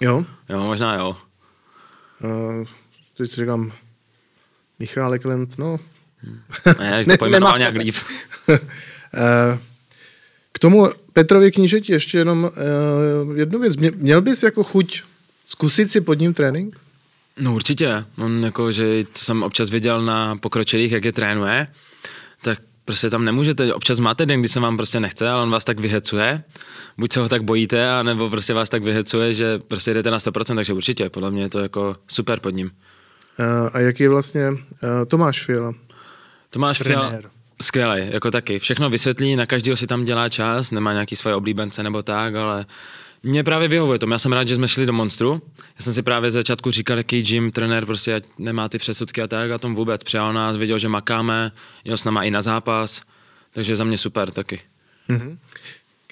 Jo? 0.00 0.24
Jo, 0.48 0.62
možná 0.62 0.94
jo. 0.94 1.16
Uh, 2.24 2.66
teď 3.16 3.30
si 3.30 3.36
říkám, 3.40 3.72
Michálek 4.78 5.24
Lent, 5.24 5.58
no. 5.58 5.80
Ne, 6.78 7.04
to 7.04 7.16
pojmenoval 7.18 7.58
nějak 7.58 7.76
líp. 7.76 7.94
Eh, 9.14 9.58
k 10.52 10.58
tomu 10.58 10.88
Petrovi 11.12 11.52
knížeti 11.52 11.92
ještě 11.92 12.18
jenom 12.18 12.50
uh, 13.24 13.38
jednu 13.38 13.58
věc. 13.58 13.76
Měl 13.76 14.22
bys 14.22 14.42
jako 14.42 14.64
chuť 14.64 15.02
zkusit 15.44 15.90
si 15.90 16.00
pod 16.00 16.14
ním 16.18 16.34
trénink? 16.34 16.76
No 17.40 17.54
určitě. 17.54 18.04
On 18.18 18.44
jako, 18.44 18.72
že 18.72 19.04
jsem 19.14 19.42
občas 19.42 19.70
viděl 19.70 20.02
na 20.02 20.36
pokročilých, 20.36 20.92
jak 20.92 21.04
je 21.04 21.12
trénuje, 21.12 21.66
tak 22.42 22.58
prostě 22.84 23.10
tam 23.10 23.24
nemůžete, 23.24 23.74
občas 23.74 23.98
máte 23.98 24.26
den, 24.26 24.40
kdy 24.40 24.48
se 24.48 24.60
vám 24.60 24.76
prostě 24.76 25.00
nechce, 25.00 25.28
ale 25.28 25.42
on 25.42 25.50
vás 25.50 25.64
tak 25.64 25.80
vyhecuje, 25.80 26.42
buď 26.98 27.12
se 27.12 27.20
ho 27.20 27.28
tak 27.28 27.42
bojíte, 27.42 27.90
anebo 27.90 28.30
prostě 28.30 28.54
vás 28.54 28.68
tak 28.68 28.82
vyhecuje, 28.82 29.32
že 29.32 29.58
prostě 29.58 29.94
jdete 29.94 30.10
na 30.10 30.18
100%, 30.18 30.54
takže 30.54 30.72
určitě, 30.72 31.10
podle 31.10 31.30
mě 31.30 31.42
je 31.42 31.48
to 31.48 31.58
jako 31.58 31.96
super 32.08 32.40
pod 32.40 32.50
ním. 32.50 32.70
Uh, 33.38 33.68
a 33.72 33.80
jaký 33.80 34.02
je 34.02 34.08
vlastně 34.08 34.50
uh, 34.50 34.58
Tomáš 35.08 35.44
Fiala? 35.44 35.74
Tomáš 36.50 36.78
Fiala, 36.82 37.12
skvělý, 37.62 38.10
jako 38.12 38.30
taky. 38.30 38.58
Všechno 38.58 38.90
vysvětlí, 38.90 39.36
na 39.36 39.46
každého 39.46 39.76
si 39.76 39.86
tam 39.86 40.04
dělá 40.04 40.28
čas, 40.28 40.70
nemá 40.70 40.92
nějaký 40.92 41.16
svoje 41.16 41.34
oblíbence 41.34 41.82
nebo 41.82 42.02
tak, 42.02 42.34
ale 42.34 42.66
mě 43.22 43.44
právě 43.44 43.68
vyhovuje 43.68 43.98
to. 43.98 44.06
Já 44.10 44.18
jsem 44.18 44.32
rád, 44.32 44.48
že 44.48 44.54
jsme 44.54 44.68
šli 44.68 44.86
do 44.86 44.92
Monstru. 44.92 45.42
Já 45.58 45.82
jsem 45.84 45.92
si 45.92 46.02
právě 46.02 46.30
z 46.30 46.34
začátku 46.34 46.70
říkal, 46.70 46.96
jaký 46.96 47.22
gym 47.22 47.50
trenér 47.50 47.86
prostě 47.86 48.22
nemá 48.38 48.68
ty 48.68 48.78
přesudky 48.78 49.22
a 49.22 49.26
tak 49.26 49.50
a 49.50 49.58
tom 49.58 49.74
vůbec. 49.74 50.04
Přijal 50.04 50.32
nás, 50.32 50.56
viděl, 50.56 50.78
že 50.78 50.88
makáme, 50.88 51.52
jel 51.84 51.96
s 51.96 52.04
náma 52.04 52.22
i 52.22 52.30
na 52.30 52.42
zápas, 52.42 53.02
takže 53.52 53.76
za 53.76 53.84
mě 53.84 53.98
super 53.98 54.30
taky. 54.30 54.60
Mm-hmm. 55.08 55.38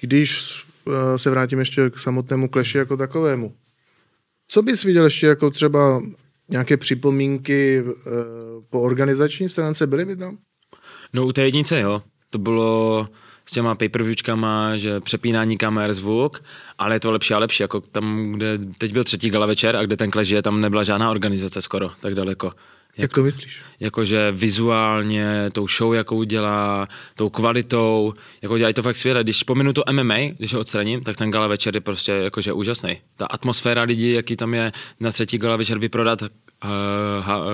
Když 0.00 0.62
uh, 0.84 0.94
se 1.16 1.30
vrátím 1.30 1.58
ještě 1.58 1.90
k 1.90 1.98
samotnému 1.98 2.48
kleši 2.48 2.78
jako 2.78 2.96
takovému, 2.96 3.54
co 4.48 4.62
bys 4.62 4.84
viděl 4.84 5.04
ještě 5.04 5.26
jako 5.26 5.50
třeba 5.50 6.02
nějaké 6.48 6.76
připomínky 6.76 7.82
uh, 7.82 7.92
po 8.70 8.80
organizační 8.80 9.48
stránce, 9.48 9.86
byly 9.86 10.04
by 10.04 10.16
tam? 10.16 10.38
No 11.12 11.26
u 11.26 11.32
té 11.32 11.44
jednice 11.44 11.80
jo, 11.80 12.02
to 12.30 12.38
bylo 12.38 13.08
s 13.46 13.52
těma 13.52 13.74
pay 13.74 13.90
že 14.76 15.00
přepínání 15.00 15.58
kamer, 15.58 15.94
zvuk, 15.94 16.42
ale 16.78 16.94
je 16.94 17.00
to 17.00 17.12
lepší 17.12 17.34
a 17.34 17.38
lepší, 17.38 17.62
jako 17.62 17.80
tam, 17.80 18.32
kde 18.32 18.58
teď 18.78 18.92
byl 18.92 19.04
třetí 19.04 19.30
gala 19.30 19.46
večer 19.46 19.76
a 19.76 19.82
kde 19.82 19.96
ten 19.96 20.10
klež 20.10 20.28
je, 20.28 20.42
tam 20.42 20.60
nebyla 20.60 20.84
žádná 20.84 21.10
organizace 21.10 21.62
skoro, 21.62 21.90
tak 22.00 22.14
daleko. 22.14 22.52
Jak, 22.96 23.02
Jak 23.02 23.12
to 23.14 23.22
myslíš? 23.22 23.62
Jakože 23.80 24.32
vizuálně, 24.32 25.50
tou 25.52 25.68
show, 25.68 25.94
jakou 25.94 26.22
dělá, 26.22 26.88
tou 27.14 27.30
kvalitou, 27.30 28.14
jako 28.42 28.58
dělají 28.58 28.74
to 28.74 28.82
fakt 28.82 28.96
skvěle. 28.96 29.24
Když 29.24 29.42
pominu 29.42 29.72
to 29.72 29.82
MMA, 29.92 30.18
když 30.38 30.54
ho 30.54 30.60
odstraním, 30.60 31.00
tak 31.04 31.16
ten 31.16 31.30
gala 31.30 31.46
večer 31.46 31.74
je 31.74 31.80
prostě 31.80 32.12
jakože 32.12 32.52
úžasný. 32.52 32.98
Ta 33.16 33.26
atmosféra 33.26 33.82
lidí, 33.82 34.12
jaký 34.12 34.36
tam 34.36 34.54
je 34.54 34.72
na 35.00 35.12
třetí 35.12 35.38
gala 35.38 35.56
večer 35.56 35.78
vyprodat 35.78 36.22
uh, 36.22 36.28
ha, 37.20 37.38
uh, 37.38 37.44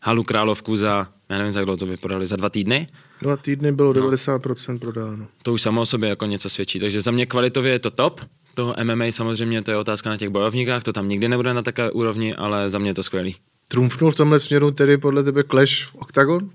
halu 0.00 0.24
Královku 0.24 0.76
za, 0.76 1.08
já 1.28 1.38
nevím, 1.38 1.52
za 1.52 1.62
kdo 1.62 1.76
to 1.76 1.86
vyprodali, 1.86 2.26
za 2.26 2.36
dva 2.36 2.50
týdny. 2.50 2.86
Dva 3.22 3.36
týdny 3.36 3.72
bylo 3.72 3.92
no. 3.92 4.10
90% 4.10 4.78
prodáno. 4.78 5.26
To 5.42 5.52
už 5.52 5.62
samo 5.62 5.80
o 5.80 5.86
sobě 5.86 6.08
jako 6.08 6.26
něco 6.26 6.50
svědčí. 6.50 6.80
Takže 6.80 7.00
za 7.00 7.10
mě 7.10 7.26
kvalitově 7.26 7.72
je 7.72 7.78
to 7.78 7.90
top. 7.90 8.20
To 8.54 8.74
MMA 8.84 9.04
samozřejmě 9.10 9.62
to 9.62 9.70
je 9.70 9.76
otázka 9.76 10.10
na 10.10 10.16
těch 10.16 10.28
bojovníkách, 10.28 10.82
to 10.82 10.92
tam 10.92 11.08
nikdy 11.08 11.28
nebude 11.28 11.54
na 11.54 11.62
takové 11.62 11.90
úrovni, 11.90 12.34
ale 12.34 12.70
za 12.70 12.78
mě 12.78 12.90
je 12.90 12.94
to 12.94 13.02
skvělý. 13.02 13.36
Trumfnul 13.68 14.10
v 14.10 14.16
tomhle 14.16 14.40
směru 14.40 14.70
tedy 14.70 14.98
podle 14.98 15.22
tebe 15.22 15.44
Clash 15.50 15.94
Octagon? 15.94 16.50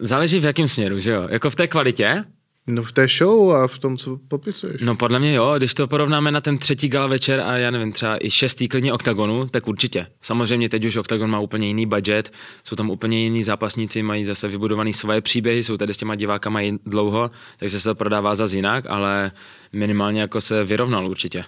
Záleží 0.00 0.40
v 0.40 0.44
jakém 0.44 0.68
směru, 0.68 1.00
že 1.00 1.10
jo? 1.10 1.28
Jako 1.30 1.50
v 1.50 1.56
té 1.56 1.68
kvalitě, 1.68 2.24
No 2.66 2.82
v 2.82 2.92
té 2.92 3.08
show 3.08 3.50
a 3.52 3.66
v 3.66 3.78
tom, 3.78 3.96
co 3.96 4.18
popisuješ. 4.28 4.80
No 4.80 4.94
podle 4.94 5.18
mě 5.18 5.34
jo, 5.34 5.54
když 5.56 5.74
to 5.74 5.86
porovnáme 5.88 6.32
na 6.32 6.40
ten 6.40 6.58
třetí 6.58 6.88
gala 6.88 7.06
večer 7.06 7.40
a 7.40 7.56
já 7.56 7.70
nevím, 7.70 7.92
třeba 7.92 8.24
i 8.24 8.30
šestý 8.30 8.68
klidně 8.68 8.92
OKTAGONu, 8.92 9.46
tak 9.48 9.68
určitě. 9.68 10.06
Samozřejmě 10.20 10.68
teď 10.68 10.84
už 10.84 10.96
OKTAGON 10.96 11.30
má 11.30 11.40
úplně 11.40 11.66
jiný 11.66 11.86
budget, 11.86 12.32
jsou 12.64 12.76
tam 12.76 12.90
úplně 12.90 13.22
jiní 13.22 13.44
zápasníci, 13.44 14.02
mají 14.02 14.24
zase 14.24 14.48
vybudovaný 14.48 14.92
svoje 14.92 15.20
příběhy, 15.20 15.62
jsou 15.62 15.76
tady 15.76 15.94
s 15.94 15.96
těma 15.96 16.14
divákama 16.14 16.60
dlouho, 16.86 17.30
takže 17.58 17.80
se 17.80 17.88
to 17.88 17.94
prodává 17.94 18.34
zase 18.34 18.56
jinak, 18.56 18.84
ale 18.88 19.32
minimálně 19.72 20.20
jako 20.20 20.40
se 20.40 20.64
vyrovnal 20.64 21.06
určitě. 21.06 21.44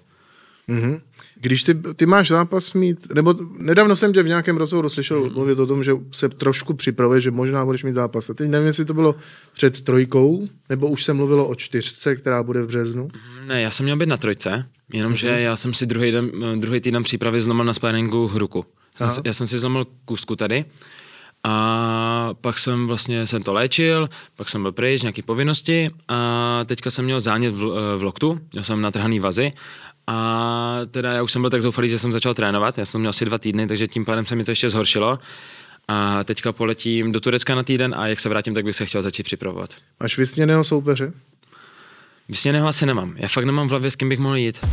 Mm-hmm. 0.69 1.01
Když 1.41 1.65
ty, 1.65 1.75
ty 1.75 2.07
máš 2.07 2.29
zápas 2.29 2.75
mít, 2.75 3.15
nebo 3.15 3.35
nedávno 3.59 3.97
jsem 3.97 4.13
tě 4.13 4.23
v 4.23 4.29
nějakém 4.29 4.57
rozhovoru 4.57 4.89
slyšel 4.89 5.25
mm. 5.25 5.33
mluvit 5.33 5.59
o 5.59 5.67
tom, 5.67 5.85
že 5.85 5.93
se 6.13 6.29
trošku 6.29 6.75
připravuje, 6.75 7.21
že 7.21 7.31
možná 7.31 7.65
budeš 7.65 7.85
mít 7.85 7.93
zápas. 7.93 8.31
A 8.31 8.35
teď 8.35 8.49
nevím, 8.51 8.67
jestli 8.67 8.85
to 8.85 8.95
bylo 8.95 9.15
před 9.53 9.81
trojkou, 9.81 10.49
nebo 10.69 10.89
už 10.89 11.05
se 11.05 11.13
mluvilo 11.13 11.49
o 11.49 11.55
čtyřce, 11.55 12.17
která 12.17 12.43
bude 12.43 12.63
v 12.63 12.67
březnu. 12.67 13.09
Ne, 13.47 13.63
já 13.63 13.71
jsem 13.71 13.85
měl 13.85 13.97
být 13.97 14.09
na 14.09 14.17
trojce, 14.17 14.67
jenomže 14.93 15.31
mm-hmm. 15.31 15.39
já 15.39 15.57
jsem 15.57 15.75
si 15.75 15.87
druhý, 15.87 16.11
den, 16.11 16.31
druhý 16.61 16.81
týden 16.81 17.03
přípravy 17.03 17.41
zlomil 17.41 17.65
na 17.65 17.75
sparingu 17.75 18.31
ruku. 18.35 18.65
Já, 19.01 19.17
já 19.25 19.33
jsem 19.33 19.47
si 19.47 19.59
zlomil 19.59 19.87
kůstku 20.05 20.37
tady 20.37 20.65
a 21.45 22.35
pak 22.41 22.59
jsem 22.59 22.87
vlastně 22.87 23.27
jsem 23.27 23.43
to 23.43 23.53
léčil, 23.53 24.09
pak 24.37 24.49
jsem 24.49 24.63
byl 24.63 24.73
pryč, 24.73 25.03
nějaké 25.03 25.23
povinnosti 25.23 25.91
a 26.09 26.61
teďka 26.67 26.91
jsem 26.91 27.05
měl 27.05 27.21
zánět 27.21 27.55
v, 27.55 27.97
v 27.99 28.03
loktu, 28.03 28.41
měl 28.53 28.65
jsem 28.65 28.81
natrhaný 28.81 29.21
vazy 29.21 29.53
a 30.07 30.81
teda 30.91 31.13
já 31.13 31.23
už 31.23 31.33
jsem 31.33 31.43
byl 31.43 31.51
tak 31.51 31.63
zoufalý, 31.63 31.89
že 31.89 31.99
jsem 31.99 32.13
začal 32.13 32.35
trénovat, 32.35 32.79
já 32.79 32.85
jsem 32.85 33.01
měl 33.01 33.11
asi 33.11 33.25
dva 33.25 33.39
týdny, 33.39 33.67
takže 33.67 33.89
tím 33.89 34.05
pádem 34.05 34.27
se 34.27 34.37
mi 34.37 34.45
to 34.45 34.51
ještě 34.51 34.71
zhoršilo. 34.71 35.19
A 35.89 36.25
teďka 36.25 36.53
poletím 36.53 37.13
do 37.13 37.21
Turecka 37.21 37.55
na 37.55 37.63
týden 37.63 37.95
a 37.99 38.07
jak 38.07 38.21
se 38.21 38.29
vrátím, 38.29 38.55
tak 38.55 38.65
bych 38.65 38.77
se 38.77 38.87
chtěl 38.87 39.03
začít 39.03 39.23
připravovat. 39.23 39.71
Máš 40.01 40.19
vysněného 40.19 40.65
soupeře? 40.65 41.13
Vysněného 42.29 42.69
asi 42.69 42.87
nemám. 42.87 43.15
Já 43.17 43.29
fakt 43.29 43.45
nemám 43.45 43.67
v 43.67 43.71
hlavě, 43.71 43.91
s 43.91 43.97
kým 43.97 44.09
bych 44.09 44.19
mohl 44.19 44.37
jít. 44.37 44.67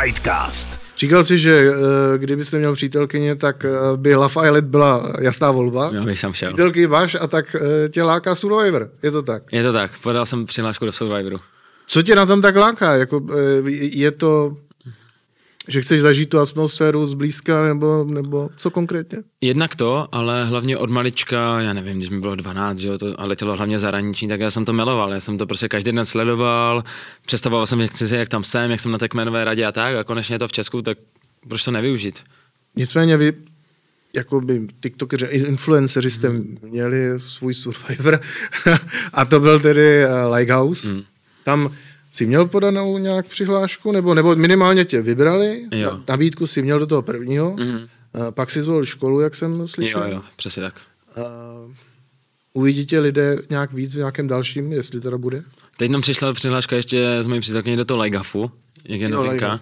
Fightcast. 0.00 0.68
Říkal 0.98 1.24
jsi, 1.24 1.38
že 1.38 1.70
uh, 1.70 1.76
kdybyste 2.16 2.58
měl 2.58 2.74
přítelkyně, 2.74 3.36
tak 3.36 3.64
uh, 3.64 3.96
by 3.96 4.14
Love 4.14 4.48
Island 4.48 4.64
byla 4.64 5.12
jasná 5.20 5.50
volba. 5.50 5.90
Jo, 5.94 6.04
bych 6.04 6.20
tam 6.20 6.32
šel. 6.32 6.48
Přítelky 6.48 6.86
máš 6.86 7.16
a 7.20 7.26
tak 7.26 7.56
uh, 7.60 7.88
tě 7.88 8.02
láká 8.02 8.34
Survivor. 8.34 8.90
Je 9.02 9.10
to 9.10 9.22
tak? 9.22 9.42
Je 9.52 9.62
to 9.62 9.72
tak. 9.72 9.98
Podal 9.98 10.26
jsem 10.26 10.46
přihlášku 10.46 10.84
do 10.84 10.92
Survivoru. 10.92 11.40
Co 11.86 12.02
tě 12.02 12.14
na 12.14 12.26
tom 12.26 12.42
tak 12.42 12.56
láká? 12.56 12.96
Jako, 12.96 13.26
je 13.80 14.10
to, 14.10 14.56
že 15.68 15.82
chceš 15.82 16.02
zažít 16.02 16.28
tu 16.28 16.38
atmosféru 16.38 17.06
zblízka, 17.06 17.62
nebo, 17.62 18.04
nebo 18.04 18.48
co 18.56 18.70
konkrétně? 18.70 19.18
Jednak 19.40 19.76
to, 19.76 20.08
ale 20.12 20.44
hlavně 20.44 20.76
od 20.76 20.90
malička, 20.90 21.60
já 21.60 21.72
nevím, 21.72 21.96
když 21.96 22.10
mi 22.10 22.20
bylo 22.20 22.34
12, 22.34 22.78
že 22.78 22.88
jo, 22.88 22.98
to, 22.98 23.20
a 23.20 23.26
letělo 23.26 23.56
hlavně 23.56 23.78
zahraniční, 23.78 24.28
tak 24.28 24.40
já 24.40 24.50
jsem 24.50 24.64
to 24.64 24.72
miloval. 24.72 25.12
Já 25.12 25.20
jsem 25.20 25.38
to 25.38 25.46
prostě 25.46 25.68
každý 25.68 25.92
den 25.92 26.04
sledoval, 26.04 26.84
představoval 27.26 27.66
jsem, 27.66 27.80
jak, 27.80 27.90
chci, 27.90 28.16
jak 28.16 28.28
tam 28.28 28.44
jsem, 28.44 28.70
jak 28.70 28.80
jsem 28.80 28.92
na 28.92 28.98
té 28.98 29.08
kmenové 29.08 29.44
radě 29.44 29.66
a 29.66 29.72
tak, 29.72 29.96
a 29.96 30.04
konečně 30.04 30.38
to 30.38 30.48
v 30.48 30.52
Česku, 30.52 30.82
tak 30.82 30.98
proč 31.48 31.64
to 31.64 31.70
nevyužít? 31.70 32.24
Nicméně 32.76 33.16
vy 33.16 33.32
jako 34.14 34.40
by 34.40 34.66
TikTokeři, 34.80 35.26
influenceři 35.26 36.10
jste 36.10 36.28
hmm. 36.28 36.58
měli 36.62 37.20
svůj 37.20 37.54
Survivor 37.54 38.20
a 39.12 39.24
to 39.24 39.40
byl 39.40 39.60
tedy 39.60 40.06
uh, 40.06 40.34
Lighthouse. 40.34 40.88
Hmm. 40.88 41.02
Tam 41.46 41.70
si 42.12 42.26
měl 42.26 42.46
podanou 42.46 42.98
nějak 42.98 43.26
přihlášku, 43.26 43.92
nebo, 43.92 44.14
nebo 44.14 44.36
minimálně 44.36 44.84
tě 44.84 45.02
vybrali, 45.02 45.64
jo. 45.72 46.00
nabídku 46.08 46.46
si 46.46 46.62
měl 46.62 46.78
do 46.78 46.86
toho 46.86 47.02
prvního, 47.02 47.56
mm-hmm. 47.56 47.88
a 48.14 48.30
pak 48.30 48.50
si 48.50 48.62
zvolil 48.62 48.84
školu, 48.84 49.20
jak 49.20 49.34
jsem 49.34 49.68
slyšel. 49.68 50.02
Jo, 50.02 50.10
jo, 50.10 50.22
přesně 50.36 50.62
tak. 50.62 50.74
A 51.16 51.22
uvidí 52.52 52.86
tě 52.86 53.00
lidé 53.00 53.38
nějak 53.50 53.72
víc 53.72 53.94
v 53.94 53.98
nějakém 53.98 54.28
dalším, 54.28 54.72
jestli 54.72 55.00
teda 55.00 55.18
bude? 55.18 55.42
Teď 55.76 55.90
nám 55.90 56.00
přišla 56.00 56.32
přihláška 56.32 56.76
ještě 56.76 57.18
z 57.20 57.26
mojí 57.26 57.40
přítelkyní 57.40 57.76
do 57.76 57.84
toho 57.84 57.98
Legafu, 57.98 58.50
jak 58.84 59.00
je 59.00 59.08
novinka. 59.08 59.60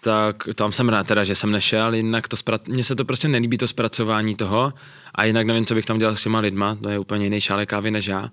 Tak 0.00 0.48
tam 0.54 0.72
jsem 0.72 0.88
rád 0.88 1.06
teda, 1.06 1.24
že 1.24 1.34
jsem 1.34 1.50
nešel, 1.50 1.94
jinak 1.94 2.28
to 2.28 2.36
spra- 2.36 2.72
mně 2.72 2.84
se 2.84 2.96
to 2.96 3.04
prostě 3.04 3.28
nelíbí 3.28 3.58
to 3.58 3.68
zpracování 3.68 4.36
toho 4.36 4.72
a 5.14 5.24
jinak 5.24 5.46
nevím, 5.46 5.64
co 5.64 5.74
bych 5.74 5.86
tam 5.86 5.98
dělal 5.98 6.16
s 6.16 6.22
těma 6.22 6.40
lidma, 6.40 6.78
to 6.82 6.88
je 6.88 6.98
úplně 6.98 7.24
jiný 7.24 7.40
šálek 7.40 7.68
kávy 7.68 7.90
než 7.90 8.06
já. 8.06 8.30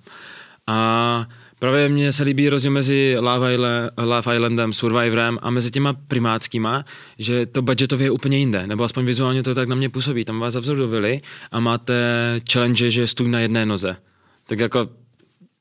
A 0.68 1.28
Právě 1.60 1.90
mně 1.90 2.14
se 2.14 2.24
líbí 2.24 2.50
rozdíl 2.50 2.72
mezi 2.72 3.16
Love, 3.20 3.54
Island, 3.54 3.92
Love 3.98 4.36
Islandem, 4.36 4.74
Survivorem 4.74 5.40
a 5.42 5.50
mezi 5.50 5.72
těma 5.72 5.94
primátskýma, 5.94 6.86
že 7.18 7.46
to 7.46 7.62
budgetově 7.62 8.08
je 8.08 8.12
úplně 8.12 8.38
jinde, 8.38 8.68
nebo 8.68 8.84
aspoň 8.84 9.06
vizuálně 9.06 9.44
to 9.44 9.56
tak 9.56 9.68
na 9.68 9.76
mě 9.76 9.90
působí. 9.90 10.26
Tam 10.26 10.40
vás 10.40 10.54
zavzordovili 10.54 11.22
a 11.52 11.60
máte 11.60 11.94
challenge, 12.52 12.92
že 12.92 13.08
stůj 13.08 13.30
na 13.30 13.40
jedné 13.40 13.66
noze. 13.66 13.96
Tak 14.48 14.60
jako, 14.60 14.90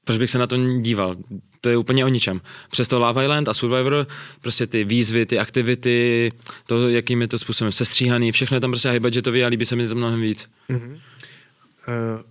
proč 0.05 0.19
bych 0.19 0.31
se 0.31 0.39
na 0.39 0.47
to 0.47 0.57
díval? 0.81 1.17
To 1.61 1.69
je 1.69 1.77
úplně 1.77 2.05
o 2.05 2.09
ničem. 2.09 2.41
Přesto 2.71 2.99
Love 2.99 3.25
Island 3.25 3.49
a 3.49 3.55
Survivor, 3.55 4.07
prostě 4.41 4.67
ty 4.67 4.85
výzvy, 4.85 5.27
ty 5.27 5.39
aktivity, 5.39 6.33
to, 6.67 6.89
jakým 6.89 7.21
je 7.21 7.29
to 7.29 7.39
způsobem 7.39 7.73
sestříhaný, 7.73 8.33
všechno 8.33 8.57
je 8.57 8.61
tam 8.61 8.71
prostě 8.71 8.91
high 8.91 9.01
budgetový 9.01 9.45
a 9.45 9.49
líbí 9.49 9.65
se 9.65 9.77
mi 9.77 9.89
to 9.89 9.95
mnohem 9.95 10.21
víc. 10.21 10.49
Mm-hmm. 10.71 10.93
Uh, 10.93 12.23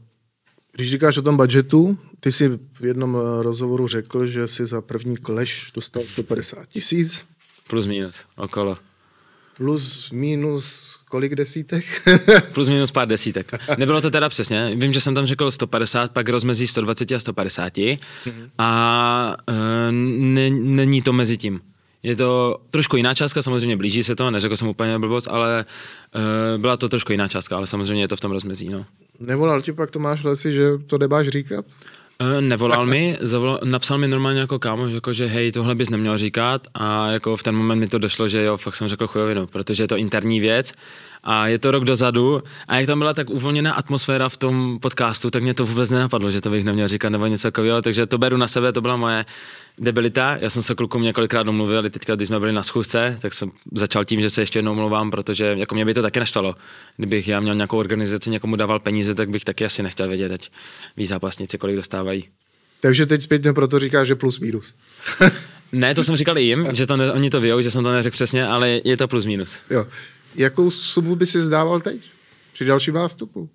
když 0.77 0.91
říkáš 0.91 1.17
o 1.17 1.21
tom 1.21 1.37
budgetu, 1.37 1.97
ty 2.19 2.31
jsi 2.31 2.49
v 2.79 2.85
jednom 2.85 3.17
eh, 3.17 3.43
rozhovoru 3.43 3.87
řekl, 3.87 4.25
že 4.25 4.47
jsi 4.47 4.65
za 4.65 4.81
první 4.81 5.17
kleš 5.17 5.71
dostal 5.75 6.03
150 6.03 6.67
tisíc. 6.67 7.25
Plus 7.69 7.85
minus, 7.85 8.25
okolo. 8.35 8.77
Plus 9.57 10.11
minus 10.11 10.95
kolik 11.09 11.35
desítek? 11.35 11.85
Plus 12.53 12.67
minus 12.67 12.91
pár 12.91 13.07
desítek. 13.07 13.51
Nebylo 13.77 14.01
to 14.01 14.09
teda 14.09 14.29
přesně. 14.29 14.75
Vím, 14.75 14.93
že 14.93 15.01
jsem 15.01 15.15
tam 15.15 15.25
řekl 15.25 15.51
150, 15.51 16.11
pak 16.11 16.29
rozmezí 16.29 16.67
120 16.67 17.11
a 17.11 17.19
150 17.19 17.73
mm-hmm. 17.77 18.49
a 18.57 19.37
e, 19.47 19.91
ne, 19.91 20.49
není 20.49 21.01
to 21.01 21.13
mezi 21.13 21.37
tím. 21.37 21.61
Je 22.03 22.15
to 22.15 22.57
trošku 22.69 22.97
jiná 22.97 23.13
částka, 23.13 23.41
samozřejmě 23.41 23.77
blíží 23.77 24.03
se 24.03 24.15
to, 24.15 24.31
neřekl 24.31 24.57
jsem 24.57 24.67
úplně 24.67 24.99
blbost, 24.99 25.27
ale 25.27 25.65
e, 26.55 26.57
byla 26.57 26.77
to 26.77 26.89
trošku 26.89 27.11
jiná 27.11 27.27
částka, 27.27 27.57
ale 27.57 27.67
samozřejmě 27.67 28.03
je 28.03 28.07
to 28.07 28.15
v 28.15 28.19
tom 28.19 28.31
rozmezí. 28.31 28.69
No. 28.69 28.85
Nevolal 29.19 29.61
ti 29.61 29.73
pak 29.73 29.91
Tomáš 29.91 30.23
Lesy, 30.23 30.53
že 30.53 30.77
to 30.87 30.97
nebáš 30.97 31.27
říkat? 31.27 31.65
Uh, 32.21 32.41
nevolal 32.41 32.85
mi, 32.85 33.17
zavolal, 33.21 33.59
napsal 33.63 33.97
mi 33.97 34.07
normálně 34.07 34.39
jako 34.39 34.59
kámoš, 34.59 34.93
jako 34.93 35.13
že 35.13 35.25
hej, 35.25 35.51
tohle 35.51 35.75
bys 35.75 35.89
neměl 35.89 36.17
říkat 36.17 36.67
a 36.73 37.11
jako 37.11 37.37
v 37.37 37.43
ten 37.43 37.55
moment 37.55 37.79
mi 37.79 37.87
to 37.87 37.97
došlo, 37.97 38.27
že 38.27 38.43
jo, 38.43 38.57
fakt 38.57 38.75
jsem 38.75 38.87
řekl 38.87 39.07
chujovinu, 39.07 39.47
protože 39.47 39.83
je 39.83 39.87
to 39.87 39.97
interní 39.97 40.39
věc 40.39 40.73
a 41.23 41.47
je 41.47 41.59
to 41.59 41.71
rok 41.71 41.83
dozadu 41.83 42.43
a 42.67 42.75
jak 42.75 42.85
tam 42.85 42.99
byla 42.99 43.13
tak 43.13 43.29
uvolněná 43.29 43.73
atmosféra 43.73 44.29
v 44.29 44.37
tom 44.37 44.79
podcastu, 44.81 45.29
tak 45.29 45.43
mě 45.43 45.53
to 45.53 45.65
vůbec 45.65 45.89
nenapadlo, 45.89 46.31
že 46.31 46.41
to 46.41 46.49
bych 46.49 46.63
neměl 46.63 46.87
říkat 46.87 47.09
nebo 47.09 47.27
něco 47.27 47.47
takového, 47.47 47.81
takže 47.81 48.05
to 48.05 48.17
beru 48.17 48.37
na 48.37 48.47
sebe, 48.47 48.71
to 48.71 48.81
byla 48.81 48.97
moje 48.97 49.25
debilita. 49.79 50.37
Já 50.41 50.49
jsem 50.49 50.63
se 50.63 50.75
klukům 50.75 51.03
několikrát 51.03 51.43
domluvil, 51.43 51.77
ale 51.77 51.89
teďka, 51.89 52.15
když 52.15 52.27
jsme 52.27 52.39
byli 52.39 52.53
na 52.53 52.63
schůzce, 52.63 53.17
tak 53.21 53.33
jsem 53.33 53.51
začal 53.73 54.05
tím, 54.05 54.21
že 54.21 54.29
se 54.29 54.41
ještě 54.41 54.59
jednou 54.59 54.75
mluvám, 54.75 55.11
protože 55.11 55.55
jako 55.57 55.75
mě 55.75 55.85
by 55.85 55.93
to 55.93 56.01
taky 56.01 56.19
naštalo. 56.19 56.55
Kdybych 56.97 57.27
já 57.27 57.39
měl 57.39 57.55
nějakou 57.55 57.77
organizaci, 57.77 58.29
někomu 58.29 58.55
dával 58.55 58.79
peníze, 58.79 59.15
tak 59.15 59.29
bych 59.29 59.45
taky 59.45 59.65
asi 59.65 59.83
nechtěl 59.83 60.07
vědět, 60.07 60.31
ať 60.31 60.49
ví 60.97 61.05
zápasníci, 61.05 61.57
kolik 61.57 61.75
dostávají. 61.75 62.27
Takže 62.81 63.05
teď 63.05 63.21
zpětně 63.21 63.53
proto 63.53 63.79
říká, 63.79 64.03
že 64.03 64.15
plus 64.15 64.39
minus. 64.39 64.75
ne, 65.71 65.95
to 65.95 66.03
jsem 66.03 66.15
říkal 66.15 66.37
i 66.37 66.41
jim, 66.41 66.67
že 66.73 66.87
to 66.87 66.97
ne, 66.97 67.11
oni 67.11 67.29
to 67.29 67.41
vědou, 67.41 67.61
že 67.61 67.71
jsem 67.71 67.83
to 67.83 67.91
neřekl 67.91 68.13
přesně, 68.13 68.47
ale 68.47 68.81
je 68.83 68.97
to 68.97 69.07
plus 69.07 69.25
minus. 69.25 69.57
Jo. 69.69 69.87
Jakou 70.37 70.71
sumu 70.71 71.15
by 71.15 71.25
si 71.25 71.43
zdával 71.43 71.81
teď? 71.81 71.97
Při 72.53 72.65
dalším 72.65 72.93
nástupu? 72.93 73.49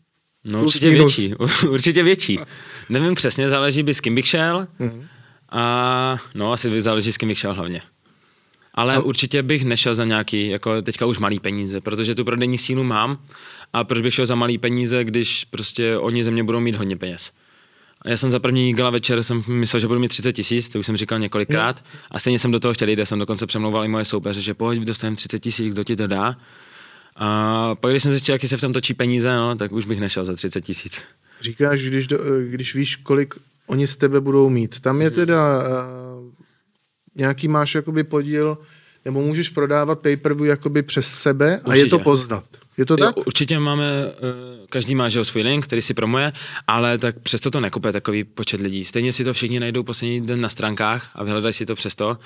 No 0.45 0.65
určitě 0.65 0.91
minus. 0.91 1.17
větší, 1.17 1.35
určitě 1.69 2.03
větší. 2.03 2.39
Nevím 2.89 3.15
přesně, 3.15 3.51
záleží 3.51 3.83
by 3.83 3.95
s 3.95 4.01
kým 4.01 4.15
bych 4.15 4.27
šel. 4.27 4.67
Mm-hmm 4.81 5.07
a 5.53 6.19
no, 6.35 6.53
asi 6.53 6.83
záleží 6.83 7.13
s 7.13 7.17
kým 7.17 7.29
bych 7.29 7.39
šel 7.39 7.55
hlavně. 7.55 7.83
Ale 8.75 8.97
a... 8.97 9.01
určitě 9.01 9.43
bych 9.43 9.65
nešel 9.65 9.95
za 9.95 10.05
nějaký, 10.05 10.49
jako 10.49 10.83
teďka 10.83 11.07
už 11.07 11.19
malý 11.19 11.41
peníze, 11.41 11.81
protože 11.81 12.15
tu 12.15 12.25
prodejní 12.25 12.59
sílu 12.59 12.85
mám 12.85 13.19
a 13.73 13.85
proč 13.85 14.03
bych 14.03 14.15
šel 14.15 14.27
za 14.27 14.35
malý 14.35 14.59
peníze, 14.59 15.05
když 15.05 15.45
prostě 15.45 15.99
oni 15.99 16.25
ze 16.25 16.31
mě 16.31 16.45
budou 16.45 16.61
mít 16.61 16.75
hodně 16.75 16.97
peněz. 16.97 17.33
Já 18.07 18.17
jsem 18.17 18.31
za 18.31 18.39
první 18.39 18.75
gala 18.75 18.91
večer 18.91 19.23
jsem 19.23 19.43
myslel, 19.49 19.81
že 19.81 19.87
budu 19.89 20.01
mít 20.01 20.09
30 20.09 20.33
tisíc, 20.33 20.69
to 20.69 20.79
už 20.79 20.87
jsem 20.87 20.97
říkal 20.97 21.19
několikrát. 21.19 21.79
Hmm. 21.79 22.01
A 22.11 22.19
stejně 22.19 22.39
jsem 22.39 22.51
do 22.51 22.61
toho 22.61 22.75
chtěl 22.75 22.89
jít, 22.89 22.99
já 22.99 23.07
jsem 23.07 23.19
dokonce 23.19 23.47
přemlouval 23.47 23.85
i 23.85 23.89
moje 23.89 24.05
soupeře, 24.05 24.41
že 24.41 24.55
pojď, 24.55 24.83
dostaneme 24.83 25.17
30 25.17 25.39
tisíc, 25.39 25.73
kdo 25.73 25.85
ti 25.85 25.97
to 25.97 26.07
dá. 26.07 26.37
A 27.17 27.75
pak, 27.75 27.91
když 27.91 28.03
jsem 28.03 28.13
zjistil, 28.13 28.33
jaký 28.33 28.49
se 28.49 28.57
v 28.57 28.61
tom 28.61 28.73
točí 28.73 28.95
peníze, 28.95 29.37
no, 29.37 29.57
tak 29.57 29.73
už 29.73 29.85
bych 29.85 30.01
nešel 30.01 30.25
za 30.25 30.35
30 30.35 30.61
tisíc. 30.61 31.03
Říkáš, 31.41 31.83
když, 31.83 32.07
do, 32.07 32.19
když 32.49 32.75
víš, 32.75 32.97
kolik 32.97 33.35
oni 33.67 33.87
z 33.87 33.97
tebe 33.97 34.21
budou 34.21 34.49
mít. 34.49 34.81
Tam 34.81 35.03
je 35.03 35.11
teda 35.11 35.59
uh, 35.59 36.33
nějaký 37.15 37.49
máš 37.49 37.75
jakoby 37.75 38.05
podíl, 38.05 38.59
nebo 39.05 39.23
můžeš 39.23 39.49
prodávat 39.49 39.99
pay-per-view 39.99 40.47
jakoby 40.47 40.83
přes 40.83 41.07
sebe 41.07 41.51
Určitě. 41.59 41.71
a 41.71 41.75
je 41.75 41.87
to 41.87 41.99
poznat. 41.99 42.45
Je 42.77 42.87
to 42.87 42.97
tak? 42.97 43.17
Jo, 43.17 43.23
určitě 43.27 43.59
máme, 43.59 44.07
uh, 44.07 44.67
každý 44.69 44.95
má 44.95 45.09
že 45.09 45.25
svůj 45.25 45.43
link, 45.43 45.65
který 45.65 45.83
si 45.83 45.95
promuje, 45.95 46.33
ale 46.67 46.99
tak 46.99 47.19
přesto 47.19 47.51
to 47.51 47.61
nekupuje 47.61 47.93
takový 47.93 48.25
počet 48.25 48.61
lidí. 48.61 48.85
Stejně 48.85 49.13
si 49.13 49.25
to 49.25 49.33
všichni 49.33 49.61
najdou 49.61 49.83
poslední 49.83 50.27
den 50.27 50.41
na 50.41 50.49
stránkách 50.49 51.11
a 51.15 51.25
vyhledají 51.25 51.53
si 51.53 51.67
to 51.67 51.75
přesto. 51.75 52.19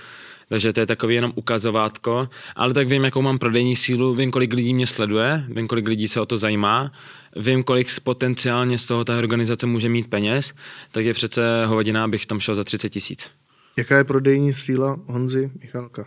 Takže 0.48 0.72
to 0.72 0.80
je 0.80 0.86
takový 0.86 1.14
jenom 1.14 1.32
ukazovátko, 1.34 2.28
ale 2.56 2.74
tak 2.74 2.88
vím, 2.88 3.04
jakou 3.04 3.22
mám 3.22 3.38
prodejní 3.38 3.76
sílu, 3.76 4.14
vím, 4.14 4.30
kolik 4.30 4.52
lidí 4.52 4.74
mě 4.74 4.86
sleduje, 4.86 5.44
vím, 5.48 5.66
kolik 5.66 5.88
lidí 5.88 6.08
se 6.08 6.20
o 6.20 6.26
to 6.26 6.36
zajímá, 6.36 6.92
vím, 7.36 7.62
kolik 7.62 7.88
potenciálně 8.04 8.78
z 8.78 8.86
toho 8.86 9.04
ta 9.04 9.18
organizace 9.18 9.66
může 9.66 9.88
mít 9.88 10.10
peněz, 10.10 10.54
tak 10.90 11.04
je 11.04 11.14
přece 11.14 11.66
hovadina, 11.66 12.04
abych 12.04 12.26
tam 12.26 12.40
šel 12.40 12.54
za 12.54 12.64
30 12.64 12.88
tisíc. 12.88 13.30
Jaká 13.76 13.98
je 13.98 14.04
prodejní 14.04 14.52
síla 14.52 15.00
Honzy 15.06 15.50
Michalka? 15.60 16.06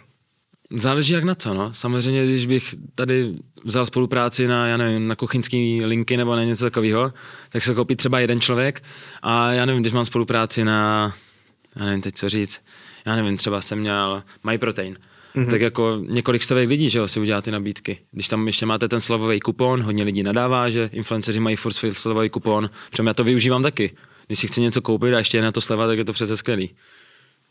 Záleží 0.71 1.13
jak 1.13 1.23
na 1.23 1.35
co, 1.35 1.53
no. 1.53 1.73
Samozřejmě, 1.73 2.25
když 2.25 2.45
bych 2.45 2.75
tady 2.95 3.33
vzal 3.63 3.85
spolupráci 3.85 4.47
na, 4.47 4.67
já 4.67 4.77
nevím, 4.77 5.07
na 5.07 5.15
kuchyňský 5.15 5.85
linky 5.85 6.17
nebo 6.17 6.35
na 6.35 6.43
něco 6.43 6.65
takového, 6.65 7.13
tak 7.49 7.63
se 7.63 7.73
koupí 7.73 7.95
třeba 7.95 8.19
jeden 8.19 8.41
člověk 8.41 8.83
a 9.21 9.51
já 9.51 9.65
nevím, 9.65 9.81
když 9.81 9.93
mám 9.93 10.05
spolupráci 10.05 10.63
na, 10.63 11.13
já 11.75 11.85
nevím 11.85 12.01
teď 12.01 12.15
co 12.15 12.29
říct, 12.29 12.61
já 13.05 13.15
nevím, 13.15 13.37
třeba 13.37 13.61
jsem 13.61 13.79
měl 13.79 14.23
MyProtein, 14.43 14.97
mm-hmm. 15.35 15.49
tak 15.49 15.61
jako 15.61 16.01
několik 16.07 16.43
stovek 16.43 16.69
lidí, 16.69 16.89
že 16.89 16.99
jo, 16.99 17.07
si 17.07 17.19
udělá 17.19 17.41
ty 17.41 17.51
nabídky. 17.51 17.99
Když 18.11 18.27
tam 18.27 18.47
ještě 18.47 18.65
máte 18.65 18.87
ten 18.87 18.99
slovový 18.99 19.39
kupon, 19.39 19.83
hodně 19.83 20.03
lidí 20.03 20.23
nadává, 20.23 20.69
že 20.69 20.89
influenceři 20.93 21.39
mají 21.39 21.55
furt 21.55 21.73
slovový 21.73 22.29
kupon, 22.29 22.69
protože 22.89 23.03
já 23.07 23.13
to 23.13 23.23
využívám 23.23 23.63
taky. 23.63 23.91
Když 24.27 24.39
si 24.39 24.47
chci 24.47 24.61
něco 24.61 24.81
koupit 24.81 25.13
a 25.13 25.17
ještě 25.17 25.37
je 25.37 25.41
na 25.41 25.51
to 25.51 25.61
sleva, 25.61 25.87
tak 25.87 25.97
je 25.97 26.05
to 26.05 26.13
přece 26.13 26.37
skvělý. 26.37 26.69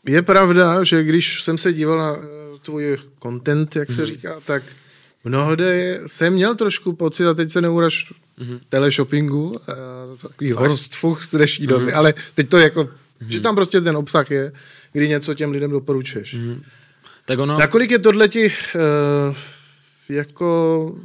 Je 0.07 0.21
pravda, 0.21 0.83
že 0.83 1.03
když 1.03 1.43
jsem 1.43 1.57
se 1.57 1.73
díval 1.73 1.97
na 1.97 2.15
eh, 2.15 2.59
tvůj 2.61 2.97
content, 3.23 3.75
jak 3.75 3.91
se 3.91 4.01
mm-hmm. 4.01 4.05
říká, 4.05 4.39
tak 4.45 4.63
mnohdy 5.23 5.99
jsem 6.07 6.33
měl 6.33 6.55
trošku 6.55 6.93
pocit, 6.93 7.25
a 7.25 7.33
teď 7.33 7.51
se 7.51 7.61
neuraž 7.61 8.13
mm-hmm. 8.39 8.59
teleshoppingu, 8.69 9.49
uh, 9.49 9.57
takový 10.21 10.51
horstfuch 10.51 11.23
z 11.23 11.31
dnešní 11.31 11.65
mm-hmm. 11.65 11.69
doby, 11.69 11.93
ale 11.93 12.13
teď 12.35 12.49
to 12.49 12.57
jako, 12.57 12.83
mm-hmm. 12.83 13.27
že 13.27 13.39
tam 13.39 13.55
prostě 13.55 13.81
ten 13.81 13.97
obsah 13.97 14.31
je, 14.31 14.51
kdy 14.93 15.07
něco 15.07 15.33
těm 15.33 15.51
lidem 15.51 15.71
doporučuješ. 15.71 16.35
Mm-hmm. 16.35 16.61
Tak 17.25 17.39
ono... 17.39 17.59
Nakolik 17.59 17.91
je 17.91 17.99
tohle 17.99 18.29
ti 18.29 18.45
uh, 18.45 19.35
jako 20.09 20.95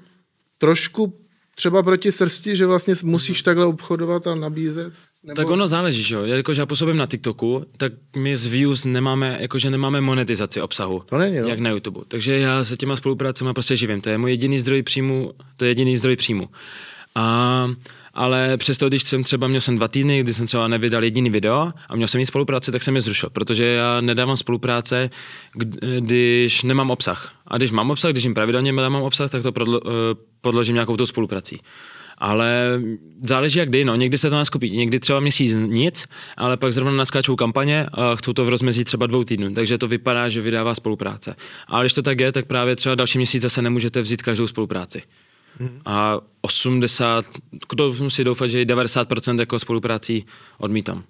trošku 0.58 1.20
třeba 1.54 1.82
proti 1.82 2.12
srsti, 2.12 2.56
že 2.56 2.66
vlastně 2.66 2.94
musíš 3.02 3.40
mm-hmm. 3.40 3.44
takhle 3.44 3.66
obchodovat 3.66 4.26
a 4.26 4.34
nabízet? 4.34 4.92
Nebo... 5.24 5.36
Tak 5.36 5.48
ono 5.48 5.66
záleží, 5.66 6.02
že 6.02 6.14
jo. 6.14 6.24
Jakože 6.24 6.62
já 6.62 6.66
působím 6.66 6.96
na 6.96 7.06
TikToku, 7.06 7.66
tak 7.76 7.92
my 8.16 8.36
z 8.36 8.46
views 8.46 8.84
nemáme, 8.84 9.38
jakože 9.40 9.70
nemáme 9.70 10.00
monetizaci 10.00 10.60
obsahu. 10.60 11.02
To 11.06 11.18
není, 11.18 11.38
no. 11.40 11.48
Jak 11.48 11.58
na 11.58 11.70
YouTube. 11.70 12.00
Takže 12.08 12.38
já 12.38 12.64
se 12.64 12.76
těma 12.76 12.96
spoluprácemi 12.96 13.52
prostě 13.52 13.76
živím. 13.76 14.00
To 14.00 14.08
je 14.08 14.18
můj 14.18 14.30
jediný 14.30 14.60
zdroj 14.60 14.82
příjmu, 14.82 15.32
to 15.56 15.64
je 15.64 15.70
jediný 15.70 15.96
zdroj 15.96 16.16
příjmu. 16.16 16.48
A, 17.14 17.70
ale 18.14 18.56
přesto, 18.56 18.88
když 18.88 19.02
jsem 19.02 19.22
třeba 19.22 19.48
měl 19.48 19.60
jsem 19.60 19.76
dva 19.76 19.88
týdny, 19.88 20.20
kdy 20.20 20.34
jsem 20.34 20.46
třeba 20.46 20.68
nevydal 20.68 21.04
jediný 21.04 21.30
video 21.30 21.72
a 21.88 21.96
měl 21.96 22.08
jsem 22.08 22.18
mít 22.18 22.26
spolupráci, 22.26 22.72
tak 22.72 22.82
jsem 22.82 22.94
je 22.94 23.00
zrušil, 23.00 23.30
protože 23.30 23.64
já 23.64 24.00
nedávám 24.00 24.36
spolupráce, 24.36 25.10
když 25.98 26.62
nemám 26.62 26.90
obsah. 26.90 27.32
A 27.46 27.56
když 27.56 27.70
mám 27.70 27.90
obsah, 27.90 28.10
když 28.10 28.24
jim 28.24 28.34
pravidelně 28.34 28.72
dávám 28.72 29.02
obsah, 29.02 29.30
tak 29.30 29.42
to 29.42 29.52
eh, 29.58 29.90
podložím 30.40 30.74
nějakou 30.74 30.96
tou 30.96 31.06
spoluprací 31.06 31.60
ale 32.18 32.80
záleží 33.22 33.58
jak 33.58 33.68
kdy, 33.68 33.84
no. 33.84 33.96
Někdy 33.96 34.18
se 34.18 34.30
to 34.30 34.36
naskupí, 34.36 34.76
někdy 34.76 35.00
třeba 35.00 35.20
měsíc 35.20 35.56
nic, 35.66 36.06
ale 36.36 36.56
pak 36.56 36.72
zrovna 36.72 36.92
naskáčou 36.92 37.36
kampaně 37.36 37.86
a 37.92 38.16
chcou 38.16 38.32
to 38.32 38.44
v 38.44 38.48
rozmezí 38.48 38.84
třeba 38.84 39.06
dvou 39.06 39.24
týdnů, 39.24 39.54
takže 39.54 39.78
to 39.78 39.88
vypadá, 39.88 40.28
že 40.28 40.40
vydává 40.40 40.74
spolupráce. 40.74 41.36
Ale 41.66 41.84
když 41.84 41.92
to 41.92 42.02
tak 42.02 42.20
je, 42.20 42.32
tak 42.32 42.46
právě 42.46 42.76
třeba 42.76 42.94
další 42.94 43.18
měsíc 43.18 43.42
zase 43.42 43.62
nemůžete 43.62 44.00
vzít 44.00 44.22
každou 44.22 44.46
spolupráci. 44.46 45.02
Hmm. 45.58 45.80
A 45.84 46.20
80, 46.40 47.24
kdo 47.68 47.92
musí 47.92 48.24
doufat, 48.24 48.46
že 48.46 48.64
90% 48.64 49.40
jako 49.40 49.58
spoluprácí 49.58 50.26
odmítám. 50.58 51.04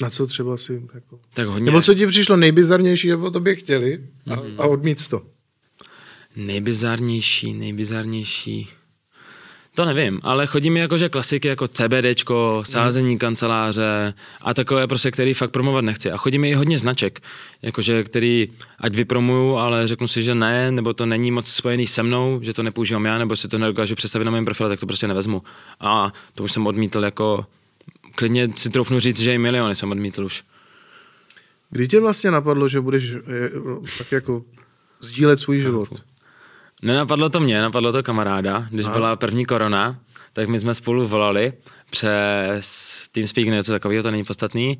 Na 0.00 0.10
co 0.10 0.26
třeba 0.26 0.56
si 0.56 0.82
jako... 0.94 1.20
Tak 1.34 1.48
hodně. 1.48 1.66
Nebo 1.66 1.82
co 1.82 1.94
ti 1.94 2.06
přišlo 2.06 2.36
nejbizarnější, 2.36 3.12
aby 3.12 3.30
to 3.30 3.40
by 3.40 3.56
chtěli 3.56 4.06
a, 4.26 4.36
mm-hmm. 4.36 4.54
a 4.58 4.66
odmít 4.66 5.08
to? 5.08 5.22
Nejbizarnější, 6.36 7.54
nejbizarnější... 7.54 8.68
To 9.74 9.84
nevím, 9.84 10.20
ale 10.22 10.46
chodí 10.46 10.70
mi 10.70 10.80
jakože 10.80 11.08
klasiky 11.08 11.48
jako 11.48 11.68
CBDčko, 11.68 12.62
sázení 12.66 13.18
kanceláře 13.18 14.14
a 14.42 14.54
takové 14.54 14.86
prostě, 14.86 15.10
který 15.10 15.34
fakt 15.34 15.50
promovat 15.50 15.84
nechci. 15.84 16.10
A 16.10 16.16
chodí 16.16 16.38
mi 16.38 16.50
i 16.50 16.54
hodně 16.54 16.78
značek, 16.78 17.20
jakože 17.62 18.04
který 18.04 18.48
ať 18.78 18.94
vypromuju, 18.94 19.56
ale 19.56 19.86
řeknu 19.86 20.08
si, 20.08 20.22
že 20.22 20.34
ne, 20.34 20.72
nebo 20.72 20.94
to 20.94 21.06
není 21.06 21.30
moc 21.30 21.48
spojený 21.48 21.86
se 21.86 22.02
mnou, 22.02 22.40
že 22.42 22.54
to 22.54 22.62
nepoužívám 22.62 23.04
já, 23.04 23.18
nebo 23.18 23.36
si 23.36 23.48
to 23.48 23.58
nedokážu 23.58 23.94
představit 23.94 24.24
na 24.24 24.30
mém 24.30 24.44
profilu, 24.44 24.68
tak 24.68 24.80
to 24.80 24.86
prostě 24.86 25.08
nevezmu. 25.08 25.42
A 25.80 26.12
to 26.34 26.44
už 26.44 26.52
jsem 26.52 26.66
odmítl 26.66 27.04
jako, 27.04 27.46
klidně 28.14 28.48
si 28.56 28.70
troufnu 28.70 29.00
říct, 29.00 29.20
že 29.20 29.34
i 29.34 29.38
miliony 29.38 29.74
jsem 29.74 29.90
odmítl 29.90 30.24
už. 30.24 30.42
Kdy 31.70 31.88
tě 31.88 32.00
vlastně 32.00 32.30
napadlo, 32.30 32.68
že 32.68 32.80
budeš 32.80 33.14
tak 33.98 34.12
jako 34.12 34.44
sdílet 35.00 35.38
svůj 35.38 35.60
život? 35.60 35.88
Nenapadlo 36.82 37.28
to 37.28 37.40
mě, 37.40 37.62
napadlo 37.62 37.92
to 37.92 38.02
kamaráda, 38.02 38.66
když 38.70 38.86
Aha. 38.86 38.94
byla 38.94 39.16
první 39.16 39.44
korona, 39.44 39.98
tak 40.32 40.48
my 40.48 40.60
jsme 40.60 40.74
spolu 40.74 41.06
volali 41.06 41.52
přes 41.90 43.06
TeamSpeak, 43.12 43.48
něco 43.48 43.72
takového, 43.72 44.02
to 44.02 44.10
není 44.10 44.24
podstatný. 44.24 44.78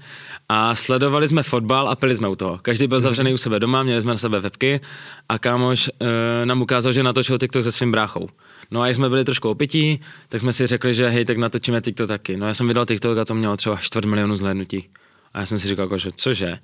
A 0.49 0.77
sledovali 0.77 1.29
jsme 1.29 1.43
fotbal 1.43 1.89
a 1.89 1.97
pili 1.97 2.17
jsme 2.17 2.29
u 2.29 2.37
toho. 2.37 2.59
Každý 2.63 2.87
byl 2.87 2.99
mhm. 2.99 3.03
zavřený 3.03 3.35
u 3.35 3.39
sebe 3.39 3.61
doma, 3.61 3.83
měli 3.83 4.01
jsme 4.01 4.11
na 4.11 4.19
sebe 4.19 4.41
webky 4.41 4.81
a 5.29 5.39
kámoš 5.39 5.89
e, 5.89 6.47
nám 6.47 6.63
ukázal, 6.63 6.93
že 6.93 7.03
natočil 7.03 7.39
TikTok 7.39 7.63
se 7.63 7.73
svým 7.73 7.93
bráchou. 7.93 8.29
No 8.71 8.81
a 8.81 8.87
jak 8.87 8.97
jsme 8.97 9.09
byli 9.09 9.25
trošku 9.25 9.51
opití, 9.51 10.01
tak 10.29 10.41
jsme 10.41 10.53
si 10.53 10.67
řekli, 10.67 10.95
že 10.95 11.09
hej, 11.09 11.25
tak 11.25 11.37
natočíme 11.37 11.81
TikTok 11.81 12.09
taky. 12.09 12.37
No 12.37 12.47
já 12.47 12.55
jsem 12.55 12.69
vydal 12.69 12.87
TikTok 12.87 13.19
a 13.19 13.25
to 13.25 13.35
mělo 13.35 13.57
třeba 13.57 13.77
čtvrt 13.77 14.05
milionu 14.05 14.37
zhlédnutí. 14.37 14.89
A 15.35 15.41
já 15.41 15.47
jsem 15.47 15.59
si 15.59 15.69
říkal, 15.69 15.85
jako, 15.85 15.99
že 15.99 16.11
cože? 16.11 16.59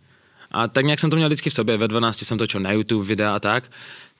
A 0.51 0.69
tak 0.69 0.85
nějak 0.85 1.01
jsem 1.01 1.11
to 1.11 1.17
měl 1.17 1.29
vždycky 1.29 1.51
v 1.51 1.55
sobě, 1.55 1.77
ve 1.77 1.89
12 1.89 2.25
jsem 2.25 2.39
točil 2.39 2.61
na 2.61 2.73
YouTube 2.73 3.07
videa 3.07 3.35
a 3.35 3.41
tak 3.41 3.65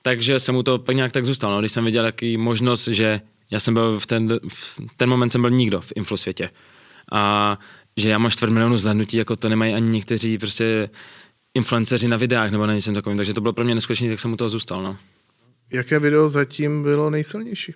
takže 0.01 0.39
jsem 0.39 0.55
mu 0.55 0.63
to 0.63 0.79
pak 0.79 0.95
nějak 0.95 1.11
tak 1.11 1.25
zůstal. 1.25 1.51
No. 1.51 1.59
Když 1.59 1.71
jsem 1.71 1.85
viděl 1.85 2.05
jaký 2.05 2.37
možnost, 2.37 2.87
že 2.87 3.21
já 3.51 3.59
jsem 3.59 3.73
byl 3.73 3.99
v 3.99 4.07
ten, 4.07 4.39
v 4.47 4.79
ten 4.97 5.09
moment 5.09 5.29
jsem 5.29 5.41
byl 5.41 5.51
nikdo 5.51 5.81
v 5.81 5.93
infosvětě. 5.95 6.49
A 7.11 7.59
že 7.97 8.09
já 8.09 8.17
mám 8.17 8.31
čtvrt 8.31 8.49
milionu 8.49 8.77
zhlednutí, 8.77 9.17
jako 9.17 9.35
to 9.35 9.49
nemají 9.49 9.73
ani 9.73 9.89
někteří 9.89 10.37
prostě 10.37 10.89
influenceři 11.53 12.07
na 12.07 12.17
videách 12.17 12.51
nebo 12.51 12.65
na 12.65 12.73
něčem 12.73 12.93
takovým, 12.93 13.17
takže 13.17 13.33
to 13.33 13.41
bylo 13.41 13.53
pro 13.53 13.65
mě 13.65 13.75
neskutečné, 13.75 14.09
tak 14.09 14.19
jsem 14.19 14.31
mu 14.31 14.37
toho 14.37 14.49
zůstal. 14.49 14.83
No. 14.83 14.97
Jaké 15.71 15.99
video 15.99 16.29
zatím 16.29 16.83
bylo 16.83 17.09
nejsilnější? 17.09 17.73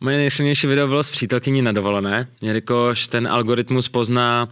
Moje 0.00 0.16
nejsilnější 0.16 0.66
video 0.66 0.88
bylo 0.88 1.02
s 1.02 1.10
přítelkyní 1.10 1.62
na 1.62 1.72
dovolené, 1.72 2.28
jelikož 2.42 3.08
ten 3.08 3.28
algoritmus 3.28 3.88
pozná, 3.88 4.48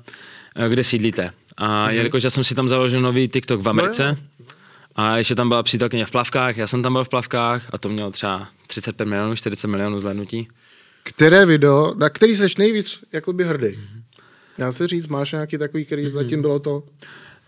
eh, 0.57 0.69
kde 0.69 0.85
sídlíte. 0.85 1.33
A 1.57 1.69
mm-hmm. 1.69 1.91
jelikož 1.91 2.23
já 2.23 2.31
jsem 2.31 2.45
si 2.45 2.55
tam 2.55 2.69
založil 2.69 3.01
nový 3.01 3.29
TikTok 3.29 3.61
v 3.61 3.69
Americe, 3.69 4.17
no 4.21 4.36
a 4.97 5.17
ještě 5.17 5.35
tam 5.35 5.49
byla 5.49 5.63
přítelkyně 5.63 6.07
v 6.07 6.11
plavkách, 6.11 6.57
já 6.57 6.67
jsem 6.67 6.83
tam 6.83 6.93
byl 6.93 7.05
v 7.05 7.09
plavkách 7.09 7.69
a 7.73 7.79
to 7.79 7.89
mělo 7.89 8.11
třeba 8.11 8.49
35 8.67 9.07
milionů, 9.07 9.37
40 9.37 9.67
milionů 9.67 10.01
zhlédnutí. 10.01 10.49
Které 11.03 11.47
video, 11.47 11.95
na 11.95 12.11
který 12.11 12.37
seš 12.37 12.57
nejvíc 12.57 13.05
jakoby 13.13 13.45
hrdý? 13.45 13.67
Mm-hmm. 13.67 14.03
Já 14.59 14.73
se 14.73 14.87
říct, 14.87 15.07
máš 15.07 15.33
nějaký 15.33 15.59
takový, 15.59 15.85
který 15.85 16.07
mm-hmm. 16.07 16.13
zatím 16.13 16.43
bylo 16.43 16.59
to? 16.59 16.83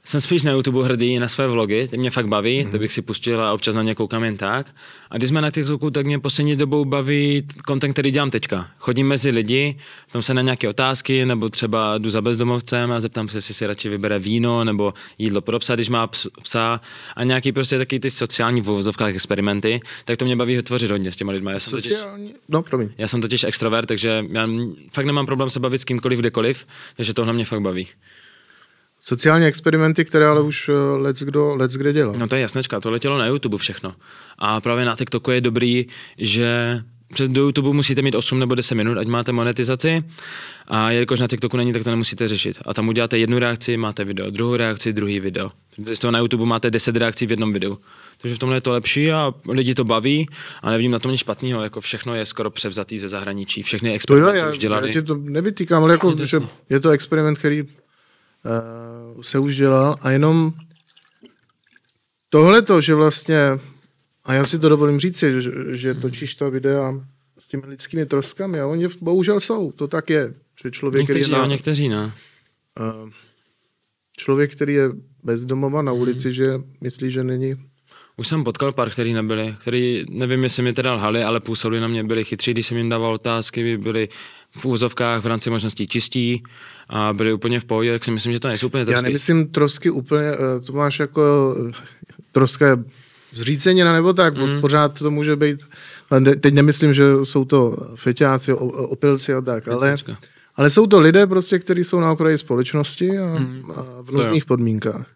Jsem 0.08 0.20
spíš 0.20 0.42
na 0.42 0.52
YouTube 0.52 0.84
hrdý 0.84 1.18
na 1.18 1.28
své 1.28 1.48
vlogy, 1.48 1.88
ty 1.88 1.98
mě 1.98 2.10
fakt 2.10 2.28
baví, 2.28 2.64
mm. 2.64 2.70
to 2.70 2.78
bych 2.78 2.92
si 2.92 3.02
pustil 3.02 3.42
a 3.42 3.52
občas 3.52 3.74
na 3.74 3.82
ně 3.82 3.94
koukám 3.94 4.24
jen 4.24 4.36
tak. 4.36 4.66
A 5.10 5.16
když 5.16 5.28
jsme 5.28 5.40
na 5.40 5.50
TikToku, 5.50 5.90
tak 5.90 6.06
mě 6.06 6.18
poslední 6.18 6.56
dobou 6.56 6.84
baví 6.84 7.46
content, 7.66 7.92
který 7.92 8.10
dělám 8.10 8.30
teďka. 8.30 8.68
Chodím 8.78 9.06
mezi 9.08 9.30
lidi, 9.30 9.76
tam 10.12 10.22
se 10.22 10.34
na 10.34 10.42
nějaké 10.42 10.68
otázky, 10.68 11.26
nebo 11.26 11.48
třeba 11.48 11.98
jdu 11.98 12.10
za 12.10 12.20
bezdomovcem 12.20 12.92
a 12.92 13.00
zeptám 13.00 13.28
se, 13.28 13.38
jestli 13.38 13.54
si 13.54 13.66
radši 13.66 13.88
vybere 13.88 14.18
víno 14.18 14.64
nebo 14.64 14.94
jídlo 15.18 15.40
pro 15.40 15.58
psa, 15.58 15.74
když 15.74 15.88
má 15.88 16.06
psa 16.42 16.80
a 17.16 17.24
nějaký 17.24 17.52
prostě 17.52 17.78
taky 17.78 18.00
ty 18.00 18.10
sociální 18.10 18.60
v 18.60 18.82
experimenty, 19.06 19.80
tak 20.04 20.16
to 20.16 20.24
mě 20.24 20.36
baví 20.36 20.62
tvořit 20.62 20.90
hodně 20.90 21.12
s 21.12 21.16
těma 21.16 21.32
lidmi. 21.32 21.50
Já 21.50 21.60
jsem 21.60 21.70
sociální? 21.70 22.28
Totiž, 22.28 22.40
no, 22.48 22.62
promiň. 22.62 22.88
Já 22.98 23.08
jsem 23.08 23.20
totiž 23.20 23.44
extrovert, 23.44 23.88
takže 23.88 24.24
já 24.30 24.48
fakt 24.92 25.06
nemám 25.06 25.26
problém 25.26 25.50
se 25.50 25.60
bavit 25.60 25.78
s 25.78 25.84
kýmkoliv 25.84 26.18
kdekoliv, 26.18 26.66
takže 26.96 27.14
tohle 27.14 27.32
mě 27.32 27.44
fakt 27.44 27.60
baví. 27.60 27.88
Sociální 29.08 29.46
experimenty, 29.46 30.04
které 30.04 30.26
ale 30.26 30.40
už 30.40 30.68
eh, 30.68 30.72
let's, 30.96 31.22
kdo, 31.22 31.54
let's 31.56 31.76
kde 31.76 31.92
dělal. 31.92 32.14
No 32.18 32.28
to 32.28 32.34
je 32.34 32.40
jasnečka, 32.40 32.80
to 32.80 32.90
letělo 32.90 33.18
na 33.18 33.26
YouTube 33.26 33.58
všechno. 33.58 33.94
A 34.38 34.60
právě 34.60 34.84
na 34.84 34.96
TikToku 34.96 35.30
je 35.30 35.40
dobrý, 35.40 35.86
že 36.18 36.80
před 37.14 37.30
do 37.30 37.42
YouTube 37.42 37.72
musíte 37.72 38.02
mít 38.02 38.14
8 38.14 38.38
nebo 38.38 38.54
10 38.54 38.74
minut, 38.74 38.98
ať 38.98 39.06
máte 39.06 39.32
monetizaci. 39.32 40.04
A 40.66 40.90
jelikož 40.90 41.20
na 41.20 41.26
TikToku 41.26 41.56
není, 41.56 41.72
tak 41.72 41.84
to 41.84 41.90
nemusíte 41.90 42.28
řešit. 42.28 42.58
A 42.64 42.74
tam 42.74 42.88
uděláte 42.88 43.18
jednu 43.18 43.38
reakci, 43.38 43.76
máte 43.76 44.04
video, 44.04 44.30
druhou 44.30 44.56
reakci, 44.56 44.92
druhý 44.92 45.20
video. 45.20 45.50
Z 45.94 45.98
toho 45.98 46.12
na 46.12 46.18
YouTube 46.18 46.46
máte 46.46 46.70
10 46.70 46.96
reakcí 46.96 47.26
v 47.26 47.30
jednom 47.30 47.52
videu. 47.52 47.78
Takže 48.20 48.34
v 48.34 48.38
tomhle 48.38 48.56
je 48.56 48.60
to 48.60 48.72
lepší 48.72 49.12
a 49.12 49.34
lidi 49.48 49.74
to 49.74 49.84
baví 49.84 50.28
a 50.62 50.70
nevidím 50.70 50.90
na 50.90 50.98
tom 50.98 51.10
nic 51.10 51.20
špatného, 51.20 51.62
jako 51.62 51.80
všechno 51.80 52.14
je 52.14 52.24
skoro 52.24 52.50
převzatý 52.50 52.98
ze 52.98 53.08
zahraničí, 53.08 53.62
všechny 53.62 53.94
experimenty 53.94 54.32
to 54.32 54.36
jo, 54.38 54.46
já, 54.46 54.50
už 54.50 54.58
dělali. 54.58 54.92
Já 54.94 55.02
to 55.02 55.14
nevytýkám, 55.14 55.82
ale 55.82 55.94
jako, 55.94 56.16
že 56.24 56.40
je 56.70 56.80
to 56.80 56.90
experiment, 56.90 57.38
který 57.38 57.64
uh, 58.44 59.22
se 59.22 59.38
už 59.38 59.56
dělal 59.56 59.96
a 60.00 60.10
jenom 60.10 60.52
tohle 62.28 62.62
to, 62.62 62.80
že 62.80 62.94
vlastně, 62.94 63.38
a 64.24 64.34
já 64.34 64.46
si 64.46 64.58
to 64.58 64.68
dovolím 64.68 64.98
říct, 64.98 65.18
že, 65.18 65.42
že 65.68 65.94
točíš 65.94 66.34
to 66.34 66.50
videa 66.50 66.92
s 67.38 67.46
těmi 67.46 67.62
lidskými 67.66 68.06
troskami 68.06 68.60
a 68.60 68.66
oni 68.66 68.88
bohužel 69.00 69.40
jsou, 69.40 69.72
to 69.72 69.88
tak 69.88 70.10
je. 70.10 70.34
Že 70.62 70.70
člověk, 70.70 71.00
někteří 71.00 71.20
který 71.20 71.32
je 71.32 71.38
na, 71.38 71.46
někteří 71.46 71.88
ne. 71.88 72.12
Uh, 72.80 73.10
člověk, 74.16 74.52
který 74.52 74.74
je 74.74 74.90
bezdomova 75.22 75.82
na 75.82 75.92
ulici, 75.92 76.28
hmm. 76.28 76.34
že 76.34 76.60
myslí, 76.80 77.10
že 77.10 77.24
není 77.24 77.56
už 78.18 78.28
jsem 78.28 78.44
potkal 78.44 78.72
pár, 78.72 78.90
který 78.90 79.12
nebyli, 79.12 79.56
který 79.58 80.04
nevím, 80.10 80.42
jestli 80.42 80.62
mi 80.62 80.72
teda 80.72 80.94
lhali, 80.94 81.22
ale 81.24 81.40
působili 81.40 81.80
na 81.80 81.88
mě, 81.88 82.04
byli 82.04 82.24
chytří, 82.24 82.50
když 82.50 82.66
jsem 82.66 82.76
jim 82.76 82.88
dával 82.88 83.14
otázky, 83.14 83.76
byli 83.76 84.08
v 84.56 84.66
úzovkách 84.66 85.22
v 85.22 85.26
rámci 85.26 85.50
možností 85.50 85.86
čistí 85.86 86.42
a 86.88 87.12
byli 87.12 87.32
úplně 87.32 87.60
v 87.60 87.64
pohodě, 87.64 87.92
tak 87.92 88.04
si 88.04 88.10
myslím, 88.10 88.32
že 88.32 88.40
to 88.40 88.48
nejsou 88.48 88.66
úplně 88.66 88.84
trosky. 88.84 88.98
Já 88.98 89.02
nemyslím 89.02 89.46
trosky 89.46 89.90
úplně, 89.90 90.26
eh, 90.26 90.60
to 90.60 90.72
máš 90.72 91.00
jako 91.00 91.54
eh, 91.68 91.72
troska 92.32 92.84
zřícenina 93.32 93.92
nebo 93.92 94.12
tak, 94.12 94.36
mm. 94.36 94.60
pořád 94.60 94.98
to 94.98 95.10
může 95.10 95.36
být, 95.36 95.60
teď 96.40 96.54
nemyslím, 96.54 96.94
že 96.94 97.04
jsou 97.22 97.44
to 97.44 97.76
feťáci, 97.94 98.52
opilci 98.52 99.34
a 99.34 99.40
tak, 99.40 99.68
ale, 99.68 99.96
ale 100.54 100.70
jsou 100.70 100.86
to 100.86 101.00
lidé 101.00 101.26
prostě, 101.26 101.58
kteří 101.58 101.84
jsou 101.84 102.00
na 102.00 102.12
okraji 102.12 102.38
společnosti 102.38 103.18
a, 103.18 103.38
mm. 103.38 103.70
a 103.74 104.02
v 104.02 104.08
různých 104.08 104.44
podmínkách. 104.44 105.06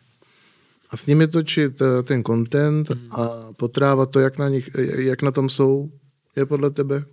a 0.90 0.96
s 0.96 1.06
nimi 1.06 1.28
točit 1.28 1.82
eh, 1.82 2.02
ten 2.02 2.24
content 2.24 2.90
a 3.10 3.30
potrávat 3.56 4.10
to, 4.10 4.20
jak 4.20 4.38
na, 4.38 4.48
nich, 4.48 4.70
jak 4.96 5.22
na 5.22 5.30
tom 5.30 5.48
jsou, 5.48 5.90
je 6.36 6.46
podle 6.46 6.70
tebe? 6.70 7.04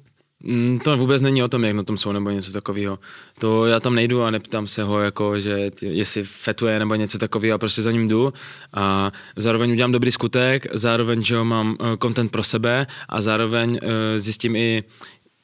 Mm, 0.43 0.80
To 0.80 0.97
vůbec 0.97 1.21
není 1.21 1.43
o 1.43 1.47
tom, 1.47 1.63
jak 1.63 1.75
na 1.75 1.84
tom 1.84 1.97
jsou 1.97 2.12
nebo 2.12 2.30
něco 2.30 2.52
takového. 2.52 2.99
To 3.39 3.65
já 3.65 3.80
tam 3.80 3.95
nejdu 3.95 4.23
a 4.23 4.32
neptám 4.32 4.67
se 4.67 4.84
ho, 4.84 4.99
jako, 4.99 5.39
že 5.39 5.71
jestli 5.82 6.23
fetuje 6.23 6.80
nebo 6.80 6.95
něco 6.95 7.17
takového 7.17 7.56
a 7.56 7.58
prostě 7.58 7.82
za 7.82 7.91
ním 7.91 8.08
jdu 8.08 8.34
a 8.73 9.12
zároveň 9.36 9.71
udělám 9.71 9.91
dobrý 9.91 10.12
skutek, 10.12 10.65
zároveň, 10.73 11.23
že 11.23 11.43
mám 11.43 11.78
eh, 11.80 11.97
content 12.02 12.32
pro 12.32 12.43
sebe 12.43 12.88
a 13.10 13.21
zároveň 13.21 13.80
eh, 13.82 14.19
zjistím 14.19 14.56
i, 14.56 14.84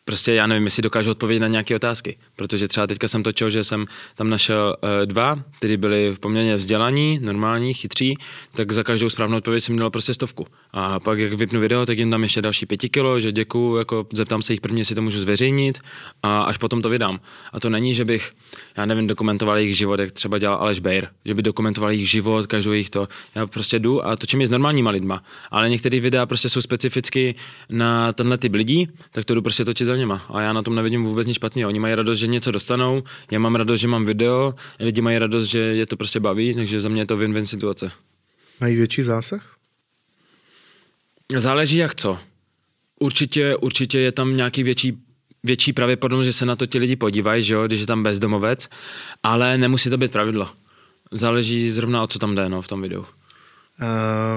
prostě 0.06 0.34
já 0.34 0.48
nevím, 0.48 0.66
jestli 0.66 0.84
dokážu 0.84 1.12
odpovědět 1.12 1.40
na 1.40 1.48
nějaké 1.48 1.76
otázky, 1.76 2.18
protože 2.36 2.68
třeba 2.68 2.88
teďka 2.88 3.08
jsem 3.08 3.24
točil, 3.24 3.50
že 3.50 3.64
jsem 3.64 3.86
tam 4.16 4.30
našel 4.30 4.76
uh, 4.84 5.06
dva, 5.06 5.44
kteří 5.58 5.78
byli 5.78 6.12
v 6.16 6.20
poměrně 6.20 6.56
vzdělaní, 6.56 7.20
normální, 7.22 7.74
chytří, 7.74 8.18
tak 8.52 8.72
za 8.72 8.84
každou 8.84 9.10
správnou 9.10 9.38
odpověď 9.38 9.64
jsem 9.64 9.76
měl 9.76 9.90
prostě 9.90 10.14
stovku. 10.14 10.48
A 10.72 11.00
pak, 11.00 11.20
jak 11.20 11.34
vypnu 11.34 11.60
video, 11.60 11.86
tak 11.86 11.98
jim 11.98 12.10
dám 12.10 12.24
ještě 12.24 12.42
další 12.42 12.66
pěti 12.66 12.90
kilo, 12.90 13.20
že 13.20 13.32
děkuju, 13.32 13.76
jako 13.76 14.08
zeptám 14.14 14.42
se 14.42 14.54
jich 14.54 14.62
prvně, 14.62 14.82
jestli 14.82 14.96
to 14.96 15.02
můžu 15.02 15.20
zveřejnit 15.20 15.80
a 16.24 16.42
až 16.42 16.58
potom 16.58 16.82
to 16.82 16.90
vydám. 16.90 17.20
A 17.54 17.60
to 17.60 17.70
není, 17.70 17.94
že 17.94 18.06
bych, 18.06 18.32
já 18.78 18.86
nevím, 18.86 19.08
dokumentoval 19.08 19.58
jejich 19.58 19.78
život, 19.78 20.00
jak 20.00 20.12
třeba 20.12 20.38
dělal 20.38 20.58
Aleš 20.58 20.80
Bejr, 20.80 21.08
že 21.26 21.34
by 21.34 21.42
dokumentoval 21.42 21.92
jejich 21.92 22.10
život, 22.10 22.48
každou 22.48 22.72
jejich 22.72 22.90
to. 22.90 23.08
Já 23.36 23.48
prostě 23.48 23.80
jdu 23.80 24.06
a 24.06 24.16
točím 24.16 24.42
je 24.42 24.48
s 24.48 24.50
normálníma 24.50 24.92
lidma. 24.92 25.24
Ale 25.52 25.70
některé 25.70 26.00
videa 26.00 26.26
prostě 26.26 26.50
jsou 26.50 26.62
specificky 26.62 27.36
na 27.70 28.14
tenhle 28.14 28.38
typ 28.38 28.54
lidí, 28.54 28.88
tak 29.12 29.26
to 29.26 29.36
jdu 29.36 29.42
prostě 29.42 29.66
točit 29.66 29.88
za 29.88 29.95
něma. 29.96 30.26
A 30.30 30.42
já 30.42 30.54
na 30.54 30.62
tom 30.62 30.76
nevidím 30.76 31.04
vůbec 31.04 31.28
nic 31.28 31.36
špatného. 31.36 31.70
Oni 31.70 31.80
mají 31.80 31.96
radost, 31.96 32.20
že 32.20 32.28
něco 32.28 32.52
dostanou, 32.52 33.04
já 33.32 33.40
mám 33.40 33.56
radost, 33.56 33.80
že 33.80 33.88
mám 33.88 34.06
video, 34.06 34.54
lidi 34.80 35.02
mají 35.02 35.18
radost, 35.18 35.46
že 35.46 35.60
je 35.60 35.86
to 35.86 35.98
prostě 35.98 36.20
baví, 36.20 36.56
takže 36.56 36.82
za 36.82 36.90
mě 36.90 37.02
je 37.02 37.06
to 37.06 37.18
win-win 37.18 37.44
situace. 37.44 37.92
Mají 38.62 38.76
větší 38.76 39.04
zásah? 39.04 39.56
Záleží 41.36 41.78
jak 41.78 41.96
co. 41.96 42.20
Určitě, 43.00 43.56
určitě 43.56 44.00
je 44.00 44.12
tam 44.12 44.38
nějaký 44.38 44.64
větší 44.64 44.98
větší 45.44 45.74
pravděpodobnost, 45.74 46.26
že 46.26 46.34
se 46.34 46.46
na 46.46 46.56
to 46.56 46.66
ti 46.66 46.78
lidi 46.78 46.96
podívají, 46.96 47.44
že 47.44 47.54
jo, 47.54 47.68
když 47.68 47.80
je 47.80 47.88
tam 47.88 48.04
bezdomovec, 48.04 48.70
ale 49.24 49.58
nemusí 49.58 49.90
to 49.90 49.98
být 49.98 50.12
pravidlo. 50.12 50.50
Záleží 51.12 51.70
zrovna 51.70 52.04
o 52.04 52.08
co 52.08 52.20
tam 52.20 52.36
jde 52.36 52.50
no, 52.50 52.62
v 52.62 52.68
tom 52.68 52.82
videu. 52.82 53.06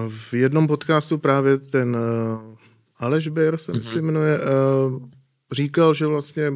V 0.08 0.34
jednom 0.34 0.66
podcastu 0.66 1.18
právě 1.18 1.58
ten 1.58 1.96
uh, 1.96 2.56
Aleš 2.98 3.28
Bejr 3.28 3.56
se 3.56 3.72
myslím 3.72 4.04
jmenuje, 4.04 4.38
uh, 4.38 5.08
říkal, 5.52 5.94
že 5.94 6.06
vlastně 6.06 6.50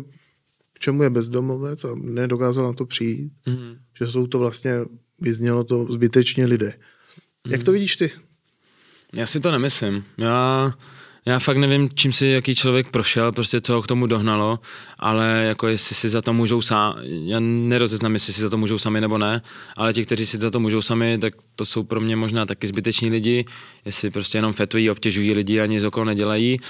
k 0.72 0.78
čemu 0.78 1.02
je 1.02 1.10
bezdomovec 1.10 1.84
a 1.84 1.88
nedokázal 1.94 2.64
na 2.64 2.72
to 2.72 2.86
přijít, 2.86 3.32
Mhm. 3.46 3.76
že 3.98 4.06
jsou 4.06 4.26
to 4.26 4.38
vlastně, 4.38 4.72
vyznělo 5.20 5.64
to 5.64 5.86
zbytečně 5.92 6.46
lidé. 6.46 6.74
Jak 7.48 7.62
to 7.62 7.72
vidíš 7.72 7.96
ty? 7.96 8.10
Já 9.16 9.26
si 9.26 9.40
to 9.40 9.52
nemyslím. 9.52 10.04
Já, 10.18 10.72
já 11.26 11.38
fakt 11.38 11.56
nevím, 11.56 11.88
čím 11.94 12.12
si 12.12 12.26
jaký 12.26 12.54
člověk 12.54 12.90
prošel, 12.90 13.32
prostě 13.32 13.60
co 13.60 13.72
ho 13.72 13.82
k 13.82 13.86
tomu 13.86 14.06
dohnalo, 14.06 14.58
ale 14.98 15.44
jako 15.48 15.68
jestli 15.68 15.94
si 15.94 16.08
za 16.08 16.22
to 16.22 16.32
můžou 16.32 16.62
sami, 16.62 16.94
já 17.24 17.40
nerozeznám, 17.40 18.14
jestli 18.14 18.32
si 18.32 18.40
za 18.40 18.50
to 18.50 18.56
můžou 18.58 18.78
sami 18.78 19.00
nebo 19.00 19.18
ne, 19.18 19.42
ale 19.76 19.92
ti, 19.92 20.04
kteří 20.04 20.26
si 20.26 20.36
za 20.36 20.50
to 20.50 20.60
můžou 20.60 20.82
sami, 20.82 21.18
tak 21.18 21.34
to 21.56 21.64
jsou 21.64 21.82
pro 21.82 22.00
mě 22.00 22.16
možná 22.16 22.46
taky 22.46 22.66
zbyteční 22.66 23.10
lidi, 23.10 23.44
jestli 23.84 24.10
prostě 24.10 24.38
jenom 24.38 24.52
fetují, 24.52 24.90
obtěžují 24.90 25.32
lidi 25.34 25.60
a 25.60 25.66
nic 25.66 25.84
okolo 25.84 26.04
nedělají, 26.04 26.60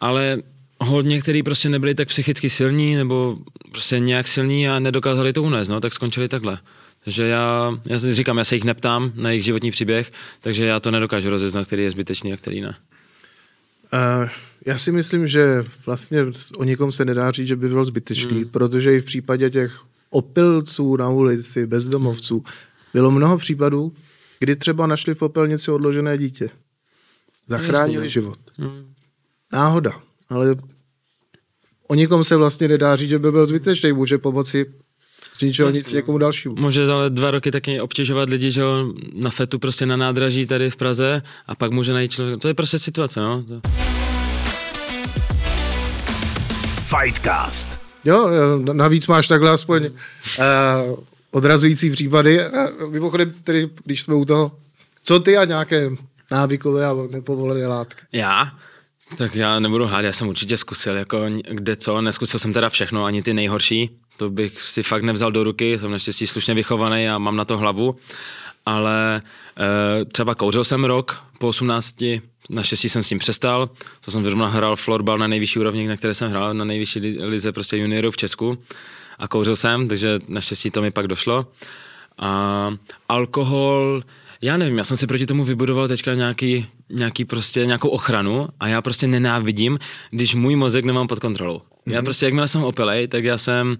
ale 0.00 0.38
hodně, 0.84 1.20
kteří 1.20 1.42
prostě 1.42 1.68
nebyli 1.68 1.94
tak 1.94 2.08
psychicky 2.08 2.50
silní 2.50 2.94
nebo 2.94 3.36
prostě 3.70 3.98
nějak 3.98 4.28
silní 4.28 4.68
a 4.68 4.78
nedokázali 4.78 5.32
to 5.32 5.42
unést, 5.42 5.68
no, 5.68 5.80
tak 5.80 5.92
skončili 5.92 6.28
takhle. 6.28 6.58
Takže 7.04 7.26
já, 7.26 7.78
já 7.84 7.98
si 7.98 8.14
říkám, 8.14 8.38
já 8.38 8.44
se 8.44 8.54
jich 8.54 8.64
neptám 8.64 9.12
na 9.14 9.30
jejich 9.30 9.44
životní 9.44 9.70
příběh, 9.70 10.12
takže 10.40 10.64
já 10.64 10.80
to 10.80 10.90
nedokážu 10.90 11.30
rozeznat, 11.30 11.66
který 11.66 11.82
je 11.82 11.90
zbytečný 11.90 12.32
a 12.32 12.36
který 12.36 12.60
ne. 12.60 12.74
Uh, 13.92 14.28
já 14.66 14.78
si 14.78 14.92
myslím, 14.92 15.26
že 15.26 15.64
vlastně 15.86 16.18
o 16.56 16.64
nikom 16.64 16.92
se 16.92 17.04
nedá 17.04 17.30
říct, 17.30 17.48
že 17.48 17.56
by 17.56 17.68
byl 17.68 17.84
zbytečný, 17.84 18.36
hmm. 18.36 18.48
protože 18.48 18.96
i 18.96 19.00
v 19.00 19.04
případě 19.04 19.50
těch 19.50 19.80
opilců 20.10 20.96
na 20.96 21.08
ulici, 21.08 21.66
bezdomovců, 21.66 22.44
bylo 22.94 23.10
mnoho 23.10 23.38
případů, 23.38 23.92
kdy 24.38 24.56
třeba 24.56 24.86
našli 24.86 25.14
v 25.14 25.18
popelnici 25.18 25.70
odložené 25.70 26.18
dítě. 26.18 26.50
Zachránili 27.46 27.94
Jasně. 27.94 28.08
život. 28.08 28.38
Hmm. 28.56 28.94
Náhoda, 29.52 30.00
ale 30.28 30.56
o 31.92 31.94
nikom 31.94 32.24
se 32.24 32.36
vlastně 32.36 32.68
nedá 32.68 32.96
říct, 32.96 33.08
že 33.08 33.18
by 33.18 33.32
byl 33.32 33.46
zbytečný, 33.46 33.92
může 33.92 34.18
pomoci 34.18 34.66
z 35.34 35.40
ničeho 35.42 35.68
Jasně, 35.68 35.78
nic 35.78 35.92
někomu 35.92 36.18
dalšímu. 36.18 36.54
Může 36.58 36.86
ale 36.86 37.10
dva 37.10 37.30
roky 37.30 37.50
taky 37.50 37.80
obtěžovat 37.80 38.28
lidi, 38.28 38.50
že 38.50 38.60
jo, 38.60 38.92
na 39.14 39.30
fetu 39.30 39.58
prostě 39.58 39.86
na 39.86 39.96
nádraží 39.96 40.46
tady 40.46 40.70
v 40.70 40.76
Praze 40.76 41.22
a 41.46 41.54
pak 41.54 41.72
může 41.72 41.92
najít 41.92 42.12
člověk. 42.12 42.40
To 42.40 42.48
je 42.48 42.54
prostě 42.54 42.78
situace, 42.78 43.20
no. 43.20 43.42
To... 43.42 43.60
Fightcast. 46.98 47.68
Jo, 48.04 48.28
eh, 48.28 48.74
navíc 48.74 49.06
máš 49.06 49.28
takhle 49.28 49.50
aspoň 49.50 49.84
uh, 49.84 49.92
odrazující 51.30 51.90
případy. 51.90 52.40
Uh, 52.48 52.90
mimochodem, 52.90 53.32
tedy, 53.44 53.70
když 53.84 54.02
jsme 54.02 54.14
u 54.14 54.24
toho, 54.24 54.52
co 55.02 55.20
ty 55.20 55.36
a 55.36 55.44
nějaké 55.44 55.90
návykové 56.30 56.86
a 56.86 56.94
nepovolené 57.10 57.66
látky? 57.66 58.00
Já? 58.12 58.52
Tak 59.16 59.34
já 59.34 59.58
nebudu 59.60 59.86
hádat, 59.86 60.04
já 60.04 60.12
jsem 60.12 60.28
určitě 60.28 60.56
zkusil, 60.56 60.96
jako 60.96 61.20
kde 61.50 61.76
co, 61.76 62.00
neskusil 62.00 62.40
jsem 62.40 62.52
teda 62.52 62.68
všechno, 62.68 63.04
ani 63.04 63.22
ty 63.22 63.34
nejhorší, 63.34 63.90
to 64.16 64.30
bych 64.30 64.62
si 64.62 64.82
fakt 64.82 65.02
nevzal 65.02 65.32
do 65.32 65.44
ruky, 65.44 65.78
jsem 65.78 65.90
naštěstí 65.90 66.26
slušně 66.26 66.54
vychovaný 66.54 67.08
a 67.08 67.18
mám 67.18 67.36
na 67.36 67.44
to 67.44 67.58
hlavu, 67.58 67.96
ale 68.66 69.22
e, 69.96 70.04
třeba 70.04 70.34
kouřil 70.34 70.64
jsem 70.64 70.84
rok 70.84 71.22
po 71.38 71.48
18, 71.48 72.04
naštěstí 72.50 72.88
jsem 72.88 73.02
s 73.02 73.08
tím 73.08 73.18
přestal, 73.18 73.70
to 74.04 74.10
jsem 74.10 74.24
zrovna 74.24 74.48
hrál 74.48 74.76
florbal 74.76 75.18
na 75.18 75.26
nejvyšší 75.26 75.58
úrovni, 75.58 75.88
na 75.88 75.96
které 75.96 76.14
jsem 76.14 76.30
hrál, 76.30 76.54
na 76.54 76.64
nejvyšší 76.64 77.00
li- 77.00 77.24
lize 77.24 77.52
prostě 77.52 77.76
juniorů 77.76 78.10
v 78.10 78.16
Česku. 78.16 78.58
A 79.18 79.28
kouřil 79.28 79.56
jsem, 79.56 79.88
takže 79.88 80.18
naštěstí 80.28 80.70
to 80.70 80.82
mi 80.82 80.90
pak 80.90 81.06
došlo. 81.06 81.46
A 82.18 82.70
alkohol, 83.08 84.02
já 84.42 84.56
nevím, 84.56 84.78
já 84.78 84.84
jsem 84.84 84.96
si 84.96 85.06
proti 85.06 85.26
tomu 85.26 85.44
vybudoval 85.44 85.88
teďka 85.88 86.14
nějaký, 86.14 86.66
nějaký 86.92 87.24
prostě, 87.24 87.66
nějakou 87.66 87.88
ochranu 87.88 88.48
a 88.60 88.68
já 88.68 88.82
prostě 88.82 89.06
nenávidím, 89.06 89.78
když 90.10 90.34
můj 90.34 90.56
mozek 90.56 90.84
nemám 90.84 91.08
pod 91.08 91.20
kontrolou. 91.20 91.58
Mm-hmm. 91.58 91.92
Já 91.92 92.02
prostě, 92.02 92.26
jakmile 92.26 92.48
jsem 92.48 92.64
opilej, 92.64 93.08
tak 93.08 93.24
já 93.24 93.38
jsem, 93.38 93.78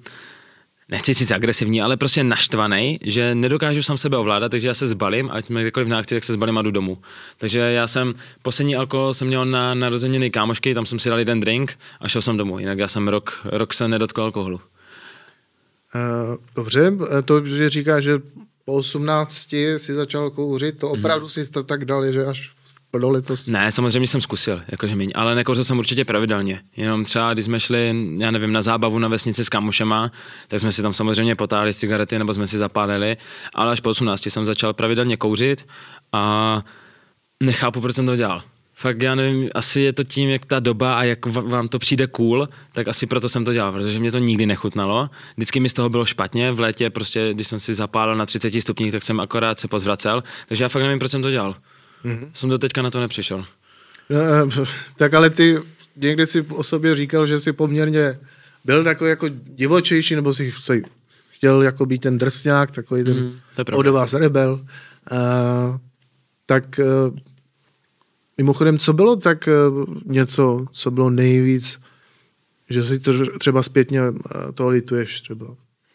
nechci 0.88 1.12
říct 1.12 1.30
agresivní, 1.30 1.82
ale 1.82 1.96
prostě 1.96 2.24
naštvaný, 2.24 2.98
že 3.02 3.34
nedokážu 3.34 3.82
sám 3.82 3.98
sebe 3.98 4.16
ovládat, 4.16 4.48
takže 4.48 4.68
já 4.68 4.74
se 4.74 4.88
zbalím, 4.88 5.30
ať 5.32 5.46
jsme 5.46 5.62
kdekoliv 5.62 5.88
na 5.88 5.98
akci, 5.98 6.14
tak 6.14 6.24
se 6.24 6.32
zbalím 6.32 6.58
a 6.58 6.62
jdu 6.62 6.70
domů. 6.70 6.98
Takže 7.38 7.58
já 7.58 7.86
jsem, 7.86 8.14
poslední 8.42 8.76
alkohol 8.76 9.14
jsem 9.14 9.28
měl 9.28 9.44
na 9.44 9.74
narozeniny 9.74 10.30
kámošky, 10.30 10.74
tam 10.74 10.86
jsem 10.86 10.98
si 10.98 11.08
dal 11.08 11.18
jeden 11.18 11.40
drink 11.40 11.78
a 12.00 12.08
šel 12.08 12.22
jsem 12.22 12.36
domů, 12.36 12.58
jinak 12.58 12.78
já 12.78 12.88
jsem 12.88 13.08
rok, 13.08 13.40
rok 13.44 13.74
se 13.74 13.88
nedotkl 13.88 14.22
alkoholu. 14.22 14.60
Uh, 15.94 16.36
dobře, 16.56 16.92
eh, 17.18 17.22
to, 17.22 17.46
že 17.46 17.70
říká, 17.70 18.00
že 18.00 18.20
po 18.64 18.72
18 18.72 19.54
si 19.76 19.94
začal 19.94 20.30
kouřit, 20.30 20.78
to 20.78 20.90
opravdu 20.90 21.28
si 21.28 21.50
to 21.50 21.62
tak 21.62 21.84
dali, 21.84 22.12
že 22.12 22.26
až 22.26 22.50
v 22.92 22.98
plnoletosti. 22.98 23.50
Ne, 23.50 23.72
samozřejmě 23.72 24.08
jsem 24.08 24.20
zkusil, 24.20 24.62
jakože 24.68 24.96
míň, 24.96 25.12
ale 25.14 25.34
nekouřil 25.34 25.64
jsem 25.64 25.78
určitě 25.78 26.04
pravidelně. 26.04 26.60
Jenom 26.76 27.04
třeba, 27.04 27.32
když 27.32 27.44
jsme 27.44 27.60
šli, 27.60 27.94
já 28.18 28.30
nevím, 28.30 28.52
na 28.52 28.62
zábavu 28.62 28.98
na 28.98 29.08
vesnici 29.08 29.44
s 29.44 29.48
kamušema, 29.48 30.10
tak 30.48 30.60
jsme 30.60 30.72
si 30.72 30.82
tam 30.82 30.94
samozřejmě 30.94 31.34
potáhli 31.34 31.74
cigarety 31.74 32.18
nebo 32.18 32.34
jsme 32.34 32.46
si 32.46 32.58
zapálili, 32.58 33.16
ale 33.54 33.72
až 33.72 33.80
po 33.80 33.90
18 33.90 34.26
jsem 34.26 34.44
začal 34.44 34.72
pravidelně 34.72 35.16
kouřit 35.16 35.66
a 36.12 36.62
nechápu, 37.42 37.80
proč 37.80 37.96
jsem 37.96 38.06
to 38.06 38.16
dělal. 38.16 38.42
Fakt 38.74 39.02
já 39.02 39.14
nevím, 39.14 39.50
asi 39.54 39.80
je 39.80 39.92
to 39.92 40.04
tím, 40.04 40.28
jak 40.30 40.44
ta 40.44 40.60
doba 40.60 40.98
a 40.98 41.02
jak 41.02 41.26
vám 41.26 41.68
to 41.68 41.78
přijde 41.78 42.06
cool, 42.06 42.48
tak 42.72 42.88
asi 42.88 43.06
proto 43.06 43.28
jsem 43.28 43.44
to 43.44 43.52
dělal, 43.52 43.72
protože 43.72 43.98
mě 43.98 44.12
to 44.12 44.18
nikdy 44.18 44.46
nechutnalo. 44.46 45.10
Vždycky 45.36 45.60
mi 45.60 45.68
z 45.68 45.74
toho 45.74 45.88
bylo 45.88 46.04
špatně, 46.04 46.52
v 46.52 46.60
létě 46.60 46.90
prostě, 46.90 47.34
když 47.34 47.48
jsem 47.48 47.58
si 47.58 47.74
zapálil 47.74 48.16
na 48.16 48.26
30 48.26 48.60
stupních, 48.60 48.92
tak 48.92 49.02
jsem 49.02 49.20
akorát 49.20 49.60
se 49.60 49.68
pozvracel, 49.68 50.22
takže 50.48 50.64
já 50.64 50.68
fakt 50.68 50.82
nevím, 50.82 50.98
proč 50.98 51.10
jsem 51.10 51.22
to 51.22 51.30
dělal. 51.30 51.54
Mm-hmm. 52.04 52.30
Jsem 52.34 52.50
do 52.50 52.58
teďka 52.58 52.82
na 52.82 52.90
to 52.90 53.00
nepřišel. 53.00 53.44
Eh, 54.10 54.66
tak 54.96 55.14
ale 55.14 55.30
ty 55.30 55.58
někdy 55.96 56.26
si 56.26 56.42
o 56.42 56.62
sobě 56.62 56.94
říkal, 56.94 57.26
že 57.26 57.40
jsi 57.40 57.52
poměrně 57.52 58.18
byl 58.64 58.84
takový 58.84 59.10
jako 59.10 59.28
divočejší, 59.28 60.14
nebo 60.14 60.34
si 60.34 60.52
chtěl 61.30 61.62
jako 61.62 61.86
být 61.86 62.02
ten 62.02 62.18
drsňák, 62.18 62.70
takový 62.70 63.04
ten 63.04 63.16
mm, 63.16 63.38
od 63.72 63.86
vás 63.86 64.14
rebel. 64.14 64.60
Uh, 65.12 65.76
tak 66.46 66.80
uh, 67.08 67.18
mimochodem, 68.36 68.78
co 68.78 68.92
bylo 68.92 69.16
tak 69.16 69.48
uh, 69.48 69.84
něco, 70.04 70.66
co 70.72 70.90
bylo 70.90 71.10
nejvíc, 71.10 71.80
že 72.70 72.84
si 72.84 72.98
to 72.98 73.38
třeba 73.38 73.62
zpětně 73.62 74.10
uh, 74.10 74.16
to 74.54 74.68
lituješ 74.68 75.20
třeba? 75.20 75.46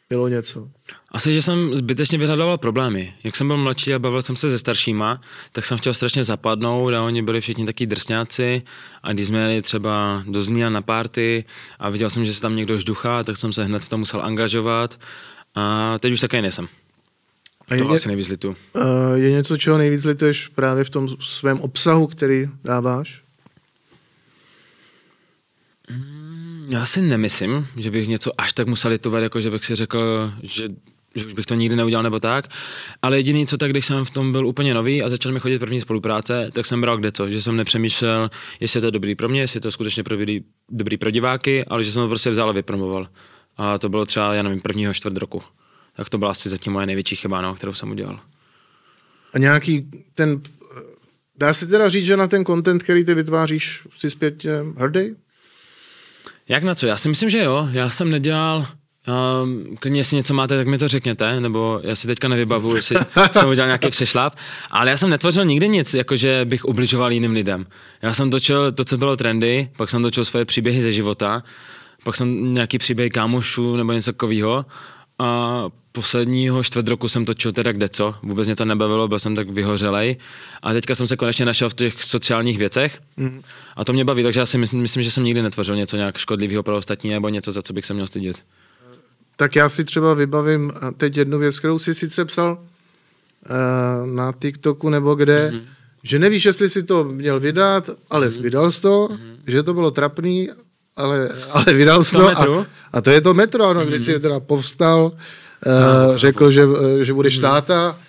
Bylo 0.10 0.28
něco. 0.28 0.70
Asi, 1.12 1.34
že 1.34 1.42
jsem 1.42 1.76
zbytečně 1.76 2.18
vyhledával 2.18 2.58
problémy. 2.58 3.14
Jak 3.24 3.36
jsem 3.36 3.48
byl 3.48 3.58
mladší 3.58 3.94
a 3.94 4.00
bavil 4.00 4.22
jsem 4.22 4.36
se 4.36 4.50
se 4.50 4.60
staršíma, 4.60 5.22
tak 5.52 5.66
jsem 5.66 5.78
chtěl 5.78 5.94
strašně 5.94 6.24
zapadnout 6.24 6.94
a 6.94 7.04
oni 7.04 7.22
byli 7.22 7.42
všichni 7.42 7.66
taky 7.66 7.86
drsňáci 7.86 8.62
a 9.04 9.14
když 9.14 9.28
jsme 9.28 9.40
jeli 9.42 9.62
třeba 9.62 10.24
do 10.28 10.44
Zlína 10.44 10.70
na 10.70 10.82
party 10.82 11.46
a 11.80 11.90
viděl 11.90 12.10
jsem, 12.10 12.26
že 12.26 12.34
se 12.34 12.42
tam 12.42 12.56
někdo 12.56 12.80
žduchá, 12.80 13.24
tak 13.24 13.38
jsem 13.38 13.54
se 13.54 13.64
hned 13.64 13.84
v 13.84 13.90
tom 13.90 14.00
musel 14.00 14.22
angažovat 14.22 15.00
a 15.56 15.96
teď 16.00 16.14
už 16.14 16.20
také 16.20 16.42
nejsem. 16.42 16.68
A 17.68 17.76
je, 17.76 17.84
to 17.84 17.90
asi 17.90 18.08
nejvíc 18.08 18.28
litu. 18.28 18.56
Je 19.16 19.32
něco, 19.32 19.58
čeho 19.58 19.78
nejvíc 19.78 20.04
lituješ 20.04 20.48
právě 20.48 20.84
v 20.84 20.90
tom 20.90 21.10
svém 21.20 21.60
obsahu, 21.60 22.08
který 22.08 22.50
dáváš? 22.64 23.22
Mm, 25.90 26.17
já 26.70 26.86
si 26.86 27.02
nemyslím, 27.02 27.68
že 27.78 27.92
bych 27.92 28.08
něco 28.08 28.32
až 28.42 28.54
tak 28.54 28.68
musel 28.68 28.92
litovat, 28.92 29.24
jako 29.24 29.42
že 29.42 29.50
bych 29.50 29.66
si 29.66 29.76
řekl, 29.76 30.34
že 30.44 30.70
že 31.16 31.26
už 31.26 31.34
bych 31.34 31.46
to 31.46 31.56
nikdy 31.56 31.76
neudělal 31.76 32.04
nebo 32.04 32.20
tak, 32.20 32.48
ale 33.02 33.18
jediný, 33.18 33.48
co 33.48 33.58
tak, 33.58 33.72
když 33.72 33.86
jsem 33.86 34.06
v 34.06 34.10
tom 34.10 34.32
byl 34.32 34.48
úplně 34.48 34.74
nový 34.74 35.04
a 35.04 35.10
začal 35.10 35.32
mi 35.32 35.40
chodit 35.40 35.60
první 35.60 35.82
spolupráce, 35.82 36.50
tak 36.54 36.66
jsem 36.66 36.82
bral 36.82 36.98
kde 36.98 37.12
co, 37.12 37.30
že 37.30 37.42
jsem 37.42 37.56
nepřemýšlel, 37.56 38.30
jestli 38.60 38.78
je 38.78 38.82
to 38.82 38.92
dobrý 38.92 39.16
pro 39.16 39.30
mě, 39.30 39.42
jestli 39.42 39.58
je 39.58 39.62
to 39.62 39.72
skutečně 39.72 40.04
pro 40.04 40.18
dobrý, 40.70 40.98
pro 40.98 41.12
diváky, 41.12 41.66
ale 41.66 41.84
že 41.84 41.92
jsem 41.92 42.04
to 42.04 42.08
prostě 42.08 42.30
vzal 42.30 42.50
a 42.50 42.54
vypromoval. 42.54 43.08
A 43.58 43.78
to 43.78 43.90
bylo 43.90 44.06
třeba, 44.06 44.34
já 44.34 44.44
nevím, 44.44 44.62
prvního 44.62 44.94
čtvrt 44.94 45.18
roku. 45.18 45.44
Tak 45.96 46.10
to 46.10 46.18
byla 46.18 46.32
asi 46.32 46.50
zatím 46.50 46.74
moje 46.74 46.86
největší 46.86 47.16
chyba, 47.16 47.42
no, 47.42 47.54
kterou 47.54 47.74
jsem 47.74 47.92
udělal. 47.92 48.20
A 49.34 49.38
nějaký 49.38 49.88
ten, 50.16 50.42
dá 51.38 51.54
se 51.54 51.68
teda 51.68 51.90
říct, 51.90 52.06
že 52.06 52.18
na 52.18 52.28
ten 52.28 52.46
content, 52.46 52.84
který 52.84 53.06
ty 53.06 53.14
vytváříš, 53.14 53.88
si 53.98 54.10
zpětně 54.10 54.52
hrdý? 54.78 55.16
Jak 56.50 56.64
na 56.64 56.76
co? 56.76 56.88
Já 56.88 56.98
si 56.98 57.10
myslím, 57.10 57.30
že 57.30 57.40
jo. 57.40 57.68
Já 57.72 57.90
jsem 57.90 58.12
nedělal, 58.12 58.66
Um, 59.44 59.78
klidně, 59.80 60.00
jestli 60.00 60.18
něco 60.18 60.34
máte, 60.34 60.58
tak 60.58 60.68
mi 60.68 60.78
to 60.78 60.88
řekněte, 60.88 61.40
nebo 61.40 61.80
já 61.84 61.96
si 61.96 62.08
teďka 62.08 62.28
nevybavu, 62.28 62.76
jestli 62.76 62.96
jsem 63.32 63.50
udělal 63.50 63.68
nějaký 63.68 63.90
přešlap, 63.90 64.36
ale 64.72 64.90
já 64.90 64.98
jsem 64.98 65.10
netvořil 65.10 65.46
nikdy 65.46 65.70
nic, 65.70 65.94
jakože 65.94 66.42
bych 66.46 66.66
ubližoval 66.66 67.12
jiným 67.12 67.32
lidem. 67.32 67.66
Já 68.02 68.14
jsem 68.14 68.32
točil 68.32 68.72
to, 68.72 68.86
co 68.86 68.98
bylo 68.98 69.18
trendy, 69.18 69.70
pak 69.78 69.90
jsem 69.90 70.02
točil 70.02 70.26
svoje 70.26 70.46
příběhy 70.46 70.82
ze 70.82 70.92
života, 70.92 71.44
pak 72.04 72.16
jsem 72.16 72.54
nějaký 72.54 72.78
příběh 72.78 73.12
kámošů 73.12 73.76
nebo 73.76 73.92
něco 73.92 74.12
takového 74.12 74.66
a 75.20 75.64
posledního 75.92 76.64
čtvrt 76.64 76.88
roku 76.88 77.08
jsem 77.08 77.26
točil 77.26 77.52
teda 77.52 77.72
kde 77.72 77.90
co, 77.90 78.16
vůbec 78.24 78.48
mě 78.48 78.56
to 78.56 78.66
nebavilo, 78.66 79.08
byl 79.08 79.20
jsem 79.20 79.36
tak 79.36 79.50
vyhořelej 79.50 80.16
a 80.62 80.74
teďka 80.74 80.96
jsem 80.96 81.08
se 81.08 81.18
konečně 81.18 81.46
našel 81.46 81.70
v 81.70 81.74
těch 81.74 82.04
sociálních 82.04 82.58
věcech 82.58 83.00
mm. 83.18 83.42
a 83.76 83.86
to 83.86 83.94
mě 83.94 84.06
baví, 84.06 84.24
takže 84.24 84.40
já 84.40 84.46
si 84.46 84.58
myslím, 84.58 84.82
myslím, 84.82 85.04
že 85.04 85.12
jsem 85.12 85.24
nikdy 85.24 85.42
netvořil 85.42 85.76
něco 85.76 85.98
nějak 85.98 86.18
škodlivého 86.18 86.64
pro 86.64 86.78
ostatní 86.78 87.10
nebo 87.10 87.30
něco, 87.30 87.52
za 87.52 87.62
co 87.62 87.74
bych 87.74 87.86
se 87.86 87.94
měl 87.94 88.08
stydět 88.08 88.44
tak 89.38 89.56
já 89.56 89.70
si 89.70 89.84
třeba 89.84 90.14
vybavím 90.14 90.74
teď 90.98 91.18
jednu 91.18 91.40
věc, 91.40 91.60
kterou 91.60 91.78
si 91.78 91.94
sice 91.94 92.26
psal 92.26 92.58
uh, 92.60 94.08
na 94.08 94.34
TikToku 94.40 94.90
nebo 94.90 95.16
kde, 95.16 95.52
mm-hmm. 95.52 95.62
že 96.04 96.20
nevíš, 96.20 96.46
jestli 96.46 96.70
si 96.70 96.84
to 96.84 97.04
měl 97.04 97.40
vydat, 97.40 97.90
ale 98.10 98.28
mm-hmm. 98.28 98.42
vydal 98.42 98.72
jsi 98.72 98.82
to, 98.82 99.08
mm-hmm. 99.12 99.36
že 99.48 99.64
to 99.64 99.74
bylo 99.74 99.92
trapný, 99.92 100.50
ale, 100.98 101.30
ale 101.50 101.66
vydal 101.74 102.04
jsi 102.04 102.16
to. 102.16 102.28
A, 102.28 102.66
a 102.94 103.02
to 103.02 103.10
je 103.10 103.22
to 103.22 103.34
metro, 103.34 103.66
ano, 103.66 103.80
mm-hmm. 103.80 103.90
kdy 103.90 104.00
jsi 104.00 104.20
teda 104.20 104.40
povstal, 104.40 105.12
uh, 105.12 105.72
no, 106.12 106.18
řekl, 106.18 106.52
že, 106.52 106.64
že 107.02 107.14
budeš 107.14 107.38
mm-hmm. 107.38 107.42
táta, 107.42 108.00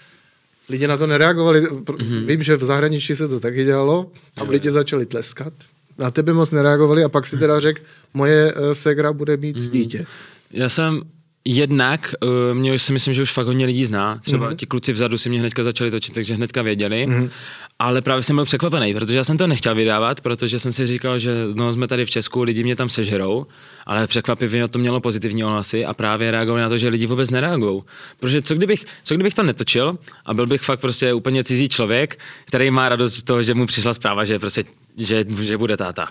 lidi 0.68 0.86
na 0.86 0.96
to 0.96 1.06
nereagovali. 1.06 1.62
Mm-hmm. 1.62 2.26
Vím, 2.26 2.42
že 2.42 2.56
v 2.56 2.64
zahraničí 2.64 3.16
se 3.16 3.28
to 3.28 3.40
taky 3.40 3.64
dělalo 3.64 4.10
a 4.36 4.44
lidi 4.44 4.70
začali 4.70 5.06
tleskat. 5.06 5.52
Na 5.98 6.10
tebe 6.10 6.32
moc 6.32 6.50
nereagovali 6.50 7.04
a 7.04 7.08
pak 7.08 7.26
si 7.26 7.36
teda 7.36 7.60
řekl, 7.60 7.80
moje 8.14 8.54
uh, 8.54 8.72
segra 8.72 9.12
bude 9.12 9.36
mít 9.36 9.56
mm-hmm. 9.56 9.70
dítě. 9.70 10.06
Já 10.52 10.68
jsem 10.68 11.02
Jednak 11.50 12.14
uh, 12.22 12.58
mě 12.58 12.74
už 12.74 12.82
si 12.82 12.92
myslím, 12.92 13.14
že 13.14 13.22
už 13.22 13.32
fakt 13.32 13.46
hodně 13.46 13.66
lidí 13.66 13.86
zná. 13.86 14.18
Třeba 14.18 14.50
mm-hmm. 14.50 14.56
ti 14.56 14.66
kluci 14.66 14.92
vzadu 14.92 15.18
si 15.18 15.28
mě 15.28 15.40
hnedka 15.40 15.64
začali 15.64 15.90
točit, 15.90 16.14
takže 16.14 16.34
hnedka 16.34 16.62
věděli. 16.62 17.06
Mm-hmm. 17.06 17.30
Ale 17.78 18.02
právě 18.02 18.22
jsem 18.22 18.36
byl 18.36 18.44
překvapený, 18.44 18.94
protože 18.94 19.16
já 19.16 19.24
jsem 19.24 19.38
to 19.38 19.46
nechtěl 19.46 19.74
vydávat, 19.74 20.20
protože 20.20 20.58
jsem 20.58 20.72
si 20.72 20.86
říkal, 20.86 21.18
že 21.18 21.34
no, 21.54 21.72
jsme 21.72 21.88
tady 21.88 22.04
v 22.04 22.10
Česku, 22.10 22.42
lidi 22.42 22.64
mě 22.64 22.76
tam 22.76 22.88
sežerou, 22.88 23.46
ale 23.86 24.06
překvapivě 24.06 24.68
to 24.68 24.78
mělo 24.78 25.00
pozitivní 25.00 25.44
ohlasy 25.44 25.84
a 25.84 25.94
právě 25.94 26.30
reagovali 26.30 26.62
na 26.62 26.68
to, 26.68 26.78
že 26.78 26.88
lidi 26.88 27.06
vůbec 27.06 27.30
nereagují. 27.30 27.82
Protože 28.20 28.42
co 28.42 28.54
kdybych, 28.54 28.84
co 29.04 29.14
kdybych 29.14 29.34
to 29.34 29.42
netočil 29.42 29.98
a 30.26 30.34
byl 30.34 30.46
bych 30.46 30.62
fakt 30.62 30.80
prostě 30.80 31.14
úplně 31.14 31.44
cizí 31.44 31.68
člověk, 31.68 32.18
který 32.44 32.70
má 32.70 32.88
radost 32.88 33.14
z 33.14 33.22
toho, 33.22 33.42
že 33.42 33.54
mu 33.54 33.66
přišla 33.66 33.94
zpráva, 33.94 34.24
že 34.24 34.38
prostě, 34.38 34.64
že, 34.96 35.24
že 35.40 35.56
bude 35.56 35.76
táta. 35.76 36.08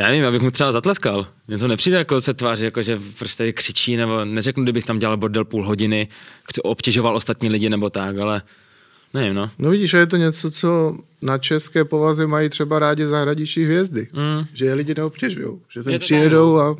Já 0.00 0.08
nevím, 0.08 0.26
abych 0.26 0.42
mu 0.42 0.50
třeba 0.50 0.72
zatleskal. 0.72 1.26
Mně 1.48 1.58
to 1.58 1.68
nepřijde 1.68 1.98
jako 1.98 2.20
se 2.20 2.34
tváří, 2.34 2.64
jako 2.64 2.82
že 2.82 3.00
prostě 3.18 3.38
tady 3.38 3.52
křičí, 3.52 3.96
nebo 3.96 4.24
neřeknu, 4.24 4.62
kdybych 4.62 4.84
tam 4.84 4.98
dělal 4.98 5.16
bordel 5.16 5.44
půl 5.44 5.66
hodiny, 5.66 6.08
obtěžoval 6.62 7.16
ostatní 7.16 7.48
lidi 7.48 7.70
nebo 7.70 7.90
tak, 7.90 8.18
ale 8.18 8.42
nevím, 9.14 9.34
no. 9.34 9.50
No 9.58 9.70
vidíš, 9.70 9.92
je 9.92 10.06
to 10.06 10.16
něco, 10.16 10.50
co 10.50 10.98
na 11.22 11.38
české 11.38 11.84
povaze 11.84 12.26
mají 12.26 12.48
třeba 12.48 12.78
rádi 12.78 13.06
zahradiční 13.06 13.64
hvězdy. 13.64 14.08
Mm. 14.12 14.44
Že 14.52 14.66
je 14.66 14.74
lidi 14.74 14.94
neobtěžují, 14.96 15.58
že 15.68 15.82
sem 15.82 15.98
přijedou 15.98 16.54
no. 16.56 16.60
a 16.60 16.76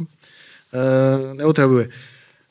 e, 0.72 1.34
neotravuje. 1.34 1.88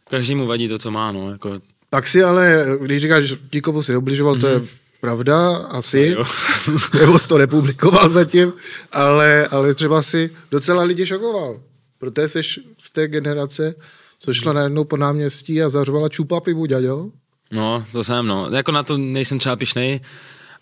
Každému 0.09 0.47
vadí 0.47 0.67
to, 0.67 0.77
co 0.77 0.91
má, 0.91 1.11
no. 1.11 1.31
Jako... 1.31 1.61
Pak 1.89 2.07
si 2.07 2.23
ale, 2.23 2.65
když 2.81 3.01
říkáš, 3.01 3.23
že 3.23 3.37
nikomu 3.53 3.83
si 3.83 3.91
neobližoval, 3.91 4.35
mm-hmm. 4.35 4.41
to 4.41 4.47
je 4.47 4.57
mhm. 4.57 4.67
Pravda, 5.01 5.55
asi, 5.57 6.15
no, 6.17 6.23
nebo 6.99 7.19
to 7.19 7.37
nepublikoval 7.37 8.09
zatím, 8.09 8.53
ale, 8.91 9.47
ale 9.47 9.73
třeba 9.73 10.01
si 10.01 10.29
docela 10.51 10.83
lidi 10.83 11.05
šokoval, 11.05 11.59
protože 11.97 12.27
jsi 12.27 12.41
z 12.77 12.91
té 12.91 13.07
generace, 13.07 13.75
co 14.19 14.33
šla 14.33 14.53
najednou 14.53 14.83
po 14.83 14.97
náměstí 14.97 15.61
a 15.61 15.69
zařovala 15.69 16.09
čupa 16.09 16.39
pivu, 16.39 16.65
děděl? 16.65 17.11
No, 17.51 17.83
to 17.91 18.03
jsem, 18.03 18.27
no. 18.27 18.49
Jako 18.53 18.71
na 18.71 18.83
to 18.83 18.97
nejsem 18.97 19.39
třeba 19.39 19.55
pišnej, 19.55 19.99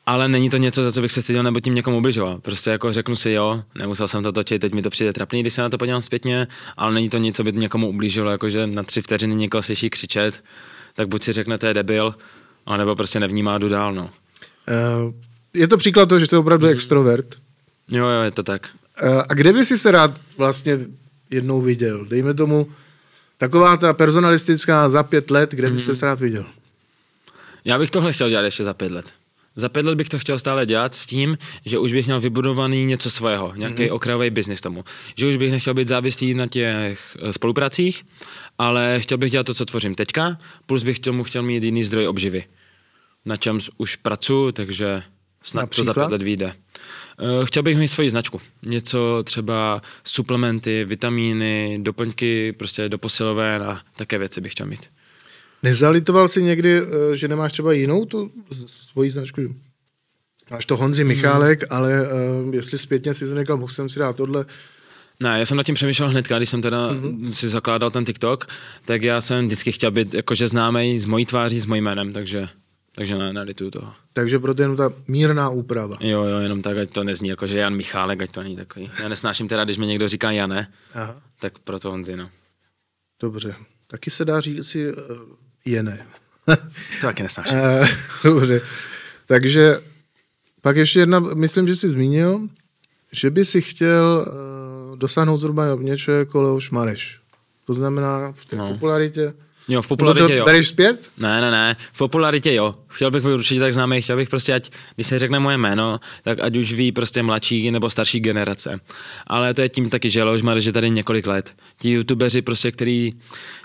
ale 0.05 0.27
není 0.27 0.49
to 0.49 0.57
něco, 0.57 0.83
za 0.83 0.91
co 0.91 1.01
bych 1.01 1.11
se 1.11 1.21
styděl 1.21 1.43
nebo 1.43 1.59
tím 1.59 1.75
někomu 1.75 1.97
ubližoval. 1.97 2.39
Prostě 2.39 2.69
jako 2.69 2.93
řeknu 2.93 3.15
si, 3.15 3.31
jo, 3.31 3.63
nemusel 3.75 4.07
jsem 4.07 4.23
to 4.23 4.31
točit, 4.31 4.61
teď 4.61 4.73
mi 4.73 4.81
to 4.81 4.89
přijde 4.89 5.13
trapný, 5.13 5.41
když 5.41 5.53
se 5.53 5.61
na 5.61 5.69
to 5.69 5.77
podívám 5.77 6.01
zpětně, 6.01 6.47
ale 6.77 6.93
není 6.93 7.09
to 7.09 7.17
nic, 7.17 7.35
co 7.35 7.43
by 7.43 7.51
někomu 7.51 7.89
ublížilo, 7.89 8.31
jakože 8.31 8.67
na 8.67 8.83
tři 8.83 9.01
vteřiny 9.01 9.35
někoho 9.35 9.63
slyší 9.63 9.89
křičet, 9.89 10.43
tak 10.93 11.07
buď 11.07 11.23
si 11.23 11.33
řekne, 11.33 11.57
to 11.57 11.65
je 11.65 11.73
debil, 11.73 12.15
anebo 12.65 12.95
prostě 12.95 13.19
nevnímá, 13.19 13.57
jdu 13.57 13.69
dál, 13.69 13.93
no. 13.93 14.09
Uh, 14.67 15.13
je 15.53 15.67
to 15.67 15.77
příklad 15.77 16.09
toho, 16.09 16.19
že 16.19 16.27
jsi 16.27 16.35
opravdu 16.35 16.65
mm. 16.67 16.73
extrovert. 16.73 17.35
Jo, 17.89 18.07
jo, 18.07 18.21
je 18.21 18.31
to 18.31 18.43
tak. 18.43 18.69
Uh, 19.03 19.21
a 19.29 19.33
kde 19.33 19.53
by 19.53 19.65
si 19.65 19.77
se 19.77 19.91
rád 19.91 20.19
vlastně 20.37 20.79
jednou 21.29 21.61
viděl? 21.61 22.05
Dejme 22.05 22.33
tomu 22.33 22.71
taková 23.37 23.77
ta 23.77 23.93
personalistická 23.93 24.89
za 24.89 25.03
pět 25.03 25.31
let, 25.31 25.51
kde 25.51 25.69
by 25.69 25.75
mm. 25.75 25.95
se 25.95 26.05
rád 26.05 26.19
viděl? 26.19 26.45
Já 27.65 27.79
bych 27.79 27.91
tohle 27.91 28.13
chtěl 28.13 28.29
dělat 28.29 28.43
ještě 28.43 28.63
za 28.63 28.73
pět 28.73 28.91
let. 28.91 29.13
Za 29.55 29.69
pět 29.69 29.85
let 29.85 29.95
bych 29.95 30.09
to 30.09 30.19
chtěl 30.19 30.39
stále 30.39 30.65
dělat 30.65 30.93
s 30.93 31.05
tím, 31.05 31.37
že 31.65 31.79
už 31.79 31.93
bych 31.93 32.05
měl 32.05 32.21
vybudovaný 32.21 32.85
něco 32.85 33.09
svého, 33.09 33.53
nějaký 33.55 33.83
mm-hmm. 33.83 33.93
okrajový 33.93 34.29
biznis 34.29 34.61
tomu. 34.61 34.85
Že 35.15 35.27
už 35.27 35.37
bych 35.37 35.51
nechtěl 35.51 35.73
být 35.73 35.87
závislý 35.87 36.33
na 36.33 36.47
těch 36.47 37.17
eh, 37.21 37.33
spolupracích, 37.33 38.05
ale 38.57 38.99
chtěl 38.99 39.17
bych 39.17 39.31
dělat 39.31 39.45
to, 39.45 39.53
co 39.53 39.65
tvořím 39.65 39.95
teďka, 39.95 40.37
plus 40.65 40.83
bych 40.83 40.99
tomu 40.99 41.23
chtěl 41.23 41.43
mít 41.43 41.63
jiný 41.63 41.83
zdroj 41.83 42.07
obživy 42.07 42.43
na 43.27 43.37
čem 43.37 43.59
už 43.77 43.95
pracuji, 43.95 44.51
takže 44.51 45.03
snad 45.43 45.61
Například? 45.61 45.93
to 45.93 45.99
za 45.99 46.05
pět 46.05 46.11
let 46.11 46.21
vyjde. 46.21 46.53
Eh, 47.19 47.45
chtěl 47.45 47.63
bych 47.63 47.77
mít 47.77 47.87
svoji 47.87 48.09
značku. 48.09 48.41
Něco 48.63 49.23
třeba 49.23 49.81
suplementy, 50.03 50.85
vitamíny, 50.85 51.79
doplňky, 51.81 52.53
prostě 52.53 52.89
do 52.89 52.97
posiloven 52.97 53.63
a 53.63 53.81
také 53.95 54.17
věci 54.17 54.41
bych 54.41 54.51
chtěl 54.51 54.65
mít. 54.65 54.89
Nezalitoval 55.63 56.27
jsi 56.27 56.43
někdy, 56.43 56.81
eh, 56.81 57.15
že 57.15 57.27
nemáš 57.27 57.53
třeba 57.53 57.73
jinou 57.73 58.05
tu 58.05 58.31
svoji 58.65 59.09
značku? 59.09 59.41
Máš 60.51 60.65
to 60.65 60.77
Honzi 60.77 61.01
hmm. 61.01 61.07
Michálek, 61.07 61.63
hmm. 61.63 61.77
ale 61.77 62.07
uh, 62.45 62.55
jestli 62.55 62.77
zpětně 62.77 63.13
si 63.13 63.39
říkal, 63.39 63.57
mohl 63.57 63.73
jsem 63.73 63.89
si 63.89 63.99
dát 63.99 64.15
tohle, 64.15 64.45
ne, 65.19 65.39
já 65.39 65.45
jsem 65.45 65.57
nad 65.57 65.63
tím 65.63 65.75
přemýšlel 65.75 66.09
hnedka, 66.09 66.37
když 66.37 66.49
jsem 66.49 66.61
teda 66.61 66.91
mm-hmm. 66.91 67.29
si 67.29 67.49
zakládal 67.49 67.91
ten 67.91 68.05
TikTok, 68.05 68.47
tak 68.85 69.03
já 69.03 69.21
jsem 69.21 69.45
vždycky 69.45 69.71
chtěl 69.71 69.91
být 69.91 70.13
jakože 70.13 70.47
známý 70.47 70.99
z 70.99 71.05
mojí 71.05 71.25
tváří, 71.25 71.59
s 71.59 71.65
mojím 71.65 71.83
jménem, 71.83 72.13
takže 72.13 72.47
takže 72.97 73.17
ne, 73.17 73.33
nelituju 73.33 73.71
toho. 73.71 73.93
Takže 74.13 74.39
proto 74.39 74.61
jenom 74.61 74.77
ta 74.77 74.93
mírná 75.07 75.49
úprava. 75.49 75.97
Jo, 75.99 76.23
jo, 76.23 76.39
jenom 76.39 76.61
tak, 76.61 76.77
ať 76.77 76.91
to 76.91 77.03
nezní 77.03 77.29
jako, 77.29 77.47
že 77.47 77.59
Jan 77.59 77.75
Michálek, 77.75 78.21
ať 78.21 78.31
to 78.31 78.43
není 78.43 78.55
takový. 78.55 78.91
Já 79.01 79.07
nesnáším 79.07 79.47
teda, 79.47 79.63
když 79.63 79.77
mi 79.77 79.87
někdo 79.87 80.07
říká 80.07 80.31
Jane, 80.31 80.73
Aha. 80.93 81.21
tak 81.39 81.59
proto 81.59 81.91
Honzi, 81.91 82.15
no. 82.15 82.29
Dobře. 83.21 83.55
Taky 83.87 84.11
se 84.11 84.25
dá 84.25 84.41
říct 84.41 84.67
si 84.67 84.93
uh, 84.93 84.97
Jene. 85.65 86.07
to 87.01 87.07
taky 87.07 87.23
nesnáším. 87.23 87.57
Uh, 87.57 87.87
dobře. 88.23 88.61
Takže 89.25 89.79
pak 90.61 90.75
ještě 90.75 90.99
jedna, 90.99 91.19
myslím, 91.19 91.67
že 91.67 91.75
jsi 91.75 91.89
zmínil, 91.89 92.47
že 93.11 93.29
by 93.29 93.45
si 93.45 93.61
chtěl 93.61 94.25
uh, 94.27 94.97
dosáhnout 94.97 95.37
zhruba 95.37 95.77
něčeho 95.81 96.17
jako 96.17 96.41
Leoš 96.41 96.69
Mareš. 96.69 97.19
To 97.65 97.73
znamená 97.73 98.31
v 98.31 98.45
té 98.45 98.55
no. 98.55 98.73
popularitě 98.73 99.33
Jo, 99.67 99.81
v 99.81 99.87
popularitě 99.87 100.35
jo. 100.35 100.45
Bereš 100.45 100.67
zpět? 100.67 101.09
Ne, 101.17 101.41
ne, 101.41 101.51
ne, 101.51 101.75
v 101.93 101.97
popularitě 101.97 102.53
jo. 102.53 102.75
Chtěl 102.87 103.11
bych 103.11 103.23
být 103.23 103.33
určitě 103.33 103.59
tak 103.59 103.73
známý, 103.73 104.01
chtěl 104.01 104.17
bych 104.17 104.29
prostě, 104.29 104.53
ať, 104.53 104.71
když 104.95 105.07
se 105.07 105.19
řekne 105.19 105.39
moje 105.39 105.57
jméno, 105.57 105.99
tak 106.23 106.39
ať 106.41 106.55
už 106.55 106.73
ví 106.73 106.91
prostě 106.91 107.23
mladší 107.23 107.71
nebo 107.71 107.89
starší 107.89 108.19
generace. 108.19 108.79
Ale 109.27 109.53
to 109.53 109.61
je 109.61 109.69
tím 109.69 109.89
taky, 109.89 110.09
že 110.09 110.23
Leoš 110.23 110.41
že 110.57 110.71
tady 110.71 110.89
několik 110.89 111.27
let. 111.27 111.55
Ti 111.79 111.91
youtubeři 111.91 112.41
prostě, 112.41 112.71
který 112.71 113.13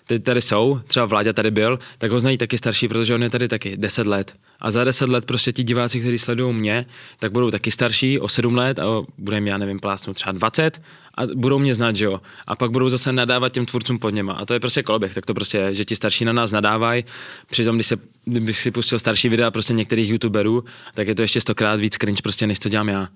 teď 0.07 0.23
tady 0.23 0.43
jsou, 0.43 0.81
třeba 0.87 1.07
Vláďa 1.07 1.33
tady 1.33 1.51
byl, 1.51 1.79
tak 1.99 2.11
ho 2.11 2.21
znají 2.21 2.39
taky 2.39 2.59
starší, 2.59 2.89
protože 2.89 3.15
on 3.15 3.23
je 3.23 3.31
tady 3.31 3.49
taky 3.49 3.77
10 3.77 4.07
let. 4.07 4.35
A 4.61 4.71
za 4.71 4.85
10 4.85 5.09
let 5.09 5.25
prostě 5.25 5.53
ti 5.53 5.63
diváci, 5.63 6.01
kteří 6.01 6.19
sledují 6.19 6.55
mě, 6.55 6.87
tak 7.19 7.33
budou 7.33 7.51
taky 7.51 7.71
starší 7.71 8.19
o 8.19 8.29
7 8.29 8.57
let 8.57 8.79
a 8.79 8.85
budeme, 9.19 9.51
já 9.51 9.59
nevím, 9.59 9.81
plásnout 9.81 10.17
třeba 10.17 10.33
20 10.33 10.81
a 11.15 11.27
budou 11.27 11.59
mě 11.59 11.75
znát, 11.75 11.97
že 11.97 12.05
jo. 12.05 12.21
A 12.47 12.57
pak 12.57 12.71
budou 12.71 12.89
zase 12.89 13.13
nadávat 13.13 13.53
těm 13.53 13.67
tvůrcům 13.67 13.99
pod 13.99 14.11
něma. 14.11 14.33
A 14.33 14.45
to 14.45 14.55
je 14.55 14.61
prostě 14.61 14.83
koloběh, 14.83 15.15
tak 15.15 15.27
to 15.27 15.35
prostě 15.35 15.59
je, 15.59 15.75
že 15.75 15.85
ti 15.85 15.97
starší 15.97 16.25
na 16.25 16.33
nás 16.33 16.53
nadávají. 16.53 17.05
Přitom, 17.51 17.77
když 17.77 17.87
se, 17.87 17.97
kdybych 18.25 18.59
si 18.59 18.71
pustil 18.71 18.99
starší 18.99 19.29
videa 19.29 19.51
prostě 19.51 19.73
některých 19.73 20.11
youtuberů, 20.11 20.65
tak 20.95 21.09
je 21.09 21.15
to 21.15 21.23
ještě 21.23 21.41
stokrát 21.41 21.81
víc 21.81 21.97
cringe 21.97 22.23
prostě, 22.23 22.47
než 22.47 22.59
to 22.59 22.69
dělám 22.69 22.89
já. 22.89 23.09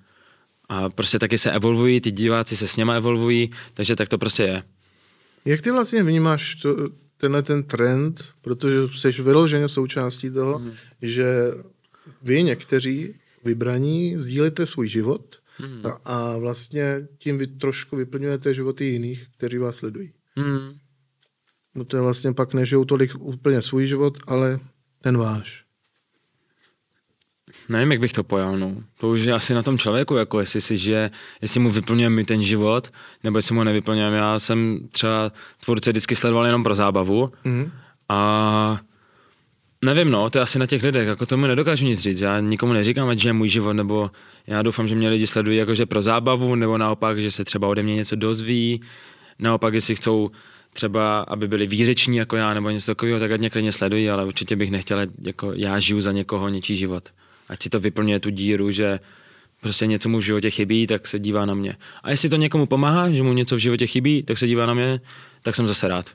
A 0.69 0.91
prostě 0.91 1.19
taky 1.19 1.39
se 1.39 1.53
evolvují, 1.53 2.01
ty 2.01 2.11
diváci 2.11 2.57
se 2.57 2.69
s 2.69 2.77
něma 2.77 2.95
evolvují, 2.95 3.51
takže 3.75 3.97
tak 3.97 4.09
to 4.09 4.19
prostě 4.19 4.43
je. 4.43 4.63
Jak 5.45 5.61
ty 5.61 5.71
vlastně 5.71 6.03
vnímáš 6.03 6.55
to, 6.55 6.77
tenhle 7.17 7.43
ten 7.43 7.63
trend, 7.63 8.25
protože 8.43 8.77
jsi 8.95 9.23
vyloženě 9.23 9.69
součástí 9.69 10.31
toho, 10.31 10.59
mm. 10.59 10.73
že 11.03 11.27
vy 12.23 12.43
někteří 12.43 13.15
vybraní 13.45 14.19
sdílíte 14.19 14.67
svůj 14.67 14.89
život 14.89 15.37
mm. 15.61 15.87
a, 15.87 15.91
a 16.05 16.37
vlastně 16.39 17.09
tím 17.19 17.39
vy 17.39 17.47
trošku 17.47 17.97
vyplňujete 17.97 18.55
životy 18.55 18.85
jiných, 18.85 19.27
kteří 19.37 19.59
vás 19.59 19.77
sledují. 19.77 20.13
Mm. 20.37 20.79
No 21.75 21.85
to 21.85 21.97
je 21.97 22.03
vlastně 22.03 22.33
pak 22.33 22.55
nežijou 22.55 22.85
tolik 22.85 23.11
úplně 23.19 23.63
svůj 23.63 23.87
život, 23.87 24.19
ale 24.27 24.61
ten 25.01 25.19
váš. 25.19 25.67
Nevím, 27.69 27.93
jak 27.93 28.01
bych 28.01 28.13
to 28.13 28.25
pojal, 28.25 28.59
no. 28.59 28.77
To 29.01 29.11
už 29.11 29.21
je 29.21 29.33
asi 29.33 29.55
na 29.55 29.63
tom 29.63 29.79
člověku, 29.79 30.15
jako 30.17 30.41
jestli 30.41 30.61
si 30.61 30.77
žije, 30.77 31.11
jestli 31.43 31.61
mu 31.61 31.71
vyplňuje 31.71 32.11
mi 32.11 32.25
ten 32.25 32.43
život, 32.43 32.91
nebo 33.25 33.39
jestli 33.39 33.55
mu 33.55 33.65
nevyplňujeme. 33.65 34.17
Já 34.17 34.39
jsem 34.39 34.89
třeba 34.91 35.33
tvůrce 35.65 35.91
vždycky 35.91 36.17
sledoval 36.17 36.47
jenom 36.47 36.65
pro 36.65 36.75
zábavu 36.75 37.33
mm. 37.45 37.73
a 38.09 38.81
Nevím, 39.85 40.11
no, 40.11 40.31
to 40.31 40.39
je 40.39 40.43
asi 40.43 40.59
na 40.59 40.67
těch 40.67 40.83
lidech, 40.83 41.09
jako 41.09 41.27
tomu 41.27 41.47
nedokážu 41.47 41.87
nic 41.87 42.01
říct. 42.01 42.21
Já 42.21 42.41
nikomu 42.41 42.73
neříkám, 42.73 43.09
ať 43.09 43.25
je 43.25 43.33
můj 43.33 43.49
život, 43.49 43.73
nebo 43.73 44.11
já 44.47 44.63
doufám, 44.63 44.89
že 44.89 44.95
mě 44.95 45.09
lidi 45.09 45.27
sledují 45.27 45.59
jakože 45.59 45.87
pro 45.87 46.03
zábavu, 46.03 46.55
nebo 46.55 46.79
naopak, 46.79 47.23
že 47.23 47.31
se 47.31 47.45
třeba 47.45 47.69
ode 47.69 47.83
mě 47.83 47.95
něco 47.95 48.17
dozví, 48.17 48.81
naopak, 49.39 49.75
jestli 49.75 49.95
chcou 49.95 50.31
třeba, 50.73 51.21
aby 51.21 51.49
byli 51.49 51.67
výřeční 51.67 52.17
jako 52.17 52.37
já, 52.37 52.55
nebo 52.55 52.71
něco 52.71 52.87
takového, 52.87 53.21
tak 53.21 53.31
ať 53.31 53.41
mě 53.41 53.51
klidně 53.51 53.73
sledují, 53.73 54.11
ale 54.11 54.25
určitě 54.25 54.57
bych 54.57 54.71
nechtěl, 54.71 54.99
jako 55.23 55.53
já 55.53 55.81
žiju 55.81 56.01
za 56.01 56.13
někoho 56.13 56.49
něčí 56.49 56.77
život 56.77 57.09
ať 57.49 57.63
si 57.63 57.69
to 57.71 57.81
vyplňuje 57.81 58.21
tu 58.21 58.31
díru, 58.31 58.71
že 58.71 59.01
prostě 59.61 59.87
něco 59.87 60.09
mu 60.09 60.19
v 60.19 60.23
životě 60.23 60.51
chybí, 60.51 60.87
tak 60.87 61.07
se 61.07 61.19
dívá 61.19 61.47
na 61.47 61.55
mě. 61.55 61.77
A 62.03 62.11
jestli 62.11 62.29
to 62.29 62.37
někomu 62.37 62.67
pomáhá, 62.67 63.11
že 63.11 63.23
mu 63.23 63.33
něco 63.33 63.57
v 63.57 63.59
životě 63.59 63.87
chybí, 63.87 64.23
tak 64.23 64.39
se 64.39 64.47
dívá 64.47 64.67
na 64.67 64.75
mě, 64.75 65.01
tak 65.43 65.55
jsem 65.55 65.69
zase 65.69 65.89
rád. 65.89 66.11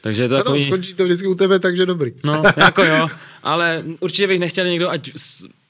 Takže 0.00 0.22
je 0.22 0.28
to 0.28 0.34
ano, 0.34 0.44
takový... 0.44 0.64
skončí 0.64 0.94
to 0.94 1.04
vždycky 1.04 1.26
u 1.26 1.34
tebe, 1.34 1.58
takže 1.58 1.86
dobrý. 1.86 2.12
No, 2.24 2.42
jako 2.56 2.84
jo, 2.84 3.08
ale 3.42 3.84
určitě 4.00 4.26
bych 4.26 4.40
nechtěl 4.40 4.66
někdo, 4.66 4.90
ať 4.90 5.10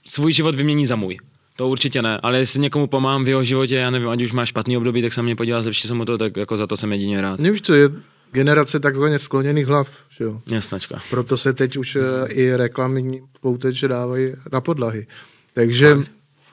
svůj 0.07 0.33
život 0.33 0.55
vymění 0.55 0.87
za 0.87 0.97
můj. 0.97 1.19
To 1.57 1.69
určitě 1.69 2.03
ne, 2.03 2.19
ale 2.23 2.39
jestli 2.39 2.61
někomu 2.61 2.87
pomáhám 2.87 3.25
v 3.25 3.29
jeho 3.29 3.45
životě, 3.45 3.77
já 3.77 3.91
nevím, 3.91 4.09
ať 4.09 4.23
už 4.23 4.33
má 4.33 4.47
špatný 4.47 4.77
období, 4.77 5.03
tak 5.03 5.13
se 5.13 5.23
mě 5.23 5.37
podívá, 5.37 5.63
zlepší 5.63 5.89
se 5.89 5.95
mu 5.95 6.05
to, 6.05 6.19
tak 6.19 6.37
jako 6.37 6.57
za 6.57 6.67
to 6.67 6.77
jsem 6.77 6.93
jedině 6.93 7.21
rád. 7.21 7.41
Nevíš, 7.41 7.61
to 7.61 7.75
je 7.75 7.91
generace 8.33 8.81
takzvaně 8.81 9.19
skloněných 9.19 9.67
hlav, 9.67 9.97
že 10.11 10.25
jo? 10.25 10.41
Jasnačka. 10.51 11.01
Proto 11.11 11.37
se 11.37 11.53
teď 11.53 11.77
už 11.77 11.95
mm. 11.95 12.03
i 12.29 12.57
reklamní 12.57 13.21
pouteče 13.41 13.89
dávají 13.89 14.33
na 14.53 14.61
podlahy. 14.61 15.07
Takže, 15.55 15.95
Fakt? 15.95 16.11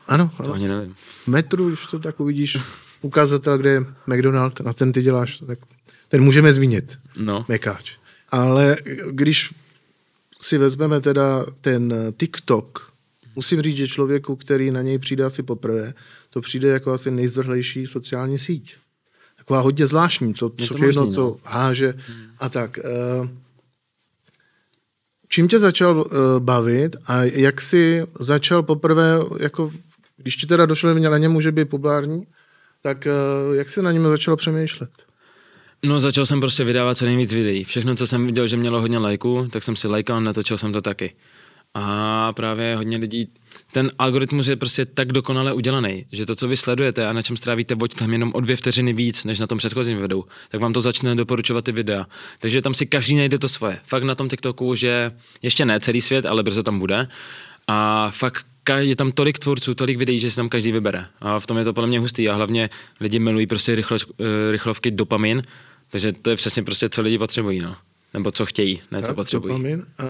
ano, 0.07 0.32
to 0.43 0.53
ani 0.53 0.67
nevím. 0.67 0.95
v 1.23 1.28
metru, 1.28 1.67
když 1.67 1.86
to 1.86 1.99
tak 1.99 2.19
uvidíš, 2.19 2.57
ukazatel, 3.01 3.57
kde 3.57 3.69
je 3.69 3.86
McDonald, 4.07 4.59
na 4.59 4.73
ten 4.73 4.91
ty 4.91 5.01
děláš, 5.01 5.38
tak 5.47 5.59
ten 6.16 6.24
můžeme 6.24 6.53
zmínit, 6.53 6.97
no. 7.18 7.45
Mekáč. 7.47 7.97
Ale 8.30 8.78
když 9.11 9.53
si 10.41 10.57
vezmeme 10.57 11.01
teda 11.01 11.45
ten 11.61 11.93
TikTok, 12.18 12.93
musím 13.36 13.61
říct, 13.61 13.78
že 13.78 13.88
člověku, 13.88 14.36
který 14.36 14.72
na 14.72 14.82
něj 14.82 14.97
přijde 14.97 15.26
asi 15.26 15.43
poprvé, 15.43 15.93
to 16.30 16.41
přijde 16.41 16.68
jako 16.68 16.93
asi 16.93 17.11
nejzvrhlejší 17.11 17.88
sociální 17.88 18.39
síť 18.39 18.76
taková 19.45 19.59
hodně 19.59 19.88
zvláštní, 19.88 20.34
co, 20.34 20.49
co 20.49 20.74
všechno, 20.74 20.86
možný, 20.86 21.05
no. 21.05 21.11
co 21.11 21.36
háže 21.43 21.93
hmm. 22.07 22.28
a 22.39 22.49
tak. 22.49 22.80
Eh, 22.80 23.30
čím 25.30 25.47
tě 25.47 25.59
začal 25.59 26.05
eh, 26.07 26.39
bavit 26.39 26.95
a 27.05 27.24
jak 27.24 27.61
jsi 27.61 28.07
začal 28.20 28.63
poprvé, 28.63 29.20
jako, 29.39 29.72
když 30.18 30.36
ti 30.36 30.47
teda 30.47 30.66
došlo, 30.66 30.93
že 30.93 31.09
na 31.09 31.18
něm 31.18 31.32
může 31.32 31.51
být 31.51 31.70
populární, 31.70 32.28
tak 32.82 33.07
eh, 33.07 33.11
jak 33.55 33.70
jsi 33.70 33.82
na 33.82 33.91
něm 33.91 34.09
začal 34.09 34.36
přemýšlet? 34.36 34.89
No 35.84 35.99
začal 35.99 36.26
jsem 36.26 36.39
prostě 36.39 36.63
vydávat 36.63 36.97
co 36.97 37.05
nejvíc 37.05 37.34
videí. 37.34 37.63
Všechno, 37.63 37.95
co 37.95 38.07
jsem 38.07 38.26
viděl, 38.26 38.47
že 38.47 38.57
mělo 38.57 38.82
hodně 38.82 38.97
lajků, 38.97 39.47
tak 39.51 39.63
jsem 39.63 39.76
si 39.76 39.88
lajkal, 39.88 40.21
natočil 40.21 40.57
jsem 40.57 40.73
to 40.73 40.82
taky. 40.82 41.13
A 41.73 42.34
právě 42.34 42.76
hodně 42.76 42.97
lidí 42.97 43.28
ten 43.71 43.91
algoritmus 43.99 44.47
je 44.47 44.55
prostě 44.55 44.86
tak 44.86 45.11
dokonale 45.11 45.53
udělaný, 45.53 46.05
že 46.11 46.26
to, 46.26 46.36
co 46.36 46.47
vy 46.47 46.57
sledujete 46.57 47.07
a 47.07 47.13
na 47.13 47.21
čem 47.21 47.38
strávíte 47.38 47.76
buď 47.76 47.95
tam 47.95 48.13
jenom 48.13 48.32
o 48.36 48.39
dvě 48.39 48.55
vteřiny 48.55 48.93
víc, 48.93 49.23
než 49.23 49.39
na 49.39 49.47
tom 49.47 49.57
předchozím 49.57 49.97
videu, 49.97 50.26
tak 50.49 50.61
vám 50.61 50.73
to 50.73 50.82
začne 50.82 51.15
doporučovat 51.15 51.65
ty 51.65 51.71
videa. 51.71 52.07
Takže 52.39 52.61
tam 52.61 52.73
si 52.73 52.86
každý 52.86 53.15
najde 53.15 53.39
to 53.39 53.49
svoje. 53.49 53.80
Fakt 53.88 54.03
na 54.03 54.15
tom 54.15 54.30
TikToku, 54.30 54.76
že 54.76 55.11
ještě 55.41 55.65
ne 55.65 55.80
celý 55.80 56.01
svět, 56.01 56.26
ale 56.26 56.43
brzo 56.43 56.63
tam 56.63 56.80
bude. 56.80 57.07
A 57.67 58.11
fakt 58.11 58.45
je 58.70 58.95
tam 58.95 59.11
tolik 59.11 59.39
tvůrců, 59.39 59.76
tolik 59.76 59.97
videí, 59.97 60.20
že 60.20 60.30
si 60.32 60.36
tam 60.36 60.49
každý 60.49 60.72
vybere. 60.72 61.05
A 61.22 61.39
v 61.39 61.47
tom 61.47 61.57
je 61.57 61.63
to 61.63 61.74
podle 61.74 61.88
mě 61.88 61.99
hustý. 61.99 62.30
A 62.30 62.36
hlavně 62.36 62.70
lidi 62.99 63.20
milují 63.20 63.47
prostě 63.47 63.76
rychlo, 63.76 63.97
eh, 64.20 64.51
rychlovky 64.51 64.91
dopamin, 64.91 65.43
takže 65.89 66.13
to 66.13 66.30
je 66.30 66.36
přesně 66.36 66.63
prostě, 66.63 66.89
co 66.89 67.01
lidi 67.01 67.18
potřebují, 67.18 67.59
no. 67.59 67.76
Nebo 68.13 68.32
co 68.32 68.45
chtějí, 68.45 68.82
ne 68.91 69.01
tak, 69.01 69.09
co 69.09 69.13
potřebují. 69.13 69.53
Dopamin. 69.53 69.86
A, 69.97 70.03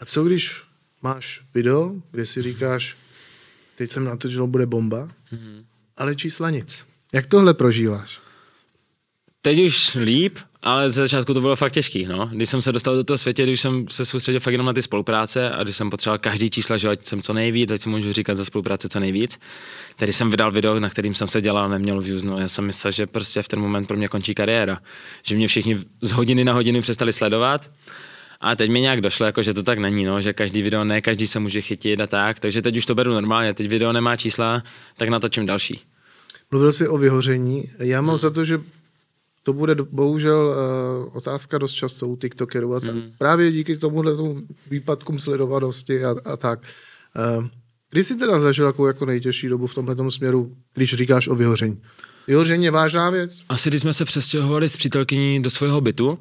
a 0.00 0.04
co 0.04 0.24
když 0.24 0.62
máš 1.02 1.40
video, 1.54 1.94
kde 2.10 2.26
si 2.26 2.42
říkáš, 2.42 2.96
teď 3.76 3.90
jsem 3.90 4.04
natočil, 4.04 4.46
bude 4.46 4.66
bomba, 4.66 5.08
mm-hmm. 5.32 5.64
ale 5.96 6.16
čísla 6.16 6.50
nic. 6.50 6.86
Jak 7.12 7.26
tohle 7.26 7.54
prožíváš? 7.54 8.20
Teď 9.42 9.60
už 9.60 9.94
líp, 9.94 10.38
ale 10.64 10.90
ze 10.90 11.02
začátku 11.02 11.34
to 11.34 11.40
bylo 11.40 11.56
fakt 11.56 11.72
těžký, 11.72 12.06
no. 12.06 12.30
Když 12.32 12.50
jsem 12.50 12.62
se 12.62 12.72
dostal 12.72 12.96
do 12.96 13.04
toho 13.04 13.18
světě, 13.18 13.42
když 13.42 13.60
jsem 13.60 13.88
se 13.88 14.04
soustředil 14.04 14.40
fakt 14.40 14.52
jenom 14.52 14.66
na 14.66 14.72
ty 14.72 14.82
spolupráce 14.82 15.50
a 15.50 15.62
když 15.62 15.76
jsem 15.76 15.90
potřeboval 15.90 16.18
každý 16.18 16.50
čísla, 16.50 16.76
že 16.76 16.88
ať 16.88 17.06
jsem 17.06 17.22
co 17.22 17.32
nejvíc, 17.32 17.70
ať 17.70 17.80
si 17.80 17.88
můžu 17.88 18.12
říkat 18.12 18.34
za 18.34 18.44
spolupráce 18.44 18.88
co 18.88 19.00
nejvíc. 19.00 19.38
Tedy 19.96 20.12
jsem 20.12 20.30
vydal 20.30 20.52
video, 20.52 20.80
na 20.80 20.90
kterým 20.90 21.14
jsem 21.14 21.28
se 21.28 21.40
dělal, 21.40 21.68
neměl 21.68 22.00
views, 22.00 22.24
no. 22.24 22.38
Já 22.38 22.48
jsem 22.48 22.64
myslel, 22.64 22.90
že 22.90 23.06
prostě 23.06 23.42
v 23.42 23.48
ten 23.48 23.60
moment 23.60 23.86
pro 23.86 23.96
mě 23.96 24.08
končí 24.08 24.34
kariéra. 24.34 24.78
Že 25.22 25.36
mě 25.36 25.48
všichni 25.48 25.78
z 26.02 26.12
hodiny 26.12 26.44
na 26.44 26.52
hodinu 26.52 26.80
přestali 26.80 27.12
sledovat 27.12 27.70
a 28.40 28.56
teď 28.56 28.70
mi 28.70 28.80
nějak 28.80 29.00
došlo, 29.00 29.26
jako, 29.26 29.42
že 29.42 29.54
to 29.54 29.62
tak 29.62 29.78
není, 29.78 30.04
no, 30.04 30.20
že 30.20 30.32
každý 30.32 30.62
video, 30.62 30.84
ne 30.84 31.00
každý 31.00 31.26
se 31.26 31.38
může 31.38 31.60
chytit 31.60 32.00
a 32.00 32.06
tak, 32.06 32.40
takže 32.40 32.62
teď 32.62 32.76
už 32.76 32.86
to 32.86 32.94
beru 32.94 33.12
normálně, 33.12 33.54
teď 33.54 33.68
video 33.68 33.92
nemá 33.92 34.16
čísla, 34.16 34.62
tak 34.96 35.08
natočím 35.08 35.46
další. 35.46 35.80
Mluvil 36.50 36.72
jsi 36.72 36.88
o 36.88 36.98
vyhoření, 36.98 37.64
já 37.78 38.00
mám 38.00 38.08
hmm. 38.08 38.18
za 38.18 38.30
to, 38.30 38.44
že 38.44 38.60
to 39.46 39.52
bude 39.52 39.74
bohužel 39.74 40.54
uh, 41.06 41.16
otázka 41.16 41.58
dost 41.58 41.72
často 41.72 42.08
u 42.08 42.16
TikTokerů 42.16 42.74
a 42.74 42.80
tak. 42.80 42.90
Hmm. 42.90 43.12
Právě 43.18 43.52
díky 43.52 43.76
tomuhle 43.76 44.16
tomu 44.16 44.42
výpadkům 44.70 45.18
sledovanosti 45.18 46.04
a, 46.04 46.14
a 46.24 46.36
tak. 46.36 46.60
Uh, 47.38 47.46
kdy 47.90 48.04
jsi 48.04 48.16
teda 48.16 48.40
zažil 48.40 48.66
jako, 48.66 48.86
jako 48.86 49.06
nejtěžší 49.06 49.48
dobu 49.48 49.66
v 49.66 49.74
tomhle 49.74 50.10
směru, 50.10 50.56
když 50.74 50.94
říkáš 50.94 51.28
o 51.28 51.34
vyhoření? 51.34 51.80
Vyhoření 52.26 52.64
je 52.64 52.70
vážná 52.70 53.10
věc? 53.10 53.44
Asi 53.48 53.68
když 53.68 53.80
jsme 53.80 53.92
se 53.92 54.04
přestěhovali 54.04 54.68
s 54.68 54.76
přítelkyní 54.76 55.42
do 55.42 55.50
svého 55.50 55.80
bytu, 55.80 56.18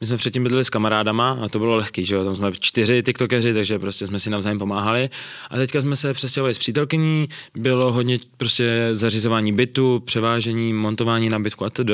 my 0.00 0.06
jsme 0.06 0.16
předtím 0.16 0.42
bydleli 0.42 0.64
s 0.64 0.70
kamarádama 0.70 1.38
a 1.42 1.48
to 1.48 1.58
bylo 1.58 1.76
lehký, 1.76 2.04
že 2.04 2.14
jo, 2.14 2.24
tam 2.24 2.34
jsme 2.34 2.52
čtyři 2.52 3.02
tiktokeři, 3.02 3.54
takže 3.54 3.78
prostě 3.78 4.06
jsme 4.06 4.20
si 4.20 4.30
navzájem 4.30 4.58
pomáhali. 4.58 5.10
A 5.50 5.56
teďka 5.56 5.80
jsme 5.80 5.96
se 5.96 6.14
přestěhovali 6.14 6.54
s 6.54 6.58
přítelkyní, 6.58 7.28
bylo 7.54 7.92
hodně 7.92 8.18
prostě 8.36 8.88
zařizování 8.92 9.52
bytu, 9.52 10.02
převážení, 10.04 10.72
montování 10.72 11.28
na 11.28 11.38
bytku 11.38 11.64
a 11.64 11.70
td. 11.70 11.90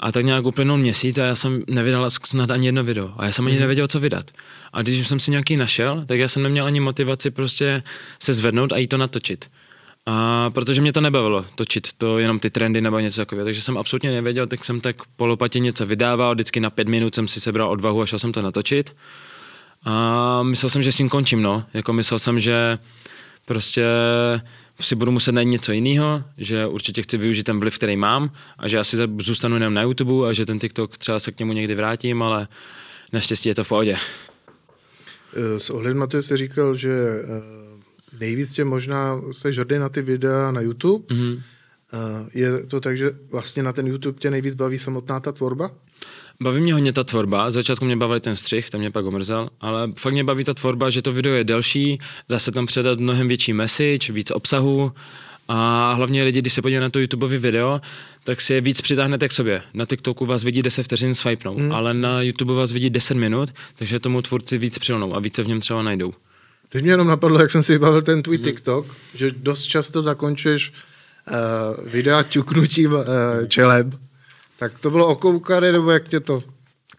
A 0.00 0.12
tak 0.12 0.24
nějak 0.24 0.44
uplynul 0.44 0.76
měsíc 0.76 1.18
a 1.18 1.24
já 1.24 1.34
jsem 1.34 1.62
nevydal 1.66 2.10
snad 2.10 2.50
ani 2.50 2.66
jedno 2.66 2.84
video. 2.84 3.12
A 3.16 3.26
já 3.26 3.32
jsem 3.32 3.46
ani 3.46 3.54
mhm. 3.54 3.60
nevěděl, 3.60 3.86
co 3.86 4.00
vydat. 4.00 4.30
A 4.72 4.82
když 4.82 5.00
už 5.00 5.08
jsem 5.08 5.20
si 5.20 5.30
nějaký 5.30 5.56
našel, 5.56 6.04
tak 6.06 6.18
já 6.18 6.28
jsem 6.28 6.42
neměl 6.42 6.66
ani 6.66 6.80
motivaci 6.80 7.30
prostě 7.30 7.82
se 8.22 8.32
zvednout 8.32 8.72
a 8.72 8.76
jít 8.76 8.86
to 8.86 8.98
natočit. 8.98 9.50
A 10.06 10.50
protože 10.50 10.80
mě 10.80 10.92
to 10.92 11.00
nebavilo 11.00 11.44
točit 11.54 11.92
to 11.98 12.18
jenom 12.18 12.38
ty 12.38 12.50
trendy 12.50 12.80
nebo 12.80 12.98
něco 12.98 13.20
takového, 13.20 13.44
takže 13.44 13.62
jsem 13.62 13.78
absolutně 13.78 14.10
nevěděl, 14.10 14.46
tak 14.46 14.64
jsem 14.64 14.80
tak 14.80 14.96
polopatě 15.16 15.58
něco 15.58 15.86
vydával, 15.86 16.34
vždycky 16.34 16.60
na 16.60 16.70
pět 16.70 16.88
minut 16.88 17.14
jsem 17.14 17.28
si 17.28 17.40
sebral 17.40 17.70
odvahu 17.70 18.02
a 18.02 18.06
šel 18.06 18.18
jsem 18.18 18.32
to 18.32 18.42
natočit. 18.42 18.96
A 19.84 20.42
myslel 20.42 20.70
jsem, 20.70 20.82
že 20.82 20.92
s 20.92 20.96
tím 20.96 21.08
končím, 21.08 21.42
no. 21.42 21.64
Jako 21.74 21.92
myslel 21.92 22.18
jsem, 22.18 22.38
že 22.38 22.78
prostě 23.44 23.84
si 24.80 24.94
budu 24.94 25.12
muset 25.12 25.32
najít 25.32 25.48
něco 25.48 25.72
jiného, 25.72 26.24
že 26.38 26.66
určitě 26.66 27.02
chci 27.02 27.16
využít 27.16 27.42
ten 27.42 27.60
vliv, 27.60 27.78
který 27.78 27.96
mám 27.96 28.30
a 28.58 28.68
že 28.68 28.78
asi 28.78 28.96
zůstanu 29.18 29.56
jenom 29.56 29.74
na 29.74 29.82
YouTube 29.82 30.28
a 30.28 30.32
že 30.32 30.46
ten 30.46 30.58
TikTok 30.58 30.98
třeba 30.98 31.18
se 31.18 31.32
k 31.32 31.38
němu 31.38 31.52
někdy 31.52 31.74
vrátím, 31.74 32.22
ale 32.22 32.48
naštěstí 33.12 33.48
je 33.48 33.54
to 33.54 33.64
v 33.64 33.68
pohodě. 33.68 33.96
S 35.58 35.70
ohledem 35.70 35.98
na 35.98 36.06
to 36.06 36.22
jsi 36.22 36.36
říkal, 36.36 36.74
že 36.74 36.90
eh, 36.90 37.66
nejvíc 38.20 38.52
tě 38.52 38.64
možná 38.64 39.20
se 39.32 39.52
žrdý 39.52 39.78
na 39.78 39.88
ty 39.88 40.02
videa 40.02 40.50
na 40.50 40.60
YouTube. 40.60 41.14
Mm-hmm. 41.14 41.42
Je 42.34 42.62
to 42.66 42.80
tak, 42.80 42.96
že 42.96 43.10
vlastně 43.30 43.62
na 43.62 43.72
ten 43.72 43.86
YouTube 43.86 44.18
tě 44.18 44.30
nejvíc 44.30 44.54
baví 44.54 44.78
samotná 44.78 45.20
ta 45.20 45.32
tvorba? 45.32 45.70
Baví 46.42 46.60
mě 46.60 46.72
hodně 46.72 46.92
ta 46.92 47.04
tvorba. 47.04 47.50
Začátku 47.50 47.84
mě 47.84 47.96
bavil 47.96 48.20
ten 48.20 48.36
střih, 48.36 48.70
ten 48.70 48.80
mě 48.80 48.90
pak 48.90 49.06
omrzel, 49.06 49.48
ale 49.60 49.92
fakt 49.98 50.12
mě 50.12 50.24
baví 50.24 50.44
ta 50.44 50.54
tvorba, 50.54 50.90
že 50.90 51.02
to 51.02 51.12
video 51.12 51.34
je 51.34 51.44
delší, 51.44 51.98
dá 52.28 52.38
se 52.38 52.52
tam 52.52 52.66
předat 52.66 53.00
mnohem 53.00 53.28
větší 53.28 53.52
message, 53.52 54.12
víc 54.12 54.30
obsahu 54.30 54.92
A 55.48 55.92
hlavně 55.92 56.24
lidi, 56.24 56.40
když 56.40 56.52
se 56.52 56.62
podívají 56.62 56.80
na 56.80 56.90
to 56.90 56.98
YouTubeové 56.98 57.38
video, 57.38 57.80
tak 58.24 58.40
si 58.40 58.54
je 58.54 58.60
víc 58.60 58.80
přitáhnete 58.80 59.28
k 59.28 59.32
sobě. 59.32 59.62
Na 59.74 59.84
TikToku 59.86 60.26
vás 60.26 60.44
vidí 60.44 60.62
10 60.62 60.82
vteřin 60.82 61.14
swipnou, 61.14 61.54
hmm. 61.54 61.72
ale 61.72 61.94
na 61.94 62.22
YouTube 62.22 62.54
vás 62.54 62.72
vidí 62.72 62.90
10 62.90 63.16
minut, 63.16 63.50
takže 63.76 64.00
tomu 64.00 64.22
tvůrci 64.22 64.58
víc 64.58 64.78
přilnou 64.78 65.16
a 65.16 65.20
více 65.20 65.42
v 65.42 65.48
něm 65.48 65.60
třeba 65.60 65.82
najdou. 65.82 66.12
Teď 66.68 66.82
mě 66.82 66.92
jenom 66.92 67.06
napadlo, 67.06 67.40
jak 67.40 67.50
jsem 67.50 67.62
si 67.62 67.72
vybavil 67.72 68.02
ten 68.02 68.22
tvůj 68.22 68.36
hmm. 68.36 68.44
TikTok, 68.44 68.86
že 69.14 69.30
dost 69.30 69.62
často 69.62 70.02
zakončuješ 70.02 70.72
uh, 70.72 71.92
videa 71.92 72.22
ťuknutím 72.22 72.92
uh, 72.92 73.02
čeleb. 73.48 73.86
Tak 74.58 74.78
to 74.78 74.90
bylo 74.90 75.06
okoukary, 75.06 75.72
nebo 75.72 75.90
jak 75.90 76.08
tě 76.08 76.20
to 76.20 76.42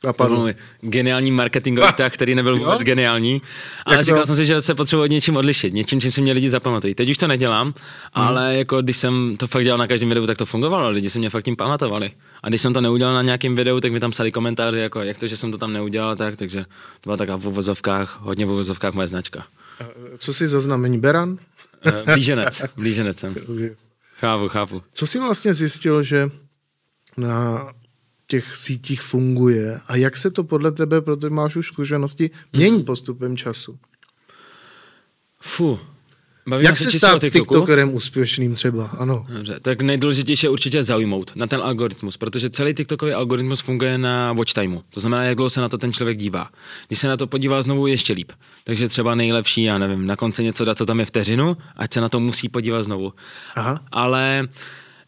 napadlo? 0.03 0.47
To 0.47 0.53
geniální 0.81 1.31
marketingový 1.31 1.87
tah, 1.97 2.13
který 2.13 2.35
nebyl 2.35 2.57
vůbec 2.57 2.81
geniální, 2.81 3.41
ale 3.85 3.95
jak 3.95 4.05
říkal 4.05 4.21
to? 4.21 4.27
jsem 4.27 4.35
si, 4.35 4.45
že 4.45 4.61
se 4.61 4.75
potřebuji 4.75 5.03
od 5.03 5.11
něčím 5.11 5.37
odlišit, 5.37 5.73
něčím, 5.73 6.01
čím 6.01 6.11
si 6.11 6.21
mě 6.21 6.33
lidi 6.33 6.49
zapamatují. 6.49 6.95
Teď 6.95 7.09
už 7.09 7.17
to 7.17 7.27
nedělám, 7.27 7.67
hmm. 7.67 7.73
ale 8.13 8.55
jako 8.55 8.81
když 8.81 8.97
jsem 8.97 9.35
to 9.37 9.47
fakt 9.47 9.63
dělal 9.63 9.77
na 9.77 9.87
každém 9.87 10.09
videu, 10.09 10.25
tak 10.25 10.37
to 10.37 10.45
fungovalo, 10.45 10.89
lidi 10.89 11.09
se 11.09 11.19
mě 11.19 11.29
fakt 11.29 11.43
tím 11.43 11.55
pamatovali. 11.55 12.11
A 12.43 12.49
když 12.49 12.61
jsem 12.61 12.73
to 12.73 12.81
neudělal 12.81 13.13
na 13.13 13.21
nějakém 13.21 13.55
videu, 13.55 13.79
tak 13.79 13.91
mi 13.91 13.99
tam 13.99 14.11
psali 14.11 14.31
komentáře, 14.31 14.79
jako 14.79 15.01
jak 15.01 15.17
to, 15.17 15.27
že 15.27 15.37
jsem 15.37 15.51
to 15.51 15.57
tam 15.57 15.73
neudělal, 15.73 16.15
tak, 16.15 16.35
takže 16.35 16.63
to 17.01 17.03
byla 17.03 17.17
taková 17.17 17.37
v 17.37 17.47
uvozovkách, 17.47 18.19
hodně 18.21 18.45
v 18.45 18.49
uvozovkách 18.49 18.93
moje 18.93 19.07
značka. 19.07 19.45
Co 20.17 20.33
si 20.33 20.47
za 20.47 20.61
znamení 20.61 20.99
Beran? 20.99 21.37
Eh, 21.85 22.03
blíženec, 22.13 22.61
blíženec 22.75 23.17
jsem. 23.17 23.35
Chápu, 24.19 24.47
chápu. 24.47 24.83
Co 24.93 25.07
jsi 25.07 25.19
vlastně 25.19 25.53
zjistil, 25.53 26.03
že 26.03 26.29
na 27.17 27.67
těch 28.27 28.57
sítích 28.57 29.01
funguje 29.01 29.79
a 29.87 29.95
jak 29.95 30.17
se 30.17 30.31
to 30.31 30.43
podle 30.43 30.71
tebe, 30.71 31.01
protože 31.01 31.29
máš 31.29 31.55
už 31.55 31.67
zkušenosti, 31.67 32.29
mění 32.53 32.83
postupem 32.83 33.37
času? 33.37 33.79
Fu, 35.41 35.79
Bavíme 36.47 36.69
Jak 36.69 36.77
se 36.77 36.91
stát 36.91 37.21
TikTokerem 37.21 37.93
úspěšným 37.93 38.53
třeba, 38.53 38.87
ano. 38.87 39.25
Dobře, 39.29 39.59
tak 39.61 39.81
nejdůležitější 39.81 40.45
je 40.45 40.49
určitě 40.49 40.83
zaujmout 40.83 41.31
na 41.35 41.47
ten 41.47 41.61
algoritmus, 41.61 42.17
protože 42.17 42.49
celý 42.49 42.73
TikTokový 42.73 43.11
algoritmus 43.11 43.59
funguje 43.59 43.97
na 43.97 44.33
watch 44.33 44.53
timeu. 44.53 44.81
To 44.89 44.99
znamená, 44.99 45.23
jak 45.23 45.35
dlouho 45.35 45.49
se 45.49 45.61
na 45.61 45.69
to 45.69 45.77
ten 45.77 45.93
člověk 45.93 46.17
dívá. 46.17 46.49
Když 46.87 46.99
se 46.99 47.07
na 47.07 47.17
to 47.17 47.27
podívá 47.27 47.61
znovu, 47.61 47.87
ještě 47.87 48.13
líp. 48.13 48.31
Takže 48.63 48.87
třeba 48.87 49.15
nejlepší, 49.15 49.63
já 49.63 49.77
nevím, 49.77 50.07
na 50.07 50.15
konci 50.15 50.43
něco 50.43 50.65
dát, 50.65 50.77
co 50.77 50.85
tam 50.85 50.99
je 50.99 51.05
vteřinu, 51.05 51.57
ať 51.75 51.93
se 51.93 52.01
na 52.01 52.09
to 52.09 52.19
musí 52.19 52.49
podívat 52.49 52.83
znovu. 52.83 53.13
Aha. 53.55 53.79
Ale 53.91 54.47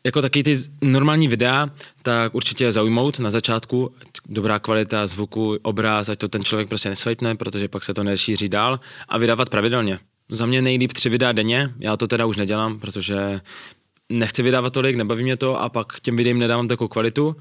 jako 0.03 0.21
taky 0.21 0.43
ty 0.43 0.57
normální 0.81 1.27
videa, 1.27 1.69
tak 2.01 2.35
určitě 2.35 2.71
zaujmout 2.71 3.19
na 3.19 3.31
začátku, 3.31 3.91
dobrá 4.25 4.59
kvalita 4.59 5.07
zvuku, 5.07 5.57
obraz, 5.61 6.09
ať 6.09 6.19
to 6.19 6.27
ten 6.27 6.43
člověk 6.43 6.67
prostě 6.67 6.89
nesvajpne, 6.89 7.35
protože 7.35 7.67
pak 7.67 7.83
se 7.83 7.93
to 7.93 8.03
nešíří 8.03 8.49
dál 8.49 8.79
a 9.09 9.17
vydávat 9.17 9.49
pravidelně. 9.49 9.99
Za 10.31 10.45
mě 10.45 10.61
nejlíp 10.61 10.93
tři 10.93 11.09
videa 11.09 11.31
denně, 11.31 11.73
já 11.79 11.97
to 11.97 12.07
teda 12.07 12.25
už 12.25 12.37
nedělám, 12.37 12.79
protože 12.79 13.41
nechci 14.09 14.43
vydávat 14.43 14.73
tolik, 14.73 14.95
nebaví 14.95 15.23
mě 15.23 15.37
to 15.37 15.61
a 15.61 15.69
pak 15.69 15.99
těm 15.99 16.15
videím 16.15 16.39
nedávám 16.39 16.67
takovou 16.67 16.87
kvalitu, 16.87 17.35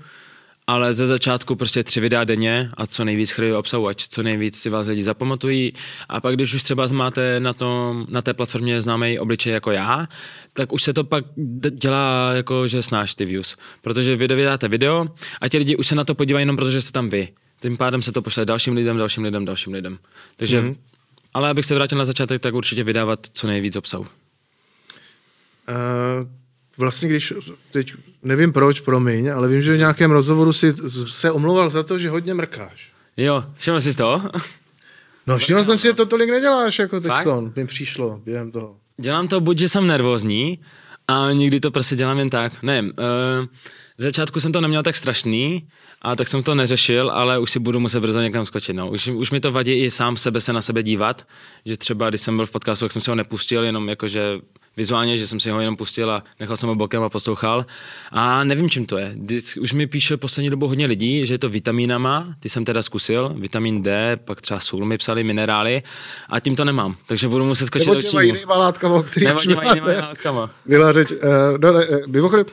ale 0.68 0.94
ze 0.94 1.06
začátku 1.06 1.56
prostě 1.56 1.84
tři 1.84 2.00
videa 2.00 2.24
denně 2.24 2.70
a 2.76 2.86
co 2.86 3.04
nejvíc 3.04 3.30
chvíli 3.30 3.54
obsahu, 3.54 3.88
ať 3.88 4.08
co 4.08 4.22
nejvíc 4.22 4.60
si 4.60 4.70
vás 4.70 4.86
lidi 4.86 5.02
zapamatují 5.02 5.72
a 6.08 6.20
pak 6.20 6.34
když 6.34 6.54
už 6.54 6.62
třeba 6.62 6.86
máte 6.86 7.40
na, 7.40 7.52
tom, 7.52 8.06
na 8.08 8.22
té 8.22 8.34
platformě 8.34 8.82
známý 8.82 9.18
obličej 9.18 9.52
jako 9.52 9.70
já, 9.70 10.08
tak 10.52 10.72
už 10.72 10.82
se 10.82 10.92
to 10.92 11.04
pak 11.04 11.24
dělá 11.70 12.32
jako, 12.32 12.68
že 12.68 12.82
snáš 12.82 13.14
ty 13.14 13.24
views, 13.24 13.56
protože 13.82 14.16
vy 14.16 14.28
vydáte 14.28 14.68
video 14.68 15.06
a 15.40 15.48
ti 15.48 15.58
lidi 15.58 15.76
už 15.76 15.86
se 15.86 15.94
na 15.94 16.04
to 16.04 16.14
podívají 16.14 16.42
jenom 16.42 16.56
protože 16.56 16.82
jste 16.82 16.92
tam 16.92 17.10
vy. 17.10 17.28
Tím 17.60 17.76
pádem 17.76 18.02
se 18.02 18.12
to 18.12 18.22
pošle 18.22 18.44
dalším 18.44 18.74
lidem, 18.74 18.98
dalším 18.98 19.24
lidem, 19.24 19.44
dalším 19.44 19.72
lidem. 19.72 19.98
Takže 20.36 20.60
mm-hmm. 20.60 20.76
Ale 21.34 21.50
abych 21.50 21.66
se 21.66 21.74
vrátil 21.74 21.98
na 21.98 22.04
začátek, 22.04 22.42
tak 22.42 22.54
určitě 22.54 22.84
vydávat 22.84 23.26
co 23.32 23.46
nejvíc 23.46 23.76
obsahu. 23.76 24.06
Uh, 25.68 26.38
vlastně 26.79 27.09
když, 27.09 27.33
teď 27.72 27.93
nevím 28.22 28.53
proč, 28.53 28.81
promiň, 28.81 29.33
ale 29.33 29.49
vím, 29.49 29.62
že 29.62 29.74
v 29.74 29.79
nějakém 29.79 30.11
rozhovoru 30.11 30.53
si 30.53 30.74
se 31.07 31.31
omlouval 31.31 31.70
za 31.70 31.83
to, 31.83 31.99
že 31.99 32.11
hodně 32.11 32.35
mrkáš. 32.35 32.93
Jo, 33.16 33.45
všiml 33.57 33.81
jsi 33.81 33.97
to? 33.97 34.22
No 35.26 35.39
všiml 35.39 35.64
jsem 35.64 35.79
si, 35.79 35.89
že 35.89 35.93
to 35.93 36.07
tolik 36.07 36.31
neděláš 36.31 36.79
jako 36.79 37.01
teď, 37.01 37.12
mi 37.57 37.66
přišlo 37.66 38.20
během 38.24 38.51
toho. 38.51 38.76
Dělám 38.97 39.29
to 39.29 39.41
buď, 39.41 39.59
že 39.59 39.68
jsem 39.68 39.87
nervózní, 39.87 40.59
a 41.09 41.33
někdy 41.33 41.61
to 41.61 41.70
prostě 41.70 41.97
dělám 41.97 42.18
jen 42.18 42.31
tak. 42.31 42.62
Ne, 42.62 42.83
uh, 42.83 42.89
v 43.99 44.03
začátku 44.03 44.41
jsem 44.41 44.53
to 44.53 44.61
neměl 44.61 44.83
tak 44.83 44.97
strašný, 44.97 45.68
a 46.03 46.16
tak 46.16 46.29
jsem 46.29 46.43
to 46.43 46.55
neřešil, 46.55 47.11
ale 47.11 47.39
už 47.39 47.51
si 47.51 47.59
budu 47.59 47.81
muset 47.81 48.01
brzo 48.01 48.20
někam 48.20 48.47
skočit. 48.47 48.76
No. 48.76 48.91
Už, 48.91 49.09
už 49.09 49.31
mi 49.31 49.41
to 49.41 49.53
vadí 49.53 49.72
i 49.72 49.91
sám 49.91 50.16
sebe 50.16 50.41
se 50.41 50.53
na 50.53 50.62
sebe 50.62 50.83
dívat, 50.83 51.26
že 51.64 51.76
třeba 51.76 52.09
když 52.09 52.20
jsem 52.20 52.37
byl 52.37 52.47
v 52.47 52.51
podcastu, 52.51 52.85
tak 52.85 52.93
jsem 52.93 53.03
si 53.03 53.11
ho 53.11 53.14
nepustil, 53.14 53.64
jenom 53.64 53.89
jakože 53.89 54.41
vizuálně, 54.79 55.16
že 55.16 55.26
jsem 55.26 55.41
si 55.41 55.51
ho 55.51 55.61
jenom 55.61 55.76
pustil 55.76 56.11
a 56.11 56.22
nechal 56.41 56.57
jsem 56.57 56.68
ho 56.68 56.74
bokem 56.74 57.03
a 57.03 57.09
poslouchal. 57.09 57.66
A 58.11 58.45
nevím, 58.45 58.70
čím 58.70 58.87
to 58.87 58.99
je. 58.99 59.16
Už 59.61 59.72
mi 59.72 59.87
píše 59.87 60.16
poslední 60.16 60.51
dobu 60.51 60.68
hodně 60.68 60.87
lidí, 60.87 61.26
že 61.26 61.35
je 61.35 61.39
to 61.39 61.49
vitamínama, 61.49 62.35
ty 62.41 62.49
jsem 62.49 62.64
teda 62.64 62.83
zkusil, 62.83 63.35
vitamin 63.39 63.83
D, 63.83 64.16
pak 64.16 64.41
třeba 64.41 64.61
sůl 64.61 64.85
mi 64.85 64.99
psali, 64.99 65.24
minerály 65.24 65.83
a 66.29 66.41
tím 66.41 66.57
to 66.57 66.64
nemám. 66.64 66.97
Takže 67.07 67.29
budu 67.29 67.45
muset 67.45 67.66
skočit 67.66 67.89
Nebo 67.89 68.01
do 68.01 68.03
Čínu. 68.03 68.35
Nebo 68.35 68.55
látkama, 68.55 68.95
o 68.95 69.03
kterých 69.03 69.29
Nebo 69.29 69.41
jinýma 69.41 69.74
látkama. 70.01 70.51
Byla 70.66 70.93
řeč, 70.93 71.11
uh, 71.11 71.18
no, 71.59 71.72
ne, 71.72 71.87
mimochodem, 72.07 72.47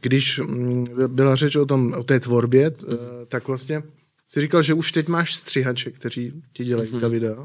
když 0.00 0.38
mm, 0.38 0.86
byla 1.06 1.36
řeč 1.36 1.56
o, 1.56 1.66
tom, 1.66 1.92
o 1.92 2.02
té 2.02 2.20
tvorbě, 2.20 2.70
mm. 2.70 2.96
tak 3.28 3.48
vlastně 3.48 3.82
si 4.28 4.40
říkal, 4.40 4.62
že 4.62 4.74
už 4.74 4.92
teď 4.92 5.08
máš 5.08 5.34
střihače, 5.34 5.90
kteří 5.90 6.32
ti 6.52 6.64
dělají 6.64 6.90
mm-hmm. 6.90 7.00
ta 7.00 7.08
videa. 7.08 7.36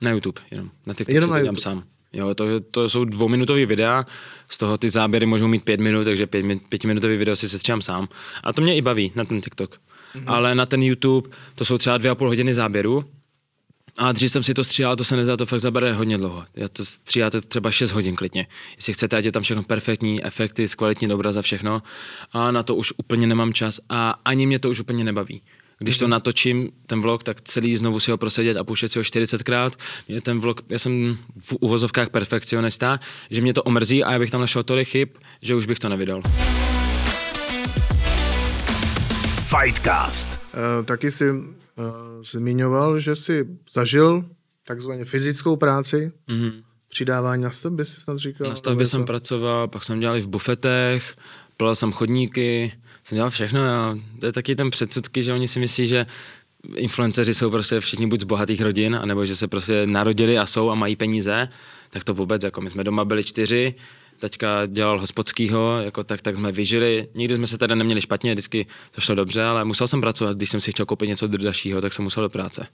Na 0.00 0.10
YouTube 0.10 0.40
jenom. 0.50 0.70
Na 0.86 0.94
TikTok 0.94 1.14
jenom 1.14 1.28
si 1.28 1.32
na 1.32 1.38
YouTube. 1.38 1.60
sám. 1.60 1.84
Jo, 2.12 2.34
to, 2.34 2.60
to 2.60 2.88
jsou 2.88 3.04
dvouminutové 3.04 3.66
videa, 3.66 4.06
z 4.48 4.58
toho 4.58 4.78
ty 4.78 4.90
záběry 4.90 5.26
můžou 5.26 5.48
mít 5.48 5.64
pět 5.64 5.80
minut, 5.80 6.04
takže 6.04 6.26
pět, 6.26 6.46
pětiminutový 6.68 7.16
video 7.16 7.36
si 7.36 7.48
sestříhám 7.48 7.82
sám. 7.82 8.08
A 8.42 8.52
to 8.52 8.62
mě 8.62 8.76
i 8.76 8.82
baví 8.82 9.12
na 9.14 9.24
ten 9.24 9.40
TikTok. 9.40 9.76
Mm-hmm. 9.76 10.24
Ale 10.26 10.54
na 10.54 10.66
ten 10.66 10.82
YouTube 10.82 11.30
to 11.54 11.64
jsou 11.64 11.78
třeba 11.78 11.98
dvě 11.98 12.10
a 12.10 12.14
půl 12.14 12.28
hodiny 12.28 12.54
záběru, 12.54 13.04
a 13.96 14.12
dřív 14.12 14.32
jsem 14.32 14.42
si 14.42 14.54
to 14.54 14.64
stříhal, 14.64 14.96
to 14.96 15.04
se 15.04 15.16
nezdá, 15.16 15.36
to 15.36 15.46
fakt 15.46 15.60
zabere 15.60 15.92
hodně 15.92 16.18
dlouho. 16.18 16.44
Já 16.56 16.68
to 16.68 16.84
stříháte 16.84 17.40
třeba 17.40 17.70
6 17.70 17.92
hodin 17.92 18.16
klidně. 18.16 18.46
Jestli 18.76 18.92
chcete, 18.92 19.16
ať 19.16 19.24
je 19.24 19.32
tam 19.32 19.42
všechno 19.42 19.62
perfektní, 19.62 20.24
efekty, 20.24 20.66
kvalitní 20.76 21.12
obraz 21.12 21.36
a 21.36 21.42
všechno. 21.42 21.82
A 22.32 22.50
na 22.50 22.62
to 22.62 22.74
už 22.74 22.92
úplně 22.96 23.26
nemám 23.26 23.52
čas 23.52 23.80
a 23.88 24.20
ani 24.24 24.46
mě 24.46 24.58
to 24.58 24.70
už 24.70 24.80
úplně 24.80 25.04
nebaví. 25.04 25.42
Když 25.82 25.96
to 25.96 26.04
mhm. 26.04 26.10
natočím, 26.10 26.70
ten 26.86 27.00
vlog, 27.00 27.22
tak 27.22 27.40
celý 27.40 27.76
znovu 27.76 28.00
si 28.00 28.10
ho 28.10 28.16
prosedět 28.16 28.56
a 28.56 28.64
pouštět 28.64 28.88
si 28.88 28.98
ho 28.98 29.02
40krát. 29.02 29.70
Mě 30.08 30.20
ten 30.20 30.40
vlog, 30.40 30.60
já 30.68 30.78
jsem 30.78 31.18
v 31.40 31.56
uvozovkách 31.60 32.10
perfekcionista, 32.10 33.00
že 33.30 33.40
mě 33.40 33.54
to 33.54 33.62
omrzí 33.62 34.04
a 34.04 34.12
já 34.12 34.18
bych 34.18 34.30
tam 34.30 34.40
našel 34.40 34.62
tolik 34.62 34.88
chyb, 34.88 35.08
že 35.42 35.54
už 35.54 35.66
bych 35.66 35.78
to 35.78 35.88
nevydal. 35.88 36.22
Fightcast. 39.58 40.28
Uh, 40.28 40.84
taky 40.84 41.10
si 41.10 41.30
uh, 41.30 41.44
zmiňoval, 42.22 42.98
že 42.98 43.16
si 43.16 43.46
zažil 43.72 44.24
takzvaně 44.66 45.04
fyzickou 45.04 45.56
práci, 45.56 46.12
mm-hmm. 46.28 46.52
přidávání 46.88 47.42
na 47.42 47.50
stavbě, 47.50 47.84
si 47.84 48.00
snad 48.00 48.18
říkal. 48.18 48.48
Na 48.48 48.56
stavbě 48.56 48.86
jsem 48.86 49.00
to... 49.00 49.06
pracoval, 49.06 49.68
pak 49.68 49.84
jsem 49.84 50.00
dělal 50.00 50.16
i 50.16 50.20
v 50.20 50.28
bufetech, 50.28 51.16
plal 51.56 51.74
jsem 51.74 51.92
chodníky, 51.92 52.72
jsem 53.04 53.16
dělal 53.16 53.30
všechno 53.30 53.60
a 53.60 53.98
to 54.20 54.26
je 54.26 54.32
taky 54.32 54.56
ten 54.56 54.70
předsudky, 54.70 55.22
že 55.22 55.32
oni 55.32 55.48
si 55.48 55.60
myslí, 55.60 55.86
že 55.86 56.06
influenceři 56.76 57.34
jsou 57.34 57.50
prostě 57.50 57.80
všichni 57.80 58.06
buď 58.06 58.20
z 58.20 58.24
bohatých 58.24 58.60
rodin, 58.60 58.96
anebo 58.96 59.24
že 59.24 59.36
se 59.36 59.48
prostě 59.48 59.86
narodili 59.86 60.38
a 60.38 60.46
jsou 60.46 60.70
a 60.70 60.74
mají 60.74 60.96
peníze, 60.96 61.48
tak 61.90 62.04
to 62.04 62.14
vůbec, 62.14 62.44
jako 62.44 62.60
my 62.60 62.70
jsme 62.70 62.84
doma 62.84 63.04
byli 63.04 63.24
čtyři, 63.24 63.74
teďka 64.18 64.66
dělal 64.66 65.00
hospodskýho, 65.00 65.80
jako 65.84 66.04
tak, 66.04 66.22
tak 66.22 66.36
jsme 66.36 66.52
vyžili. 66.52 67.08
Nikdy 67.14 67.34
jsme 67.34 67.46
se 67.46 67.58
teda 67.58 67.74
neměli 67.74 68.00
špatně, 68.00 68.32
vždycky 68.32 68.66
to 68.90 69.00
šlo 69.00 69.14
dobře, 69.14 69.42
ale 69.42 69.64
musel 69.64 69.86
jsem 69.88 70.00
pracovat, 70.00 70.36
když 70.36 70.50
jsem 70.50 70.60
si 70.60 70.70
chtěl 70.70 70.86
koupit 70.86 71.06
něco 71.06 71.26
dražšího, 71.26 71.80
tak 71.80 71.92
jsem 71.92 72.02
musel 72.02 72.22
do 72.22 72.28
práce. 72.28 72.66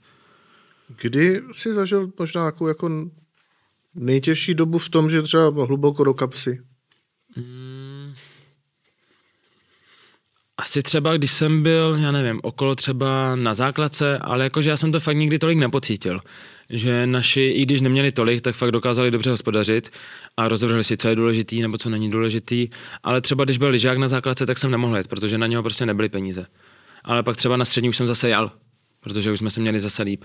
Kdy 1.01 1.41
jsi 1.51 1.73
zažil 1.73 2.11
možná 2.19 2.45
jako, 2.45 2.67
jako 2.67 2.89
nejtěžší 3.95 4.53
dobu 4.53 4.77
v 4.77 4.89
tom, 4.89 5.09
že 5.09 5.21
třeba 5.21 5.65
hluboko 5.65 6.03
do 6.03 6.13
kapsy? 6.13 6.61
Hmm. 7.35 7.88
Asi 10.59 10.83
třeba, 10.83 11.17
když 11.17 11.31
jsem 11.31 11.63
byl, 11.63 11.97
já 12.01 12.11
nevím, 12.11 12.39
okolo 12.43 12.75
třeba 12.75 13.35
na 13.35 13.53
základce, 13.53 14.17
ale 14.17 14.43
jakože 14.43 14.69
já 14.69 14.77
jsem 14.77 14.91
to 14.91 14.99
fakt 14.99 15.17
nikdy 15.17 15.39
tolik 15.39 15.57
nepocítil 15.57 16.21
že 16.69 17.07
naši, 17.07 17.41
i 17.41 17.65
když 17.65 17.81
neměli 17.81 18.11
tolik, 18.11 18.41
tak 18.41 18.55
fakt 18.55 18.71
dokázali 18.71 19.11
dobře 19.11 19.29
hospodařit 19.29 19.89
a 20.37 20.47
rozhodli 20.47 20.83
si, 20.83 20.97
co 20.97 21.07
je 21.07 21.15
důležitý 21.15 21.61
nebo 21.61 21.77
co 21.77 21.89
není 21.89 22.11
důležitý. 22.11 22.69
Ale 23.03 23.21
třeba 23.21 23.43
když 23.43 23.57
byl 23.57 23.69
lyžák 23.69 23.97
na 23.97 24.07
základce, 24.07 24.45
tak 24.45 24.57
jsem 24.57 24.71
nemohl 24.71 24.97
jet, 24.97 25.07
protože 25.07 25.37
na 25.37 25.47
něho 25.47 25.63
prostě 25.63 25.85
nebyly 25.85 26.09
peníze. 26.09 26.45
Ale 27.03 27.23
pak 27.23 27.37
třeba 27.37 27.57
na 27.57 27.65
střední 27.65 27.89
už 27.89 27.97
jsem 27.97 28.07
zase 28.07 28.29
jel, 28.29 28.51
protože 28.99 29.31
už 29.31 29.39
jsme 29.39 29.49
se 29.49 29.59
měli 29.59 29.79
zase 29.79 30.03
líp. 30.03 30.23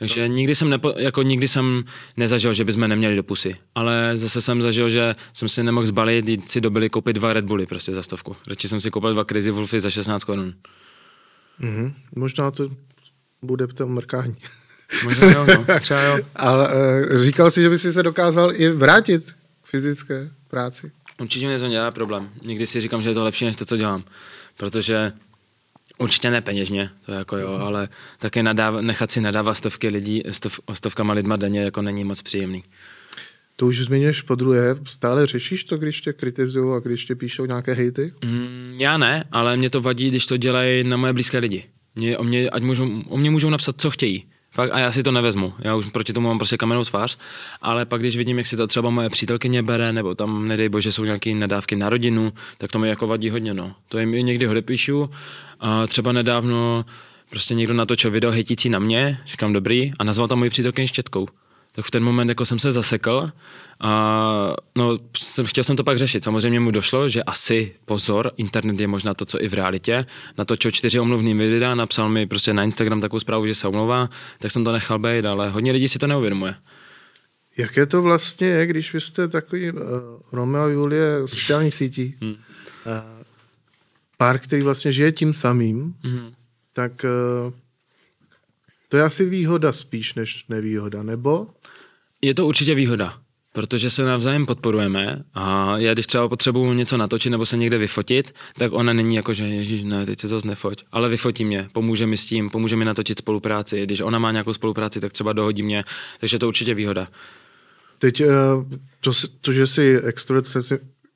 Takže 0.00 0.28
nikdy 0.28 0.54
jsem, 0.54 0.70
nepo, 0.70 0.94
jako 0.96 1.22
nikdy 1.22 1.48
jsem 1.48 1.84
nezažil, 2.16 2.54
že 2.54 2.64
bychom 2.64 2.88
neměli 2.88 3.16
do 3.16 3.22
pusy. 3.22 3.56
Ale 3.74 4.12
zase 4.16 4.40
jsem 4.40 4.62
zažil, 4.62 4.90
že 4.90 5.14
jsem 5.32 5.48
si 5.48 5.62
nemohl 5.62 5.86
zbalit, 5.86 6.28
jít 6.28 6.50
si 6.50 6.60
dobili 6.60 6.90
koupit 6.90 7.12
dva 7.12 7.32
Red 7.32 7.44
Bully 7.44 7.66
prostě 7.66 7.94
za 7.94 8.02
stovku. 8.02 8.36
Radši 8.48 8.68
jsem 8.68 8.80
si 8.80 8.90
koupil 8.90 9.12
dva 9.12 9.24
Crazy 9.24 9.50
Wolfy 9.50 9.80
za 9.80 9.90
16 9.90 10.24
korun. 10.24 10.54
Mm-hmm. 11.60 11.94
Možná 12.16 12.50
to 12.50 12.70
bude 13.42 13.66
v 13.66 13.72
tom 13.72 13.90
mrkání. 13.90 14.36
Možná 15.04 15.30
jo, 15.30 15.46
no. 15.46 15.64
třeba 15.80 16.02
jo. 16.02 16.18
Ale 16.36 16.68
uh, 16.68 17.16
říkal 17.16 17.50
si, 17.50 17.60
že 17.60 17.70
by 17.70 17.78
si 17.78 17.92
se 17.92 18.02
dokázal 18.02 18.52
i 18.54 18.68
vrátit 18.68 19.32
k 19.62 19.66
fyzické 19.66 20.30
práci. 20.48 20.92
Určitě 21.20 21.46
mě 21.46 21.58
to 21.58 21.68
dělá 21.68 21.90
problém. 21.90 22.28
Někdy 22.42 22.66
si 22.66 22.80
říkám, 22.80 23.02
že 23.02 23.08
je 23.08 23.14
to 23.14 23.24
lepší 23.24 23.44
než 23.44 23.56
to, 23.56 23.64
co 23.64 23.76
dělám. 23.76 24.04
Protože 24.56 25.12
určitě 26.00 26.30
ne 26.30 26.40
peněžně, 26.40 26.90
to 27.06 27.12
jako 27.12 27.36
jo, 27.36 27.52
ale 27.52 27.88
také 28.18 28.42
nadáv, 28.42 28.74
nechat 28.80 29.10
si 29.10 29.20
nadávat 29.20 29.54
stovky 29.54 29.88
lidí, 29.88 30.22
stov, 30.30 30.60
stovkama 30.72 31.12
lidma 31.12 31.36
denně 31.36 31.60
jako 31.60 31.82
není 31.82 32.04
moc 32.04 32.22
příjemný. 32.22 32.64
To 33.56 33.66
už 33.66 33.78
zmiňuješ 33.78 34.22
po 34.22 34.34
druhé, 34.34 34.76
stále 34.84 35.26
řešíš 35.26 35.64
to, 35.64 35.78
když 35.78 36.00
tě 36.00 36.12
kritizují 36.12 36.76
a 36.76 36.78
když 36.78 37.04
tě 37.04 37.14
píšou 37.14 37.44
nějaké 37.44 37.72
hejty? 37.72 38.12
Mm, 38.24 38.74
já 38.78 38.98
ne, 38.98 39.24
ale 39.32 39.56
mě 39.56 39.70
to 39.70 39.80
vadí, 39.80 40.08
když 40.08 40.26
to 40.26 40.36
dělají 40.36 40.84
na 40.84 40.96
moje 40.96 41.12
blízké 41.12 41.38
lidi. 41.38 41.64
Mě, 41.94 42.18
o, 42.18 42.24
mě, 42.24 42.50
ať 42.50 42.62
můžou, 42.62 43.02
o 43.08 43.16
mě 43.16 43.30
můžou 43.30 43.50
napsat, 43.50 43.80
co 43.80 43.90
chtějí. 43.90 44.29
Fakt, 44.60 44.70
a 44.72 44.78
já 44.78 44.92
si 44.92 45.02
to 45.02 45.12
nevezmu. 45.12 45.54
Já 45.58 45.76
už 45.76 45.86
proti 45.86 46.12
tomu 46.12 46.28
mám 46.28 46.38
prostě 46.38 46.56
kamennou 46.56 46.84
tvář, 46.84 47.18
ale 47.62 47.86
pak 47.86 48.00
když 48.00 48.16
vidím, 48.16 48.38
jak 48.38 48.46
si 48.46 48.56
to 48.56 48.66
třeba 48.66 48.90
moje 48.90 49.08
přítelkyně 49.10 49.62
bere, 49.62 49.92
nebo 49.92 50.14
tam, 50.14 50.48
nedej 50.48 50.68
bože, 50.68 50.92
jsou 50.92 51.04
nějaké 51.04 51.34
nadávky 51.34 51.76
na 51.76 51.88
rodinu, 51.88 52.32
tak 52.58 52.70
to 52.70 52.78
mi 52.78 52.88
jako 52.88 53.06
vadí 53.06 53.30
hodně, 53.30 53.54
no. 53.54 53.74
To 53.88 53.98
jim 53.98 54.10
někdy 54.10 54.48
odepíšu. 54.48 55.10
A 55.60 55.86
třeba 55.86 56.12
nedávno 56.12 56.84
prostě 57.30 57.54
někdo 57.54 57.74
natočil 57.74 58.10
video 58.10 58.30
hejtící 58.30 58.68
na 58.68 58.78
mě, 58.78 59.18
říkám 59.26 59.52
dobrý, 59.52 59.92
a 59.98 60.04
nazval 60.04 60.28
tam 60.28 60.38
moji 60.38 60.50
přítelkyni 60.50 60.88
štětkou 60.88 61.28
tak 61.72 61.84
v 61.84 61.90
ten 61.90 62.04
moment 62.04 62.28
jako 62.28 62.46
jsem 62.46 62.58
se 62.58 62.72
zasekl 62.72 63.30
a 63.80 64.54
no, 64.76 64.98
jsem, 65.16 65.46
chtěl 65.46 65.64
jsem 65.64 65.76
to 65.76 65.84
pak 65.84 65.98
řešit. 65.98 66.24
Samozřejmě 66.24 66.60
mu 66.60 66.70
došlo, 66.70 67.08
že 67.08 67.22
asi 67.22 67.74
pozor, 67.84 68.32
internet 68.36 68.80
je 68.80 68.86
možná 68.86 69.14
to, 69.14 69.24
co 69.24 69.42
i 69.42 69.48
v 69.48 69.54
realitě. 69.54 70.06
Natočil 70.38 70.70
čtyři 70.70 71.00
omluvný 71.00 71.34
videa, 71.34 71.74
napsal 71.74 72.08
mi 72.08 72.26
prostě 72.26 72.54
na 72.54 72.64
Instagram 72.64 73.00
takovou 73.00 73.20
zprávu, 73.20 73.46
že 73.46 73.54
se 73.54 73.68
omlouvá, 73.68 74.08
tak 74.38 74.50
jsem 74.50 74.64
to 74.64 74.72
nechal 74.72 74.98
být, 74.98 75.24
ale 75.24 75.50
hodně 75.50 75.72
lidí 75.72 75.88
si 75.88 75.98
to 75.98 76.06
neuvědomuje. 76.06 76.54
Jak 77.56 77.78
to 77.88 78.02
vlastně 78.02 78.46
je, 78.46 78.66
když 78.66 78.92
vy 78.92 79.00
jste 79.00 79.28
takový 79.28 79.72
uh, 79.72 79.80
Romeo 80.32 80.62
a 80.62 80.68
Julie 80.68 81.20
sociálních 81.26 81.74
sítí, 81.74 82.16
hmm. 82.20 82.30
uh, 82.30 82.36
pár, 84.16 84.38
který 84.38 84.62
vlastně 84.62 84.92
žije 84.92 85.12
tím 85.12 85.32
samým, 85.32 85.94
hmm. 86.02 86.32
tak 86.72 87.04
uh, 87.04 87.52
to 88.88 88.96
je 88.96 89.02
asi 89.02 89.24
výhoda 89.24 89.72
spíš 89.72 90.14
než 90.14 90.44
nevýhoda, 90.48 91.02
nebo? 91.02 91.46
Je 92.22 92.34
to 92.34 92.46
určitě 92.46 92.74
výhoda, 92.74 93.14
protože 93.52 93.90
se 93.90 94.04
navzájem 94.04 94.46
podporujeme 94.46 95.22
a 95.34 95.74
já 95.78 95.92
když 95.92 96.06
třeba 96.06 96.28
potřebuju 96.28 96.72
něco 96.72 96.96
natočit 96.96 97.32
nebo 97.32 97.46
se 97.46 97.56
někde 97.56 97.78
vyfotit, 97.78 98.34
tak 98.58 98.72
ona 98.72 98.92
není 98.92 99.16
jako, 99.16 99.34
že 99.34 99.44
ježíš, 99.44 99.82
ne, 99.82 100.06
teď 100.06 100.20
se 100.20 100.28
zase 100.28 100.48
nefoť, 100.48 100.84
ale 100.92 101.08
vyfotí 101.08 101.44
mě, 101.44 101.68
pomůže 101.72 102.06
mi 102.06 102.16
s 102.16 102.26
tím, 102.26 102.50
pomůže 102.50 102.76
mi 102.76 102.84
natočit 102.84 103.18
spolupráci, 103.18 103.82
když 103.82 104.00
ona 104.00 104.18
má 104.18 104.32
nějakou 104.32 104.52
spolupráci, 104.52 105.00
tak 105.00 105.12
třeba 105.12 105.32
dohodí 105.32 105.62
mě, 105.62 105.84
takže 106.20 106.38
to 106.38 106.48
určitě 106.48 106.74
výhoda. 106.74 107.08
Teď 107.98 108.20
eh, 108.20 108.28
to, 109.00 109.12
to 109.40 109.52
že 109.52 109.66
jsi 109.66 110.00
extrovert, 110.04 110.46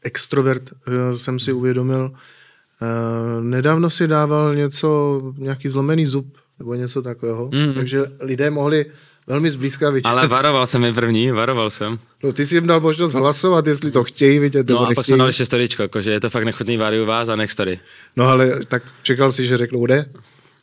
extrovert 0.02 0.70
eh, 0.72 1.18
jsem 1.18 1.40
si 1.40 1.52
uvědomil, 1.52 2.12
eh, 2.12 3.42
nedávno 3.42 3.90
si 3.90 4.08
dával 4.08 4.54
něco, 4.54 5.20
nějaký 5.38 5.68
zlomený 5.68 6.06
zub, 6.06 6.36
nebo 6.58 6.74
něco 6.74 7.02
takového, 7.02 7.50
mm. 7.54 7.74
takže 7.74 8.04
lidé 8.20 8.50
mohli 8.50 8.86
velmi 9.26 9.50
zblízka 9.50 9.90
vidět. 9.90 10.08
Ale 10.08 10.28
varoval 10.28 10.66
jsem 10.66 10.84
je 10.84 10.92
první, 10.92 11.30
varoval 11.30 11.70
jsem. 11.70 11.98
No 12.22 12.32
ty 12.32 12.46
jsi 12.46 12.54
jim 12.54 12.66
dal 12.66 12.80
možnost 12.80 13.12
hlasovat, 13.12 13.66
jestli 13.66 13.90
to 13.90 14.04
chtějí 14.04 14.38
vidět 14.38 14.68
nebo 14.68 14.72
No 14.72 14.78
a 14.78 14.82
nechtějí. 14.82 14.94
pak 14.94 15.06
jsem 15.06 15.18
dal 15.18 15.26
ještě 15.26 15.44
storičko, 15.44 15.82
jakože 15.82 16.10
je 16.10 16.20
to 16.20 16.30
fakt 16.30 16.44
nechutný 16.44 16.76
variu 16.76 17.06
vás 17.06 17.28
a 17.28 17.36
nech 17.36 17.52
story. 17.52 17.80
No 18.16 18.28
ale 18.28 18.60
tak 18.68 18.82
čekal 19.02 19.32
si, 19.32 19.46
že 19.46 19.58
řeknou 19.58 19.86
ne? 19.86 20.06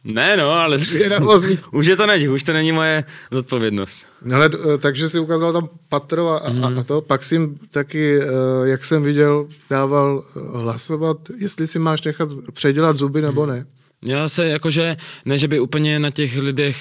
Ne 0.04 0.38
no, 0.38 0.52
ale 0.52 0.78
už 1.72 1.86
je 1.86 1.96
to 1.96 2.06
není, 2.08 2.28
už 2.28 2.44
to 2.44 2.54
není 2.54 2.72
moje 2.72 3.04
zodpovědnost. 3.32 4.00
No 4.22 4.36
ale 4.36 4.50
eh, 4.74 4.78
takže 4.78 5.10
si 5.10 5.20
ukázal 5.20 5.54
tam 5.54 5.70
Patrova 5.90 6.38
a, 6.38 6.52
mm. 6.52 6.80
a 6.80 6.84
to, 6.84 7.02
pak 7.02 7.24
si 7.24 7.50
taky, 7.72 8.20
eh, 8.22 8.26
jak 8.64 8.86
jsem 8.86 9.04
viděl, 9.04 9.48
dával 9.70 10.24
eh, 10.24 10.40
hlasovat, 10.58 11.18
jestli 11.38 11.68
si 11.68 11.80
máš 11.80 12.02
nechat 12.02 12.30
předělat 12.54 12.96
zuby 12.96 13.22
nebo 13.22 13.46
mhm. 13.46 13.56
ne. 13.56 13.66
Já 14.06 14.28
se 14.28 14.48
jakože, 14.48 14.98
ne, 15.26 15.38
že 15.38 15.48
by 15.48 15.60
úplně 15.60 16.00
na 16.00 16.12
těch 16.12 16.38
lidech 16.38 16.78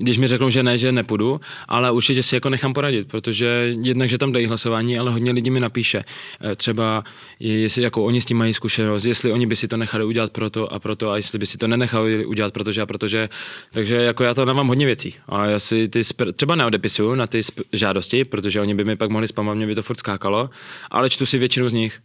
když 0.00 0.18
mi 0.18 0.26
řeknou, 0.26 0.50
že 0.50 0.62
ne, 0.62 0.78
že 0.78 0.92
nepůjdu, 0.92 1.40
ale 1.68 1.90
určitě 1.90 2.22
si 2.22 2.36
jako 2.36 2.50
nechám 2.50 2.72
poradit, 2.72 3.08
protože 3.08 3.74
jednak, 3.82 4.08
že 4.08 4.18
tam 4.18 4.32
dají 4.32 4.46
hlasování, 4.46 4.98
ale 4.98 5.10
hodně 5.10 5.32
lidí 5.32 5.50
mi 5.50 5.60
napíše. 5.60 6.04
Eh, 6.40 6.56
třeba, 6.56 7.04
jestli 7.40 7.82
jako 7.82 8.04
oni 8.04 8.20
s 8.20 8.24
tím 8.24 8.36
mají 8.36 8.54
zkušenost, 8.54 9.04
jestli 9.04 9.32
oni 9.32 9.46
by 9.46 9.56
si 9.56 9.68
to 9.68 9.76
nechali 9.76 10.04
udělat 10.04 10.32
proto 10.32 10.72
a 10.72 10.78
proto 10.78 11.10
a 11.10 11.16
jestli 11.16 11.38
by 11.38 11.46
si 11.46 11.58
to 11.58 11.68
nenechali 11.68 12.26
udělat 12.26 12.52
protože 12.52 12.82
a 12.82 12.86
protože. 12.86 13.28
Takže 13.72 13.94
jako 13.94 14.24
já 14.24 14.34
to 14.34 14.44
nemám 14.44 14.68
hodně 14.68 14.86
věcí. 14.86 15.14
A 15.28 15.46
já 15.46 15.58
si 15.58 15.88
ty 15.88 16.00
třeba 16.32 16.54
neodepisuju 16.54 17.14
na 17.14 17.26
ty 17.26 17.40
žádosti, 17.72 18.24
protože 18.24 18.60
oni 18.60 18.74
by 18.74 18.84
mi 18.84 18.96
pak 18.96 19.10
mohli 19.10 19.28
spamovat, 19.28 19.56
mě 19.56 19.66
by 19.66 19.74
to 19.74 19.82
furt 19.82 19.98
skákalo, 19.98 20.50
ale 20.90 21.10
čtu 21.10 21.26
si 21.26 21.38
většinu 21.38 21.68
z 21.68 21.72
nich. 21.72 22.00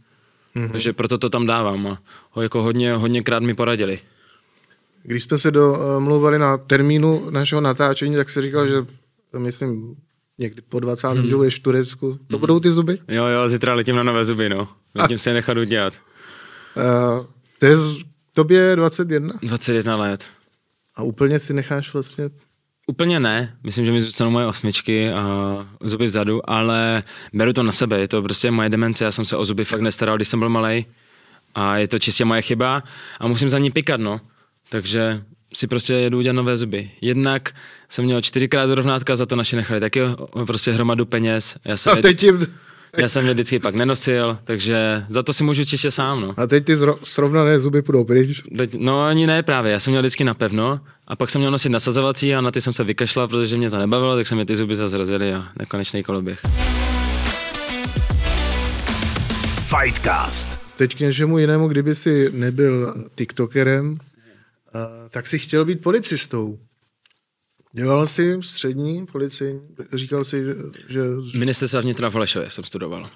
Mm-hmm. 0.55 0.71
Takže 0.71 0.93
proto 0.93 1.17
to 1.17 1.29
tam 1.29 1.45
dávám 1.45 1.87
a 1.87 1.99
ho 2.31 2.41
jako 2.41 2.61
hodně, 2.61 2.93
hodněkrát 2.93 3.43
mi 3.43 3.53
poradili. 3.53 3.99
Když 5.07 5.23
jsme 5.23 5.37
se 5.37 5.51
domluvali 5.51 6.39
na 6.39 6.57
termínu 6.57 7.29
našeho 7.29 7.61
natáčení, 7.61 8.15
tak 8.15 8.29
si 8.29 8.41
říkal, 8.41 8.67
že 8.67 8.85
myslím 9.37 9.95
někdy 10.37 10.61
po 10.61 10.79
20. 10.79 11.07
Hmm. 11.07 11.29
že 11.29 11.35
budeš 11.35 11.59
v 11.59 11.63
Turecku. 11.63 12.13
To 12.13 12.35
hmm. 12.35 12.39
budou 12.39 12.59
ty 12.59 12.71
zuby? 12.71 12.99
Jo, 13.07 13.25
jo, 13.25 13.49
zítra 13.49 13.73
letím 13.73 13.95
na 13.95 14.03
nové 14.03 14.25
zuby, 14.25 14.49
no. 14.49 14.67
Letím 14.95 15.17
se 15.17 15.29
je 15.29 15.33
nechat 15.33 15.57
udělat. 15.57 15.93
Uh, 16.77 17.25
to 17.59 17.65
je 17.65 17.75
tobě 18.33 18.75
21? 18.75 19.33
21 19.41 19.95
let. 19.95 20.27
A 20.95 21.03
úplně 21.03 21.39
si 21.39 21.53
necháš 21.53 21.93
vlastně 21.93 22.29
Úplně 22.87 23.19
ne, 23.19 23.57
myslím, 23.63 23.85
že 23.85 23.91
mi 23.91 24.01
zůstanou 24.01 24.29
moje 24.29 24.45
osmičky 24.45 25.11
a 25.11 25.23
zuby 25.81 26.05
vzadu, 26.05 26.49
ale 26.49 27.03
beru 27.33 27.53
to 27.53 27.63
na 27.63 27.71
sebe, 27.71 27.99
je 27.99 28.07
to 28.07 28.21
prostě 28.21 28.51
moje 28.51 28.69
demence, 28.69 29.03
já 29.03 29.11
jsem 29.11 29.25
se 29.25 29.37
o 29.37 29.45
zuby 29.45 29.65
fakt 29.65 29.81
nestaral, 29.81 30.15
když 30.15 30.27
jsem 30.27 30.39
byl 30.39 30.49
malý 30.49 30.85
a 31.55 31.77
je 31.77 31.87
to 31.87 31.99
čistě 31.99 32.25
moje 32.25 32.41
chyba 32.41 32.83
a 33.19 33.27
musím 33.27 33.49
za 33.49 33.59
ní 33.59 33.71
pikat, 33.71 33.99
no. 33.99 34.21
Takže 34.69 35.21
si 35.53 35.67
prostě 35.67 35.93
jedu 35.93 36.17
udělat 36.17 36.33
nové 36.33 36.57
zuby. 36.57 36.91
Jednak 37.01 37.49
jsem 37.89 38.05
měl 38.05 38.21
čtyřikrát 38.21 38.69
rovnátka, 38.69 39.15
za 39.15 39.25
to 39.25 39.35
naši 39.35 39.55
nechali 39.55 39.79
taky 39.79 40.01
prostě 40.45 40.71
hromadu 40.71 41.05
peněz. 41.05 41.55
Já 41.65 41.77
jsem, 41.77 41.93
a 41.93 42.01
teď 42.01 42.23
jim... 42.23 42.47
já 42.97 43.09
jsem 43.09 43.25
je 43.25 43.33
vždycky 43.33 43.59
pak 43.59 43.75
nenosil, 43.75 44.37
takže 44.43 45.05
za 45.09 45.23
to 45.23 45.33
si 45.33 45.43
můžu 45.43 45.65
čistě 45.65 45.91
sám. 45.91 46.19
No. 46.19 46.33
A 46.37 46.47
teď 46.47 46.65
ty 46.65 46.75
zro- 46.75 46.97
srovnané 47.03 47.59
zuby 47.59 47.81
půjdou 47.81 48.03
pryč? 48.03 48.41
Teď, 48.57 48.75
no 48.77 49.03
ani 49.03 49.27
ne 49.27 49.43
právě, 49.43 49.71
já 49.71 49.79
jsem 49.79 49.91
měl 49.91 50.01
vždycky 50.01 50.23
napevno 50.23 50.79
a 51.07 51.15
pak 51.15 51.29
jsem 51.29 51.41
měl 51.41 51.51
nosit 51.51 51.69
nasazovací 51.69 52.35
a 52.35 52.41
na 52.41 52.51
ty 52.51 52.61
jsem 52.61 52.73
se 52.73 52.83
vykašlal, 52.83 53.27
protože 53.27 53.57
mě 53.57 53.69
to 53.69 53.77
nebavilo, 53.77 54.15
tak 54.15 54.27
jsem 54.27 54.37
mi 54.37 54.45
ty 54.45 54.55
zuby 54.55 54.75
zase 54.75 54.97
rozjeli 54.97 55.33
a 55.33 55.47
nekonečný 55.59 56.03
koloběh. 56.03 56.39
Fightcast. 59.79 60.47
Teď 60.77 60.95
k 60.95 60.99
něčemu 60.99 61.37
jinému, 61.37 61.67
kdyby 61.67 61.95
si 61.95 62.29
nebyl 62.33 62.93
tiktokerem, 63.15 63.97
tak 65.09 65.27
si 65.27 65.39
chtěl 65.39 65.65
být 65.65 65.81
policistou. 65.81 66.59
Dělal 67.73 68.07
jsi 68.07 68.37
střední 68.41 69.05
policii, 69.05 69.61
říkal 69.93 70.23
jsi, 70.23 70.45
že... 70.89 71.01
Ministerstva 71.37 71.81
vnitra 71.81 72.09
v 72.09 72.15
Lešově 72.15 72.49
jsem 72.49 72.63
studoval. 72.63 73.09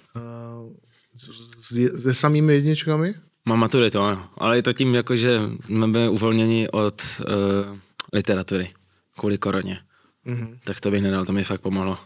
Se 1.97 2.14
samými 2.14 2.53
jedničkami? 2.53 3.16
Mám 3.45 3.60
maturitu, 3.60 3.99
ano. 3.99 4.30
Ale 4.38 4.55
je 4.55 4.64
to 4.64 4.74
tím, 4.74 4.95
jako, 4.95 5.16
že 5.16 5.39
jsme 5.66 5.88
byli 5.88 6.10
uvolněni 6.10 6.70
od 6.70 7.01
uh, 7.20 7.78
literatury 8.14 8.74
kvůli 9.18 9.38
koroně. 9.38 9.80
Mm-hmm. 10.26 10.60
Tak 10.64 10.82
to 10.82 10.91
bych 10.91 11.01
nedal, 11.01 11.26
to 11.26 11.32
mi 11.32 11.43
fakt 11.43 11.62
pomohlo. 11.62 11.97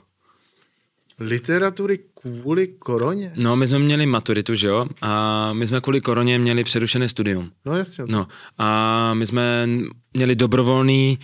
Literatury 1.20 2.00
kvůli 2.22 2.68
koroně? 2.68 3.34
No, 3.36 3.56
my 3.56 3.68
jsme 3.68 3.80
měli 3.80 4.06
maturitu, 4.06 4.56
že 4.56 4.68
jo? 4.68 4.86
A 5.02 5.54
my 5.54 5.68
jsme 5.68 5.82
kvůli 5.82 6.02
koroně 6.02 6.40
měli 6.40 6.64
přerušené 6.64 7.10
studium. 7.10 7.52
No, 7.66 7.78
jasně. 7.78 8.04
No, 8.08 8.28
a 8.58 9.14
my 9.14 9.28
jsme 9.28 9.70
měli 10.14 10.36
dobrovolný, 10.36 11.20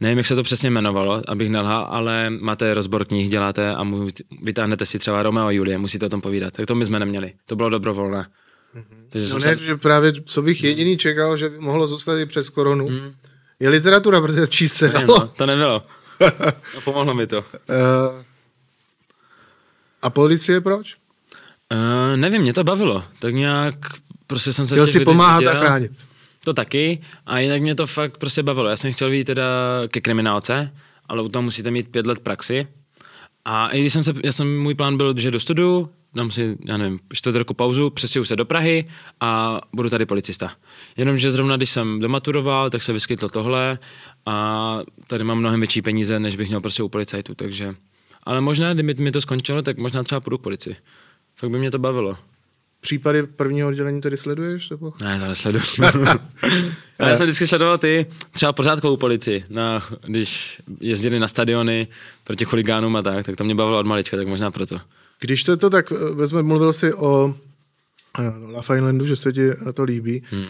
nevím, 0.00 0.18
jak 0.18 0.26
se 0.26 0.34
to 0.34 0.42
přesně 0.42 0.66
jmenovalo, 0.70 1.22
abych 1.28 1.50
nelhal, 1.50 1.86
ale 1.90 2.30
máte 2.30 2.74
rozbor 2.74 3.04
knih, 3.04 3.30
děláte 3.30 3.74
a 3.74 3.84
mu, 3.84 4.08
vytáhnete 4.42 4.86
si 4.86 4.98
třeba 4.98 5.22
Romeo 5.22 5.46
a 5.46 5.50
Julie, 5.50 5.78
musíte 5.78 6.06
o 6.06 6.08
tom 6.08 6.20
povídat. 6.20 6.54
Tak 6.54 6.66
to 6.66 6.74
my 6.74 6.84
jsme 6.84 6.98
neměli. 6.98 7.32
To 7.46 7.56
bylo 7.56 7.68
dobrovolné. 7.68 8.26
Mm-hmm. 8.76 9.06
Takže 9.10 9.28
no 9.32 9.38
ne, 9.38 9.58
se... 9.58 9.58
že 9.58 9.76
právě 9.76 10.12
co 10.24 10.42
bych 10.42 10.64
jediný 10.64 10.96
čekal, 10.96 11.36
že 11.36 11.48
by 11.48 11.58
mohlo 11.58 11.86
zůstat 11.86 12.18
i 12.18 12.26
přes 12.26 12.50
koronu, 12.50 12.88
mm. 12.88 13.12
je 13.60 13.68
literatura, 13.68 14.20
protože 14.20 14.46
číst 14.46 14.74
se 14.74 14.88
dalo. 14.88 15.06
No, 15.06 15.28
to 15.28 15.46
nebylo. 15.46 15.82
no, 16.74 16.80
pomohlo 16.84 17.14
mi 17.14 17.26
to. 17.26 17.38
Uh, 17.38 17.44
a 20.02 20.10
policie 20.10 20.60
proč? 20.60 20.96
Uh, 21.72 22.16
nevím, 22.16 22.42
mě 22.42 22.52
to 22.52 22.64
bavilo. 22.64 23.04
Tak 23.18 23.34
nějak 23.34 23.74
prostě 24.26 24.52
jsem 24.52 24.66
se 24.66 24.74
Chtěl 24.74 24.86
si 24.86 25.04
pomáhat 25.04 25.46
a 25.46 25.54
chránit. 25.54 25.92
To 26.44 26.52
taky. 26.52 27.00
A 27.26 27.38
jinak 27.38 27.62
mě 27.62 27.74
to 27.74 27.86
fakt 27.86 28.18
prostě 28.18 28.42
bavilo. 28.42 28.68
Já 28.68 28.76
jsem 28.76 28.92
chtěl 28.92 29.10
být 29.10 29.24
teda 29.24 29.44
ke 29.88 30.00
kriminálce, 30.00 30.72
ale 31.08 31.22
u 31.22 31.28
toho 31.28 31.42
musíte 31.42 31.70
mít 31.70 31.88
pět 31.88 32.06
let 32.06 32.20
praxi. 32.20 32.66
A 33.44 33.68
i 33.68 33.80
když 33.80 33.92
jsem 33.92 34.02
se, 34.02 34.14
já 34.24 34.32
jsem, 34.32 34.58
můj 34.58 34.74
plán 34.74 34.96
byl, 34.96 35.18
že 35.18 35.30
do 35.30 35.40
studu, 35.40 35.90
dám 36.14 36.30
si, 36.30 36.56
já 36.64 36.76
nevím, 36.76 36.98
čtvrt 37.12 37.36
roku 37.36 37.54
pauzu, 37.54 37.90
přestěhu 37.90 38.24
se 38.24 38.36
do 38.36 38.44
Prahy 38.44 38.88
a 39.20 39.60
budu 39.72 39.90
tady 39.90 40.06
policista. 40.06 40.52
Jenomže 40.96 41.30
zrovna, 41.30 41.56
když 41.56 41.70
jsem 41.70 42.00
domaturoval, 42.00 42.70
tak 42.70 42.82
se 42.82 42.92
vyskytlo 42.92 43.28
tohle 43.28 43.78
a 44.26 44.78
tady 45.06 45.24
mám 45.24 45.38
mnohem 45.38 45.60
větší 45.60 45.82
peníze, 45.82 46.20
než 46.20 46.36
bych 46.36 46.48
měl 46.48 46.60
prostě 46.60 46.82
u 46.82 46.88
policajtu, 46.88 47.34
takže 47.34 47.74
ale 48.28 48.40
možná, 48.40 48.74
kdyby 48.74 48.94
mi 48.94 49.12
to 49.12 49.20
skončilo, 49.20 49.62
tak 49.62 49.78
možná 49.78 50.02
třeba 50.02 50.20
půjdu 50.20 50.38
k 50.38 50.42
policii. 50.42 50.76
Fakt 51.36 51.50
by 51.50 51.58
mě 51.58 51.70
to 51.70 51.78
bavilo. 51.78 52.16
případy 52.80 53.22
prvního 53.22 53.68
oddělení 53.68 54.00
tady 54.00 54.16
sleduješ? 54.16 54.70
Nebo? 54.70 54.92
Ne, 55.00 55.20
to 55.20 55.28
nesleduju. 55.28 55.64
já 56.98 57.16
jsem 57.16 57.26
vždycky 57.26 57.46
sledoval 57.46 57.78
ty 57.78 58.06
třeba 58.32 58.52
pořádkovou 58.52 58.96
policii, 58.96 59.44
na, 59.48 59.88
když 60.06 60.60
jezdili 60.80 61.18
na 61.18 61.28
stadiony 61.28 61.88
proti 62.24 62.44
chuligánům 62.44 62.96
a 62.96 63.02
tak, 63.02 63.26
tak 63.26 63.36
to 63.36 63.44
mě 63.44 63.54
bavilo 63.54 63.78
od 63.78 63.86
malička, 63.86 64.16
tak 64.16 64.26
možná 64.26 64.50
proto. 64.50 64.80
Když 65.20 65.44
to, 65.44 65.56
to 65.56 65.70
tak 65.70 65.92
eh, 65.92 66.14
vezme, 66.14 66.42
mluvil 66.42 66.72
jsi 66.72 66.94
o 66.94 67.34
eh, 68.18 68.22
Love 68.46 68.76
Islandu, 68.76 69.06
že 69.06 69.16
se 69.16 69.32
ti 69.32 69.50
to 69.74 69.84
líbí. 69.84 70.22
Hmm. 70.30 70.46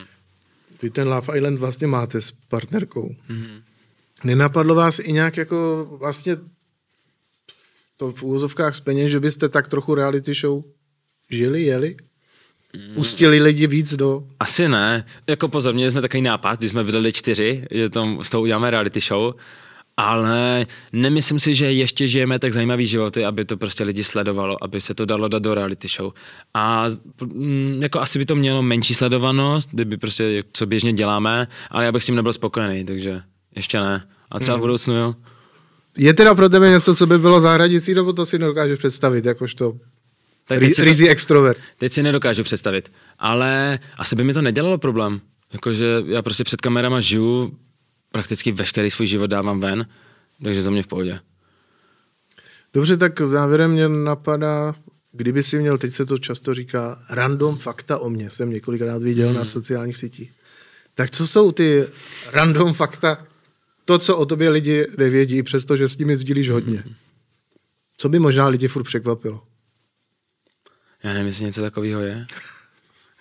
Vy 0.83 0.91
ten 0.91 1.09
Love 1.09 1.39
Island 1.39 1.59
vlastně 1.59 1.87
máte 1.87 2.20
s 2.20 2.33
partnerkou. 2.49 3.14
Hmm. 3.29 3.61
Nenapadlo 4.24 4.74
vás 4.74 4.99
i 4.99 5.12
nějak 5.12 5.37
jako 5.37 5.89
vlastně 6.01 6.37
to 7.99 8.12
v 8.12 8.22
úvozovkách 8.22 8.74
z 8.74 8.80
peněz, 8.80 9.11
že 9.11 9.20
byste 9.20 9.49
tak 9.49 9.68
trochu 9.68 9.94
reality 9.94 10.34
show 10.34 10.64
žili, 11.30 11.62
jeli? 11.62 11.96
Pustili 12.94 13.40
lidi 13.40 13.66
víc 13.66 13.94
do... 13.94 14.22
Asi 14.40 14.68
ne. 14.68 15.05
Jako 15.26 15.49
pozor, 15.49 15.74
měli 15.74 15.90
jsme 15.90 16.01
takový 16.01 16.22
nápad, 16.22 16.59
když 16.59 16.70
jsme 16.70 16.82
vydali 16.82 17.12
čtyři, 17.12 17.66
že 17.70 17.88
tom, 17.88 18.24
z 18.24 18.30
toho 18.30 18.42
uděláme 18.42 18.70
reality 18.70 19.01
show, 19.01 19.34
ale 19.96 20.66
nemyslím 20.92 21.38
si, 21.38 21.55
že 21.55 21.72
ještě 21.72 22.09
žijeme 22.09 22.38
tak 22.38 22.53
zajímavý 22.53 22.86
životy, 22.86 23.24
aby 23.24 23.44
to 23.44 23.57
prostě 23.57 23.84
lidi 23.84 24.05
sledovalo, 24.05 24.64
aby 24.64 24.80
se 24.80 24.94
to 24.94 25.07
dalo 25.07 25.28
dát 25.28 25.42
do 25.42 25.55
reality 25.55 25.88
show. 25.88 26.12
A 26.55 26.86
mm, 27.22 27.78
jako 27.82 28.01
asi 28.01 28.18
by 28.18 28.26
to 28.26 28.36
mělo 28.36 28.62
menší 28.62 28.94
sledovanost, 28.94 29.70
kdyby 29.72 29.96
prostě 29.96 30.42
co 30.53 30.66
běžně 30.66 30.92
děláme, 30.92 31.49
ale 31.70 31.84
já 31.84 31.92
bych 31.92 32.03
s 32.03 32.07
tím 32.07 32.14
nebyl 32.14 32.32
spokojený, 32.32 32.84
takže 32.84 33.22
ještě 33.57 33.80
ne. 33.80 34.09
A 34.30 34.38
třeba 34.38 34.55
hmm. 34.55 34.61
v 34.61 34.64
budoucnu, 34.64 34.94
jo. 34.94 35.14
Je 35.99 36.14
teda 36.14 36.34
pro 36.34 36.49
tebe 36.49 36.70
něco, 36.70 36.94
co 36.94 37.07
by 37.07 37.18
bylo 37.18 37.40
zahranicí, 37.40 37.94
nebo 37.94 38.12
to 38.12 38.26
si 38.26 38.38
nedokážeš 38.38 38.78
představit, 38.78 39.24
jakožto 39.24 39.74
tak 40.49 40.59
teď 40.59 40.78
Rizí 40.78 41.05
to, 41.05 41.11
extrovert. 41.11 41.61
Teď 41.78 41.92
si 41.92 42.03
nedokážu 42.03 42.42
představit, 42.42 42.92
ale 43.18 43.78
asi 43.96 44.16
by 44.16 44.24
mi 44.24 44.34
to 44.34 44.42
nedělalo 44.42 44.78
problém. 44.78 45.20
Jakože 45.53 46.03
já 46.07 46.22
prostě 46.22 46.44
před 46.44 46.61
kamerama 46.61 47.01
žiju, 47.01 47.59
prakticky 48.12 48.53
veškerý 48.53 48.90
svůj 48.90 49.07
život 49.07 49.26
dávám 49.26 49.61
ven, 49.61 49.86
takže 50.44 50.62
za 50.62 50.70
mě 50.70 50.82
v 50.82 50.86
pohodě. 50.86 51.20
Dobře, 52.74 52.96
tak 52.96 53.20
závěrem 53.20 53.70
mě 53.70 53.88
napadá, 53.88 54.74
kdyby 55.12 55.42
si 55.42 55.59
měl, 55.59 55.78
teď 55.78 55.92
se 55.92 56.07
to 56.07 56.18
často 56.18 56.55
říká, 56.55 57.05
random 57.11 57.57
fakta 57.57 57.99
o 57.99 58.11
mě, 58.11 58.30
jsem 58.30 58.51
několikrát 58.51 59.03
viděl 59.03 59.28
hmm. 59.28 59.36
na 59.36 59.44
sociálních 59.44 59.96
sítích. 59.96 60.30
Tak 60.94 61.11
co 61.11 61.26
jsou 61.26 61.53
ty 61.53 61.84
random 62.32 62.74
fakta, 62.74 63.26
to, 63.89 63.99
co 63.99 64.16
o 64.16 64.26
tobě 64.26 64.49
lidi 64.49 64.86
nevědí, 64.99 65.43
přestože 65.43 65.89
s 65.89 65.99
nimi 65.99 66.16
sdílíš 66.16 66.51
hodně? 66.51 66.84
Co 67.97 68.09
by 68.09 68.18
možná 68.18 68.49
lidi 68.49 68.68
furt 68.68 68.84
překvapilo? 68.84 69.43
Já 71.03 71.12
nevím, 71.12 71.26
jestli 71.26 71.45
něco 71.45 71.61
takového 71.61 72.01
je. 72.01 72.26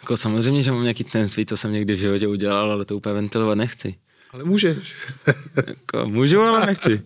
Jako 0.01 0.17
samozřejmě, 0.17 0.63
že 0.63 0.71
mám 0.71 0.81
nějaký 0.81 1.03
tenství, 1.03 1.45
co 1.45 1.57
jsem 1.57 1.71
někdy 1.71 1.93
v 1.93 1.99
životě 1.99 2.27
udělal, 2.27 2.71
ale 2.71 2.85
to 2.85 2.97
úplně 2.97 3.13
ventilovat 3.13 3.57
nechci. 3.57 3.95
Ale 4.31 4.43
můžeš. 4.43 4.95
jako, 5.67 6.09
můžu, 6.09 6.41
ale 6.41 6.65
nechci. 6.65 7.01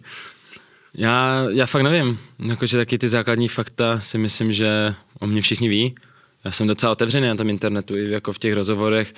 Já, 0.93 1.45
já 1.49 1.65
fakt 1.65 1.81
nevím. 1.81 2.19
Jakože 2.39 2.77
taky 2.77 2.97
ty 2.97 3.09
základní 3.09 3.47
fakta 3.47 3.99
si 3.99 4.17
myslím, 4.17 4.53
že 4.53 4.95
o 5.19 5.27
mě 5.27 5.41
všichni 5.41 5.69
ví. 5.69 5.95
Já 6.43 6.51
jsem 6.51 6.67
docela 6.67 6.91
otevřený 6.91 7.27
na 7.27 7.35
tom 7.35 7.49
internetu, 7.49 7.95
i 7.95 8.11
jako 8.11 8.33
v 8.33 8.39
těch 8.39 8.53
rozhovorech 8.53 9.13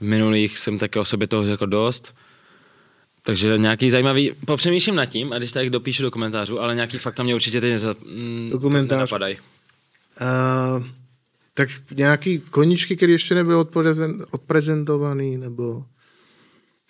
v 0.00 0.04
minulých 0.04 0.58
jsem 0.58 0.78
také 0.78 1.00
o 1.00 1.04
sobě 1.04 1.28
toho 1.28 1.46
řekl 1.46 1.66
dost. 1.66 2.14
Takže 3.28 3.58
nějaký 3.58 3.90
zajímavý, 3.90 4.32
popřemýšlím 4.46 4.94
nad 4.94 5.06
tím, 5.06 5.32
a 5.32 5.38
když 5.38 5.52
tak 5.52 5.70
dopíšu 5.70 6.02
do 6.02 6.10
komentářů, 6.10 6.60
ale 6.60 6.74
nějaký 6.74 6.98
fakta 6.98 7.22
mě 7.22 7.34
určitě 7.34 7.60
teď 7.60 7.70
neza, 7.70 7.94
mm, 8.06 8.52
nenapadají. 8.88 9.36
Uh, 10.20 10.86
tak 11.54 11.68
nějaký 11.90 12.38
koničky, 12.38 12.96
které 12.96 13.12
ještě 13.12 13.34
nebyly 13.34 13.56
odprezentovaný, 14.30 15.36
nebo... 15.36 15.84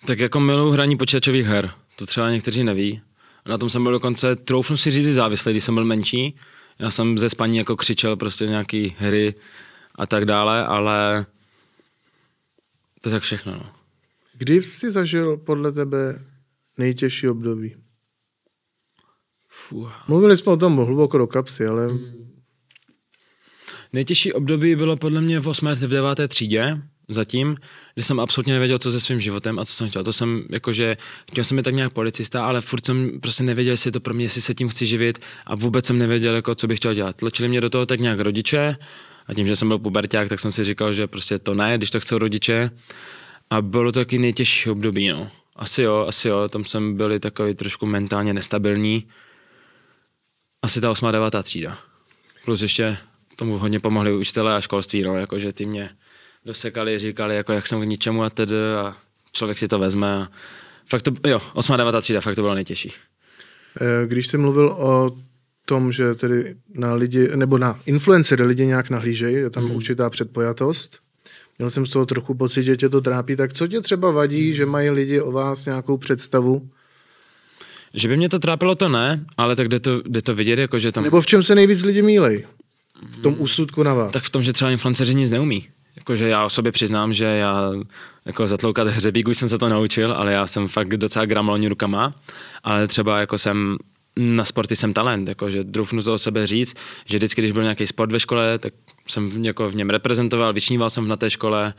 Tak 0.05 0.19
jako 0.19 0.39
miluji 0.39 0.71
hraní 0.71 0.97
počítačových 0.97 1.45
her, 1.45 1.71
to 1.95 2.05
třeba 2.05 2.31
někteří 2.31 2.63
neví. 2.63 3.01
Na 3.45 3.57
tom 3.57 3.69
jsem 3.69 3.83
byl 3.83 3.91
dokonce, 3.91 4.35
troufnu 4.35 4.77
si 4.77 4.91
říct, 4.91 5.07
závislý, 5.07 5.51
když 5.51 5.63
jsem 5.63 5.75
byl 5.75 5.85
menší. 5.85 6.35
Já 6.79 6.91
jsem 6.91 7.19
ze 7.19 7.29
spaní 7.29 7.57
jako 7.57 7.75
křičel 7.75 8.15
prostě 8.15 8.47
nějaký 8.47 8.95
hry 8.99 9.33
a 9.95 10.05
tak 10.05 10.25
dále, 10.25 10.65
ale 10.65 11.25
to 13.01 13.09
je 13.09 13.11
tak 13.11 13.23
všechno. 13.23 13.51
No. 13.53 13.78
Kdy 14.39 14.63
jsi 14.63 14.91
zažil 14.91 15.37
podle 15.37 15.71
tebe 15.71 16.25
nejtěžší 16.77 17.27
období? 17.27 17.75
Fuh. 19.49 20.03
Mluvili 20.07 20.37
jsme 20.37 20.51
o 20.51 20.57
tom 20.57 20.77
hluboko 20.77 21.17
do 21.17 21.27
kapsy, 21.27 21.67
ale 21.67 21.87
hmm. 21.87 22.29
Nejtěžší 23.93 24.33
období 24.33 24.75
bylo 24.75 24.97
podle 24.97 25.21
mě 25.21 25.39
v 25.39 25.47
8. 25.47 25.67
v 25.67 25.79
9. 25.79 26.19
třídě, 26.27 26.81
zatím, 27.09 27.57
kdy 27.93 28.03
jsem 28.03 28.19
absolutně 28.19 28.53
nevěděl, 28.53 28.77
co 28.77 28.91
se 28.91 28.99
svým 28.99 29.19
životem 29.19 29.59
a 29.59 29.65
co 29.65 29.73
jsem 29.73 29.89
chtěl. 29.89 30.03
To 30.03 30.13
jsem, 30.13 30.43
jakože, 30.49 30.97
chtěl 31.31 31.43
jsem 31.43 31.57
být 31.57 31.63
tak 31.63 31.75
nějak 31.75 31.93
policista, 31.93 32.45
ale 32.45 32.61
furt 32.61 32.85
jsem 32.85 33.19
prostě 33.21 33.43
nevěděl, 33.43 33.73
jestli 33.73 33.87
je 33.87 33.91
to 33.91 33.99
pro 33.99 34.13
mě, 34.13 34.25
jestli 34.25 34.41
se 34.41 34.53
tím 34.53 34.69
chci 34.69 34.85
živit 34.85 35.19
a 35.45 35.55
vůbec 35.55 35.85
jsem 35.85 35.97
nevěděl, 35.97 36.35
jako, 36.35 36.55
co 36.55 36.67
bych 36.67 36.79
chtěl 36.79 36.93
dělat. 36.93 37.15
Tlačili 37.15 37.49
mě 37.49 37.61
do 37.61 37.69
toho 37.69 37.85
tak 37.85 37.99
nějak 37.99 38.19
rodiče 38.19 38.77
a 39.27 39.33
tím, 39.33 39.47
že 39.47 39.55
jsem 39.55 39.67
byl 39.67 39.79
puberták, 39.79 40.29
tak 40.29 40.39
jsem 40.39 40.51
si 40.51 40.63
říkal, 40.63 40.93
že 40.93 41.07
prostě 41.07 41.39
to 41.39 41.53
ne, 41.53 41.77
když 41.77 41.89
to 41.89 41.99
chcou 41.99 42.17
rodiče. 42.17 42.71
A 43.49 43.61
bylo 43.61 43.91
to 43.91 43.99
taky 43.99 44.19
nejtěžší 44.19 44.69
období, 44.69 45.09
no. 45.09 45.31
Asi 45.55 45.81
jo, 45.81 46.05
asi 46.07 46.27
jo, 46.27 46.49
tam 46.49 46.65
jsem 46.65 46.97
byl 46.97 47.19
takový 47.19 47.53
trošku 47.53 47.85
mentálně 47.85 48.33
nestabilní. 48.33 49.07
Asi 50.61 50.81
ta 50.81 50.91
8. 50.91 51.11
9. 51.11 51.35
třída. 51.43 51.77
Plus 52.45 52.61
ještě 52.61 52.97
tomu 53.35 53.57
hodně 53.57 53.79
pomohli 53.79 54.13
učitelé 54.13 54.55
a 54.55 54.61
školství, 54.61 55.01
no, 55.01 55.15
jako, 55.15 55.39
že 55.39 55.53
ty 55.53 55.65
mě 55.65 55.89
dosekali, 56.45 56.99
říkali, 56.99 57.35
jako, 57.35 57.53
jak 57.53 57.67
jsem 57.67 57.81
k 57.81 57.83
ničemu 57.83 58.23
a 58.23 58.29
tedy 58.29 58.55
a 58.75 58.95
člověk 59.31 59.57
si 59.57 59.67
to 59.67 59.79
vezme. 59.79 60.13
A 60.13 60.27
fakt 60.89 61.01
to, 61.01 61.11
jo, 61.27 61.41
8. 61.53 61.77
9. 61.77 62.01
třída, 62.01 62.21
fakt 62.21 62.35
to 62.35 62.41
bylo 62.41 62.55
nejtěžší. 62.55 62.93
Eh, 63.81 64.07
když 64.07 64.27
jsi 64.27 64.37
mluvil 64.37 64.69
o 64.69 65.17
tom, 65.65 65.91
že 65.91 66.15
tedy 66.15 66.55
na 66.73 66.93
lidi, 66.93 67.29
nebo 67.35 67.57
na 67.57 67.79
influencery 67.85 68.43
lidi 68.43 68.65
nějak 68.65 68.89
nahlížejí, 68.89 69.35
je 69.35 69.49
tam 69.49 69.63
hmm. 69.65 69.75
určitá 69.75 70.09
předpojatost. 70.09 70.99
Měl 71.59 71.69
jsem 71.69 71.85
z 71.85 71.89
toho 71.89 72.05
trochu 72.05 72.33
pocit, 72.33 72.63
že 72.63 72.77
tě 72.77 72.89
to 72.89 73.01
trápí. 73.01 73.35
Tak 73.35 73.53
co 73.53 73.67
tě 73.67 73.81
třeba 73.81 74.11
vadí, 74.11 74.53
že 74.53 74.65
mají 74.65 74.89
lidi 74.89 75.21
o 75.21 75.31
vás 75.31 75.65
nějakou 75.65 75.97
představu? 75.97 76.69
Že 77.93 78.07
by 78.07 78.17
mě 78.17 78.29
to 78.29 78.39
trápilo, 78.39 78.75
to 78.75 78.89
ne, 78.89 79.25
ale 79.37 79.55
tak 79.55 79.67
jde 79.67 79.79
to, 79.79 80.01
jde 80.05 80.21
to 80.21 80.35
vidět, 80.35 80.59
jako 80.59 80.79
že 80.79 80.91
tam... 80.91 81.03
Nebo 81.03 81.21
v 81.21 81.25
čem 81.25 81.43
se 81.43 81.55
nejvíc 81.55 81.83
lidi 81.83 82.01
mílej? 82.01 82.45
v 83.01 83.19
tom 83.19 83.35
úsudku 83.37 83.83
na 83.83 83.93
vás? 83.93 84.11
Tak 84.11 84.23
v 84.23 84.29
tom, 84.29 84.43
že 84.43 84.53
třeba 84.53 84.71
influenceři 84.71 85.15
nic 85.15 85.31
neumí. 85.31 85.67
Jakože 85.95 86.27
já 86.27 86.45
o 86.45 86.49
sobě 86.49 86.71
přiznám, 86.71 87.13
že 87.13 87.25
já 87.25 87.71
jako 88.25 88.47
zatloukat 88.47 88.87
hřebík 88.87 89.27
už 89.27 89.37
jsem 89.37 89.49
se 89.49 89.57
to 89.57 89.69
naučil, 89.69 90.11
ale 90.11 90.31
já 90.33 90.47
jsem 90.47 90.67
fakt 90.67 90.97
docela 90.97 91.25
gramolní 91.25 91.67
rukama, 91.67 92.13
ale 92.63 92.87
třeba 92.87 93.19
jako 93.19 93.37
jsem 93.37 93.77
na 94.19 94.45
sporty 94.45 94.75
jsem 94.75 94.93
talent, 94.93 95.27
jakože 95.27 95.63
doufnu 95.63 96.01
to 96.01 96.13
o 96.13 96.17
sebe 96.17 96.47
říct, 96.47 96.75
že 97.05 97.17
vždycky, 97.17 97.41
když 97.41 97.51
byl 97.51 97.63
nějaký 97.63 97.87
sport 97.87 98.11
ve 98.11 98.19
škole, 98.19 98.59
tak 98.59 98.73
jsem 99.07 99.45
jako 99.45 99.69
v 99.69 99.75
něm 99.75 99.89
reprezentoval, 99.89 100.53
vyčníval 100.53 100.89
jsem 100.89 101.07
na 101.07 101.15
té 101.15 101.29
škole 101.29 101.73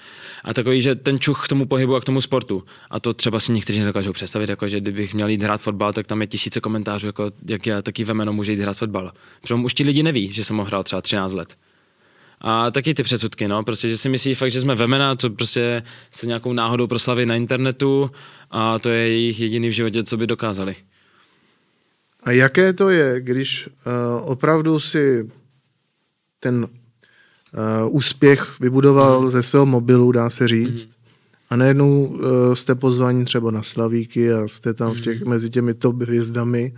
a 0.45 0.55
takový, 0.55 0.82
že 0.82 0.95
ten 0.95 1.18
čuch 1.18 1.45
k 1.45 1.49
tomu 1.49 1.66
pohybu 1.66 1.97
a 1.97 2.01
k 2.01 2.05
tomu 2.05 2.20
sportu. 2.20 2.64
A 2.91 3.01
to 3.01 3.14
třeba 3.14 3.41
si 3.41 3.53
někteří 3.53 3.78
nedokážou 3.80 4.12
představit, 4.12 4.51
jako 4.51 4.68
že 4.68 4.80
kdybych 4.80 5.14
měl 5.14 5.28
jít 5.28 5.43
hrát 5.43 5.61
fotbal, 5.61 5.93
tak 5.93 6.07
tam 6.07 6.20
je 6.20 6.26
tisíce 6.26 6.61
komentářů, 6.61 7.07
jako 7.07 7.30
jak 7.49 7.66
já 7.66 7.82
taky 7.82 8.05
ve 8.05 8.14
jméno 8.14 8.32
může 8.32 8.53
jít 8.53 8.61
hrát 8.61 8.76
fotbal. 8.76 9.12
Protože 9.41 9.55
už 9.55 9.74
ti 9.74 9.84
lidi 9.84 10.03
neví, 10.03 10.32
že 10.32 10.45
jsem 10.45 10.57
mohl 10.57 10.68
hrát 10.68 10.82
třeba 10.82 11.03
13 11.03 11.32
let. 11.32 11.57
A 12.41 12.70
taky 12.70 12.95
ty 12.95 13.03
předsudky, 13.03 13.49
no, 13.49 13.62
prostě, 13.62 13.88
že 13.88 13.97
si 13.97 14.09
myslí 14.09 14.34
fakt, 14.34 14.51
že 14.51 14.61
jsme 14.61 14.74
vemena, 14.74 15.16
co 15.16 15.30
prostě 15.30 15.82
se 16.11 16.26
nějakou 16.26 16.53
náhodou 16.53 16.86
proslaví 16.86 17.26
na 17.26 17.34
internetu 17.34 18.11
a 18.51 18.78
to 18.78 18.88
je 18.88 19.09
jejich 19.09 19.41
jediný 19.41 19.68
v 19.68 19.72
životě, 19.72 20.05
co 20.05 20.16
by 20.16 20.26
dokázali. 20.26 20.76
A 22.23 22.31
jaké 22.31 22.73
to 22.73 22.89
je, 22.89 23.21
když 23.21 23.66
uh, 23.66 24.31
opravdu 24.31 24.81
si 24.81 25.31
ten 26.41 26.64
uh, 26.64 26.68
úspěch 27.97 28.61
vybudoval 28.61 29.23
mm. 29.23 29.31
ze 29.31 29.43
svého 29.43 29.66
mobilu, 29.66 30.12
dá 30.12 30.31
se 30.31 30.49
říct, 30.49 30.87
mm. 30.87 30.93
a 31.51 31.57
najednou 31.57 32.05
uh, 32.05 32.55
jste 32.55 32.75
pozvaní 32.75 33.25
třeba 33.25 33.51
na 33.51 33.62
Slavíky 33.62 34.33
a 34.33 34.49
jste 34.49 34.75
tam 34.75 34.89
mm. 34.89 34.95
v 34.95 35.01
těch, 35.01 35.23
mezi 35.23 35.51
těmi 35.51 35.75
top 35.75 36.03
hvězdami. 36.03 36.75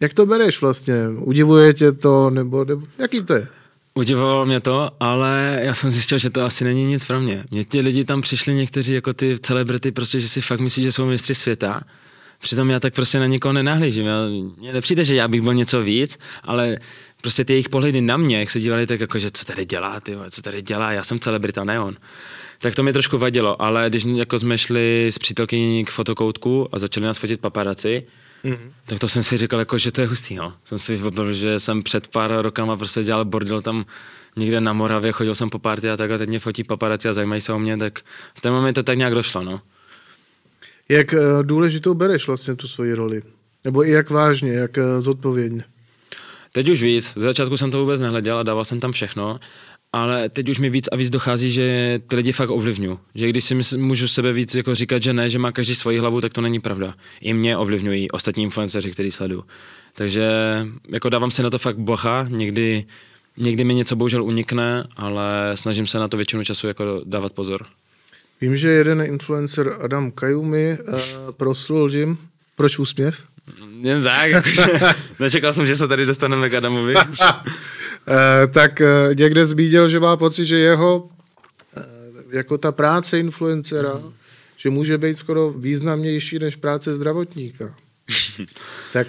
Jak 0.00 0.14
to 0.14 0.26
bereš 0.26 0.60
vlastně? 0.60 0.94
Udivuje 1.18 1.74
tě 1.74 1.92
to, 1.92 2.30
nebo, 2.30 2.64
nebo 2.64 2.86
jaký 2.98 3.22
to 3.22 3.34
je? 3.34 3.48
Udivovalo 3.94 4.46
mě 4.46 4.60
to, 4.60 4.90
ale 5.00 5.60
já 5.62 5.74
jsem 5.74 5.90
zjistil, 5.90 6.18
že 6.18 6.30
to 6.30 6.42
asi 6.42 6.64
není 6.64 6.84
nic 6.84 7.06
pro 7.06 7.20
mě. 7.20 7.44
Mě 7.50 7.64
ti 7.64 7.80
lidi 7.80 8.04
tam 8.04 8.20
přišli 8.20 8.54
někteří 8.54 8.92
jako 8.92 9.12
ty 9.12 9.38
celebrity, 9.38 9.92
prostě, 9.92 10.20
že 10.20 10.28
si 10.28 10.40
fakt 10.40 10.60
myslí, 10.60 10.82
že 10.82 10.92
jsou 10.92 11.06
mistři 11.06 11.34
světa 11.34 11.82
Přitom 12.40 12.70
já 12.70 12.80
tak 12.80 12.94
prostě 12.94 13.18
na 13.18 13.26
nikoho 13.26 13.52
nenahlížím. 13.52 14.06
Mně 14.56 14.72
nepřijde, 14.72 15.04
že 15.04 15.14
já 15.14 15.28
bych 15.28 15.42
byl 15.42 15.54
něco 15.54 15.82
víc, 15.82 16.18
ale 16.42 16.78
prostě 17.20 17.44
ty 17.44 17.52
jejich 17.52 17.68
pohledy 17.68 18.00
na 18.00 18.16
mě, 18.16 18.38
jak 18.38 18.50
se 18.50 18.60
dívali, 18.60 18.86
tak 18.86 19.00
jako, 19.00 19.18
že 19.18 19.30
co 19.30 19.44
tady 19.44 19.64
dělá, 19.64 20.00
ty, 20.00 20.16
co 20.30 20.42
tady 20.42 20.62
dělá, 20.62 20.92
já 20.92 21.04
jsem 21.04 21.18
celebrita, 21.18 21.64
ne 21.64 21.80
on. 21.80 21.96
Tak 22.58 22.74
to 22.74 22.82
mi 22.82 22.92
trošku 22.92 23.18
vadilo, 23.18 23.62
ale 23.62 23.86
když 23.88 24.04
jako 24.04 24.38
jsme 24.38 24.58
šli 24.58 25.08
s 25.08 25.18
přítelkyní 25.18 25.84
k 25.84 25.90
fotokoutku 25.90 26.68
a 26.72 26.78
začali 26.78 27.06
nás 27.06 27.18
fotit 27.18 27.40
paparaci, 27.40 28.06
Mm-hmm. 28.44 28.72
Tak 28.86 28.98
to 28.98 29.08
jsem 29.08 29.22
si 29.22 29.36
říkal, 29.36 29.58
jako, 29.58 29.78
že 29.78 29.92
to 29.92 30.00
je 30.00 30.06
hustý. 30.06 30.34
No. 30.34 30.52
Jsem 30.64 30.78
si 30.78 30.96
vypadl, 30.96 31.32
že 31.32 31.58
jsem 31.58 31.82
před 31.82 32.08
pár 32.08 32.42
rokama 32.42 32.76
prostě 32.76 33.02
dělal 33.02 33.24
bordel 33.24 33.62
tam 33.62 33.84
někde 34.36 34.60
na 34.60 34.72
Moravě, 34.72 35.12
chodil 35.12 35.34
jsem 35.34 35.50
po 35.50 35.58
party 35.58 35.90
a 35.90 35.96
tak 35.96 36.10
a 36.10 36.18
teď 36.18 36.28
mě 36.28 36.40
fotí 36.40 36.64
paparazzi 36.64 37.08
a 37.08 37.12
zajímají 37.12 37.40
se 37.40 37.52
o 37.52 37.58
mě, 37.58 37.76
tak 37.76 38.00
v 38.34 38.40
ten 38.40 38.52
moment 38.52 38.74
to 38.74 38.82
tak 38.82 38.98
nějak 38.98 39.14
došlo, 39.14 39.42
no. 39.42 39.60
Jak 40.90 41.14
eh, 41.14 41.18
důležitou 41.42 41.94
bereš 41.94 42.26
vlastně 42.26 42.56
tu 42.56 42.68
svoji 42.68 42.94
roli? 42.94 43.22
Nebo 43.64 43.86
i 43.86 43.90
jak 43.90 44.10
vážně, 44.10 44.52
jak 44.52 44.78
eh, 44.78 45.02
zodpovědně? 45.02 45.64
Teď 46.52 46.68
už 46.68 46.82
víc, 46.82 47.12
z 47.16 47.20
začátku 47.20 47.56
jsem 47.56 47.70
to 47.70 47.80
vůbec 47.80 48.00
nehleděl 48.00 48.38
a 48.38 48.42
dával 48.42 48.64
jsem 48.64 48.80
tam 48.80 48.92
všechno, 48.92 49.40
ale 49.92 50.28
teď 50.28 50.48
už 50.48 50.58
mi 50.58 50.70
víc 50.70 50.88
a 50.92 50.96
víc 50.96 51.10
dochází, 51.10 51.50
že 51.50 52.00
ty 52.06 52.16
lidi 52.16 52.32
fakt 52.32 52.50
ovlivňují. 52.50 52.98
Že 53.14 53.28
když 53.28 53.44
si 53.44 53.76
můžu 53.76 54.08
sebe 54.08 54.32
víc 54.32 54.54
jako 54.54 54.74
říkat, 54.74 55.02
že 55.02 55.12
ne, 55.12 55.30
že 55.30 55.38
má 55.38 55.52
každý 55.52 55.74
svoji 55.74 55.98
hlavu, 55.98 56.20
tak 56.20 56.32
to 56.32 56.40
není 56.40 56.60
pravda. 56.60 56.94
I 57.20 57.34
mě 57.34 57.56
ovlivňují 57.56 58.10
ostatní 58.10 58.42
influenceři, 58.42 58.90
který 58.90 59.10
sleduju. 59.10 59.44
Takže 59.94 60.30
jako 60.88 61.08
dávám 61.08 61.30
si 61.30 61.42
na 61.42 61.50
to 61.50 61.58
fakt 61.58 61.78
bocha, 61.78 62.26
někdy, 62.28 62.84
někdy 63.36 63.64
mi 63.64 63.74
něco 63.74 63.96
bohužel 63.96 64.24
unikne, 64.24 64.86
ale 64.96 65.52
snažím 65.54 65.86
se 65.86 65.98
na 65.98 66.08
to 66.08 66.16
většinu 66.16 66.44
času 66.44 66.66
jako 66.66 67.02
dávat 67.04 67.32
pozor. 67.32 67.66
Vím, 68.40 68.56
že 68.56 68.68
jeden 68.68 69.00
influencer 69.00 69.76
Adam 69.80 70.10
Kajumi 70.10 70.78
uh, 70.78 71.00
proslul 71.30 71.94
Jim. 71.94 72.18
Proč 72.56 72.78
úsměv? 72.78 73.22
Jen 73.82 74.04
tak, 74.04 74.30
jakože, 74.30 74.66
nečekal 75.18 75.52
jsem, 75.52 75.66
že 75.66 75.76
se 75.76 75.88
tady 75.88 76.06
dostaneme 76.06 76.50
k 76.50 76.54
Adamovi. 76.54 76.94
Eh, 78.08 78.46
tak 78.46 78.80
eh, 78.80 79.14
někde 79.14 79.46
zmínil, 79.46 79.88
že 79.88 80.00
má 80.00 80.16
pocit, 80.16 80.46
že 80.46 80.58
jeho 80.58 81.08
eh, 81.76 82.36
jako 82.36 82.58
ta 82.58 82.72
práce 82.72 83.18
influencera, 83.18 83.94
mm. 83.94 84.12
že 84.56 84.70
může 84.70 84.98
být 84.98 85.14
skoro 85.14 85.52
významnější 85.52 86.38
než 86.38 86.56
práce 86.56 86.96
zdravotníka. 86.96 87.74
tak 88.92 89.06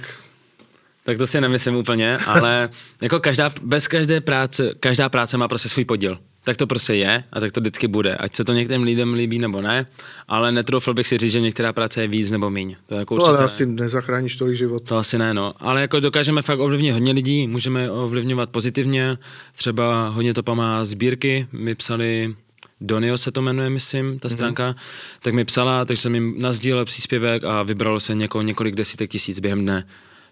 tak 1.03 1.17
to 1.17 1.27
si 1.27 1.41
nemyslím 1.41 1.75
úplně, 1.75 2.17
ale 2.17 2.69
jako 3.01 3.19
každá, 3.19 3.53
bez 3.61 3.87
každé 3.87 4.21
práce, 4.21 4.73
každá 4.79 5.09
práce 5.09 5.37
má 5.37 5.47
prostě 5.47 5.69
svůj 5.69 5.85
podíl 5.85 6.19
tak 6.43 6.57
to 6.57 6.67
prostě 6.67 6.93
je 6.93 7.23
a 7.33 7.39
tak 7.39 7.51
to 7.51 7.61
vždycky 7.61 7.87
bude. 7.87 8.15
Ať 8.15 8.35
se 8.35 8.43
to 8.43 8.53
některým 8.53 8.83
lidem 8.83 9.13
líbí 9.13 9.39
nebo 9.39 9.61
ne, 9.61 9.85
ale 10.27 10.51
netroufl 10.51 10.93
bych 10.93 11.07
si 11.07 11.17
říct, 11.17 11.31
že 11.31 11.41
některá 11.41 11.73
práce 11.73 12.01
je 12.01 12.07
víc 12.07 12.31
nebo 12.31 12.49
míň. 12.49 12.75
To 12.85 12.95
jako 12.95 13.15
no, 13.15 13.25
ale 13.25 13.37
ne. 13.37 13.45
asi 13.45 13.65
nezachráníš 13.65 14.35
tolik 14.35 14.55
život. 14.55 14.83
To 14.83 14.97
asi 14.97 15.17
ne, 15.17 15.33
no. 15.33 15.53
Ale 15.57 15.81
jako 15.81 15.99
dokážeme 15.99 16.41
fakt 16.41 16.59
ovlivnit 16.59 16.93
hodně 16.93 17.11
lidí, 17.11 17.47
můžeme 17.47 17.91
ovlivňovat 17.91 18.49
pozitivně, 18.49 19.17
třeba 19.55 20.07
hodně 20.07 20.33
to 20.33 20.43
pomáhá 20.43 20.85
sbírky, 20.85 21.47
my 21.51 21.75
psali 21.75 22.35
Donio 22.81 23.17
se 23.17 23.31
to 23.31 23.41
jmenuje, 23.41 23.69
myslím, 23.69 24.19
ta 24.19 24.27
mhm. 24.27 24.33
stránka, 24.33 24.71
mm-hmm. 24.71 25.19
tak 25.21 25.33
mi 25.33 25.45
psala, 25.45 25.85
takže 25.85 26.01
jsem 26.01 26.15
jim 26.15 26.35
nazdílel 26.37 26.85
příspěvek 26.85 27.43
a 27.43 27.63
vybralo 27.63 27.99
se 27.99 28.15
něko, 28.15 28.41
několik 28.41 28.75
desítek 28.75 29.09
tisíc 29.09 29.39
během 29.39 29.61
dne. 29.61 29.85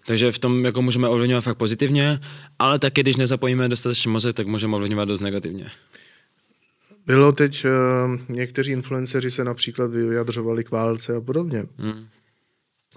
Takže 0.06 0.32
v 0.32 0.38
tom 0.38 0.64
jako 0.64 0.82
můžeme 0.82 1.08
ovlivňovat 1.08 1.44
fakt 1.44 1.56
pozitivně, 1.56 2.20
ale 2.58 2.78
taky, 2.78 3.00
když 3.00 3.16
nezapojíme 3.16 3.68
dostatečně 3.68 4.10
mozek, 4.10 4.36
tak 4.36 4.46
můžeme 4.46 4.76
ovlivňovat 4.76 5.08
dost 5.08 5.20
negativně. 5.20 5.66
Bylo 7.06 7.32
teď, 7.32 7.64
uh, 7.64 8.36
někteří 8.36 8.70
influenceři 8.72 9.30
se 9.30 9.44
například 9.44 9.90
vyjadřovali 9.90 10.64
k 10.64 10.70
válce 10.70 11.16
a 11.16 11.20
podobně. 11.20 11.64
Hmm. 11.78 12.06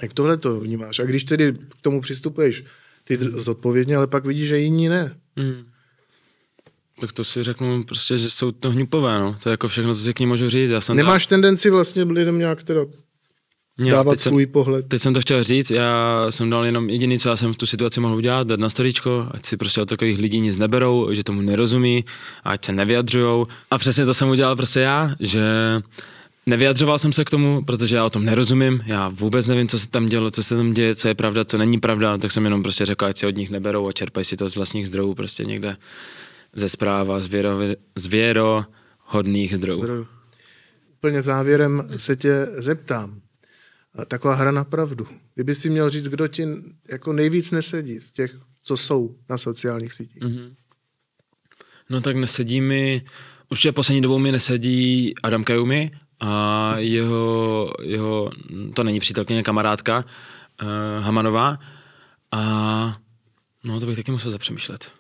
Jak 0.02 0.14
tohle 0.14 0.38
to 0.38 0.60
vnímáš? 0.60 1.00
A 1.00 1.04
když 1.04 1.24
tedy 1.24 1.54
k 1.54 1.82
tomu 1.82 2.02
přistupuješ 2.02 2.64
ty 3.04 3.18
zodpovědně, 3.36 3.96
ale 3.96 4.08
pak 4.08 4.26
vidíš, 4.26 4.50
že 4.50 4.58
jiní 4.58 4.90
ne. 4.90 5.16
Hmm. 5.38 5.66
Tak 7.02 7.12
to 7.12 7.24
si 7.24 7.44
řeknu 7.44 7.84
prostě, 7.84 8.18
že 8.18 8.30
jsou 8.30 8.52
to 8.52 8.72
hnupové, 8.72 9.20
no. 9.20 9.36
To 9.44 9.50
je 9.50 9.52
jako 9.52 9.68
všechno, 9.68 9.96
co 9.96 10.02
si 10.02 10.14
k 10.14 10.20
ní 10.20 10.26
můžu 10.26 10.50
říct. 10.50 10.72
Já 10.72 10.82
jsem 10.82 10.98
Nemáš 10.98 11.26
dal... 11.26 11.30
tendenci 11.30 11.70
vlastně 11.70 12.04
lidem 12.04 12.40
nějak 12.40 12.64
teda 12.64 12.82
Měl, 13.78 13.96
dávat 13.96 14.20
svůj 14.20 14.44
jsem, 14.44 14.52
pohled. 14.52 14.88
Teď 14.88 15.02
jsem 15.02 15.14
to 15.14 15.22
chtěl 15.22 15.44
říct, 15.44 15.72
já 15.72 16.26
jsem 16.30 16.50
dal 16.50 16.66
jenom 16.66 16.90
jediný, 16.90 17.20
co 17.20 17.30
já 17.30 17.38
jsem 17.38 17.54
v 17.54 17.58
tu 17.58 17.66
situaci 17.66 18.00
mohl 18.00 18.16
udělat, 18.16 18.48
dát 18.48 18.60
na 18.60 18.70
storičko, 18.70 19.28
ať 19.32 19.46
si 19.46 19.58
prostě 19.58 19.82
od 19.82 19.90
takových 19.90 20.20
lidí 20.20 20.40
nic 20.40 20.58
neberou, 20.58 21.14
že 21.14 21.24
tomu 21.24 21.42
nerozumí, 21.42 22.06
ať 22.44 22.66
se 22.66 22.72
nevyjadřujou. 22.72 23.48
A 23.72 23.78
přesně 23.78 24.06
to 24.06 24.14
jsem 24.14 24.30
udělal 24.30 24.56
prostě 24.56 24.80
já, 24.80 25.16
že 25.20 25.44
Nevyjadřoval 26.46 27.00
jsem 27.00 27.14
se 27.14 27.26
k 27.26 27.30
tomu, 27.30 27.64
protože 27.66 27.96
já 27.96 28.06
o 28.06 28.10
tom 28.10 28.26
nerozumím, 28.26 28.84
já 28.86 29.10
vůbec 29.10 29.48
nevím, 29.48 29.68
co 29.68 29.80
se 29.80 29.90
tam 29.90 30.06
dělo, 30.06 30.32
co 30.32 30.44
se 30.44 30.56
tam 30.56 30.74
děje, 30.74 30.96
co 30.96 31.08
je 31.08 31.16
pravda, 31.16 31.46
co 31.46 31.58
není 31.58 31.80
pravda, 31.80 32.18
tak 32.18 32.32
jsem 32.32 32.44
jenom 32.44 32.64
prostě 32.64 32.86
řekl, 32.86 33.06
ať 33.06 33.18
si 33.18 33.28
od 33.28 33.36
nich 33.36 33.50
neberou 33.50 33.88
a 33.88 33.92
čerpají 33.92 34.26
si 34.26 34.38
to 34.38 34.50
z 34.50 34.56
vlastních 34.56 34.88
zdrojů, 34.88 35.14
prostě 35.14 35.46
někde 35.46 35.78
ze 36.54 36.70
zpráva, 36.70 37.20
z, 37.20 37.28
věro, 37.28 37.58
z 37.96 38.06
věrohodných 38.06 39.56
zdrojů. 39.56 40.08
Úplně 40.98 41.22
závěrem 41.22 41.88
se 41.98 42.16
tě 42.16 42.48
zeptám 42.58 43.22
taková 44.08 44.36
hra 44.36 44.52
na 44.52 44.64
pravdu. 44.64 45.08
Kdyby 45.36 45.56
si 45.56 45.70
měl 45.70 45.90
říct, 45.90 46.08
kdo 46.08 46.28
ti 46.28 46.48
jako 46.90 47.14
nejvíc 47.14 47.52
nesedí 47.52 48.00
z 48.00 48.12
těch, 48.12 48.36
co 48.64 48.78
jsou 48.78 49.16
na 49.30 49.38
sociálních 49.38 49.94
sítích. 49.94 50.22
Mm-hmm. 50.22 50.54
No 51.90 52.02
tak 52.02 52.16
nesedí 52.16 52.62
mi, 52.62 53.02
určitě 53.52 53.72
poslední 53.72 54.02
dobou 54.02 54.20
mi 54.20 54.32
nesedí 54.32 55.14
Adam 55.24 55.44
Kajumi 55.44 55.92
a 56.20 56.74
jeho, 56.78 57.74
jeho 57.82 58.32
to 58.76 58.84
není 58.84 59.00
přítelkyně, 59.00 59.44
kamarádka 59.44 59.98
uh, 59.98 61.04
Hamanová 61.04 61.60
a 62.32 62.98
no 63.64 63.80
to 63.80 63.86
bych 63.86 63.96
taky 63.96 64.12
musel 64.12 64.32
zapřemýšlet. 64.32 64.92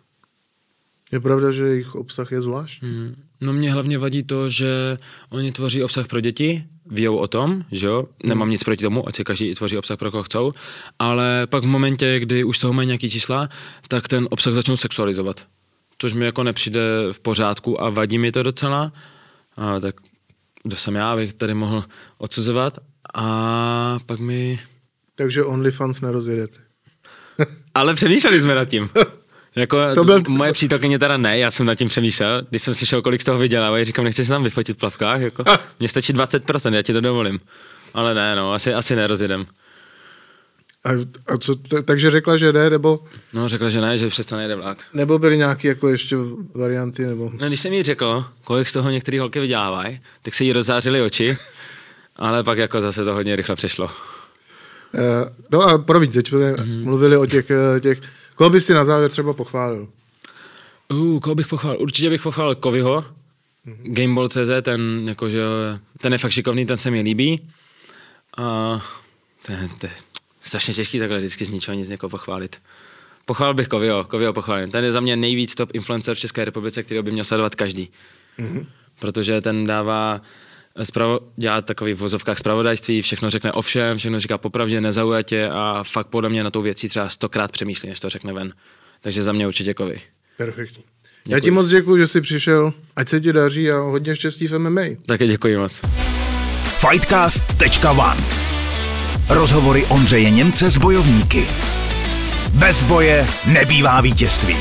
Je 1.11 1.19
pravda, 1.19 1.51
že 1.51 1.63
jejich 1.67 1.95
obsah 1.95 2.31
je 2.31 2.41
zvlášť? 2.41 2.81
Mm. 2.81 3.15
No 3.41 3.53
mě 3.53 3.73
hlavně 3.73 3.97
vadí 3.97 4.23
to, 4.23 4.49
že 4.49 4.97
oni 5.29 5.51
tvoří 5.51 5.83
obsah 5.83 6.07
pro 6.07 6.19
děti, 6.19 6.63
vějou 6.85 7.17
o 7.17 7.27
tom, 7.27 7.65
že 7.71 7.87
jo, 7.87 8.05
nemám 8.23 8.47
mm. 8.47 8.51
nic 8.51 8.63
proti 8.63 8.83
tomu, 8.83 9.07
ať 9.07 9.15
si 9.15 9.23
každý 9.23 9.55
tvoří 9.55 9.77
obsah 9.77 9.97
pro 9.97 10.11
koho 10.11 10.23
chcou, 10.23 10.53
ale 10.99 11.47
pak 11.47 11.63
v 11.63 11.67
momentě, 11.67 12.19
kdy 12.19 12.43
už 12.43 12.57
z 12.57 12.61
toho 12.61 12.73
mají 12.73 12.87
nějaký 12.87 13.09
čísla, 13.09 13.49
tak 13.87 14.07
ten 14.07 14.27
obsah 14.31 14.53
začnou 14.53 14.77
sexualizovat. 14.77 15.45
Což 15.97 16.13
mi 16.13 16.25
jako 16.25 16.43
nepřijde 16.43 16.81
v 17.11 17.19
pořádku 17.19 17.81
a 17.81 17.89
vadí 17.89 18.17
mi 18.17 18.31
to 18.31 18.43
docela. 18.43 18.93
A 19.57 19.79
tak 19.79 19.95
kdo 20.63 20.75
jsem 20.75 20.95
já, 20.95 21.11
abych 21.11 21.33
tady 21.33 21.53
mohl 21.53 21.83
odsuzovat. 22.17 22.77
A 23.13 23.99
pak 24.05 24.19
mi... 24.19 24.59
Takže 25.15 25.43
OnlyFans 25.43 26.01
nerozjedete. 26.01 26.57
ale 27.75 27.93
přemýšleli 27.93 28.41
jsme 28.41 28.55
nad 28.55 28.65
tím. 28.65 28.89
Jako 29.55 29.95
to 29.95 30.03
byl... 30.03 30.21
moje 30.29 30.51
přítelkyně 30.51 30.99
teda 30.99 31.17
ne, 31.17 31.37
já 31.37 31.51
jsem 31.51 31.65
nad 31.65 31.75
tím 31.75 31.87
přemýšlel, 31.87 32.41
když 32.49 32.61
jsem 32.61 32.73
slyšel, 32.73 33.01
kolik 33.01 33.21
z 33.21 33.25
toho 33.25 33.39
vydělávají, 33.39 33.85
říkám, 33.85 34.05
nechci 34.05 34.25
se 34.25 34.29
tam 34.29 34.43
vyfotit 34.43 34.77
v 34.77 34.79
plavkách, 34.79 35.21
jako, 35.21 35.43
mně 35.79 35.87
stačí 35.87 36.13
20%, 36.13 36.73
já 36.73 36.81
ti 36.81 36.93
to 36.93 37.01
dovolím. 37.01 37.39
Ale 37.93 38.13
ne, 38.13 38.35
no, 38.35 38.53
asi, 38.53 38.73
asi 38.73 38.95
nerozjedem. 38.95 39.45
A, 40.85 40.89
a 41.33 41.37
co, 41.37 41.55
t- 41.55 41.83
takže 41.83 42.11
řekla, 42.11 42.37
že 42.37 42.53
ne, 42.53 42.69
nebo? 42.69 42.99
No, 43.33 43.49
řekla, 43.49 43.69
že 43.69 43.81
ne, 43.81 43.97
že 43.97 44.09
přestane 44.09 44.43
jede 44.43 44.55
vlak. 44.55 44.77
Nebo 44.93 45.19
byly 45.19 45.37
nějaké 45.37 45.67
jako 45.67 45.89
ještě 45.89 46.15
varianty, 46.55 47.05
nebo? 47.05 47.31
No, 47.39 47.47
když 47.47 47.59
jsem 47.59 47.73
jí 47.73 47.83
řekl, 47.83 48.25
kolik 48.43 48.69
z 48.69 48.73
toho 48.73 48.89
některý 48.89 49.19
holky 49.19 49.39
vydělávají, 49.39 49.99
tak 50.21 50.33
se 50.33 50.43
jí 50.43 50.53
rozzářily 50.53 51.01
oči, 51.01 51.37
ale 52.15 52.43
pak 52.43 52.57
jako 52.57 52.81
zase 52.81 53.05
to 53.05 53.13
hodně 53.13 53.35
rychle 53.35 53.55
přešlo. 53.55 53.85
Uh, 53.85 55.01
no 55.51 55.61
a 55.61 55.77
promiň, 55.77 56.11
teď 56.11 56.27
jsme 56.27 56.53
mm-hmm. 56.53 56.83
mluvili 56.83 57.17
o 57.17 57.25
těch, 57.25 57.51
eh, 57.51 57.79
těch 57.79 58.01
Koho 58.35 58.49
bys 58.49 58.65
si 58.65 58.73
na 58.73 58.85
závěr 58.85 59.11
třeba 59.11 59.33
pochválil? 59.33 59.87
Uh, 60.89 61.19
koho 61.19 61.35
bych 61.35 61.47
pochválil? 61.47 61.81
Určitě 61.81 62.09
bych 62.09 62.21
pochválil 62.21 62.55
Kovyho, 62.55 63.01
mm-hmm. 63.01 63.93
Gameball.cz, 63.93 64.49
ten, 64.61 65.07
jakože, 65.07 65.41
ten 65.97 66.13
je 66.13 66.17
fakt 66.17 66.31
šikovný, 66.31 66.65
ten 66.65 66.77
se 66.77 66.91
mi 66.91 67.01
líbí. 67.01 67.49
A 68.37 68.81
to 69.45 69.51
je, 69.51 69.91
strašně 70.43 70.73
těžký 70.73 70.99
takhle 70.99 71.17
vždycky 71.17 71.45
z 71.45 71.49
ničeho 71.49 71.75
nic 71.75 71.89
někoho 71.89 72.09
pochválit. 72.09 72.61
Pochválil 73.25 73.53
bych 73.53 73.67
Kovyho, 73.67 74.03
Kovyho 74.03 74.33
pochválím. 74.33 74.71
Ten 74.71 74.83
je 74.83 74.91
za 74.91 74.99
mě 74.99 75.15
nejvíc 75.15 75.55
top 75.55 75.69
influencer 75.73 76.15
v 76.15 76.19
České 76.19 76.45
republice, 76.45 76.83
který 76.83 77.01
by 77.01 77.11
měl 77.11 77.25
sledovat 77.25 77.55
každý. 77.55 77.89
Mm-hmm. 78.39 78.65
Protože 78.99 79.41
ten 79.41 79.67
dává 79.67 80.21
spravo, 80.83 81.19
dělá 81.35 81.61
takový 81.61 81.93
v 81.93 81.97
vozovkách 81.97 82.37
zpravodajství, 82.37 83.01
všechno 83.01 83.29
řekne 83.29 83.51
o 83.51 83.61
všem, 83.61 83.97
všechno 83.97 84.19
říká 84.19 84.37
popravdě, 84.37 84.81
nezaujatě 84.81 85.49
a 85.51 85.83
fakt 85.83 86.07
podle 86.07 86.29
mě 86.29 86.43
na 86.43 86.49
tou 86.49 86.61
věcí 86.61 86.89
třeba 86.89 87.09
stokrát 87.09 87.51
přemýšlí, 87.51 87.89
než 87.89 87.99
to 87.99 88.09
řekne 88.09 88.33
ven. 88.33 88.53
Takže 89.01 89.23
za 89.23 89.31
mě 89.31 89.47
určitě 89.47 89.73
kovy. 89.73 90.01
Perfektní. 90.37 90.83
Děkuji. 91.23 91.33
Já 91.33 91.39
ti 91.39 91.51
moc 91.51 91.69
děkuji, 91.69 91.97
že 91.97 92.07
jsi 92.07 92.21
přišel. 92.21 92.73
Ať 92.95 93.07
se 93.07 93.21
ti 93.21 93.33
daří 93.33 93.71
a 93.71 93.77
hodně 93.77 94.15
štěstí 94.15 94.47
v 94.47 94.59
MMA. 94.59 94.81
Také 95.05 95.27
děkuji 95.27 95.57
moc. 95.57 95.81
Fightcast.one 96.89 98.23
Rozhovory 99.29 99.85
Ondřeje 99.85 100.29
Němce 100.29 100.71
s 100.71 100.77
bojovníky. 100.77 101.47
Bez 102.53 102.81
boje 102.81 103.27
nebývá 103.45 104.01
vítězství. 104.01 104.57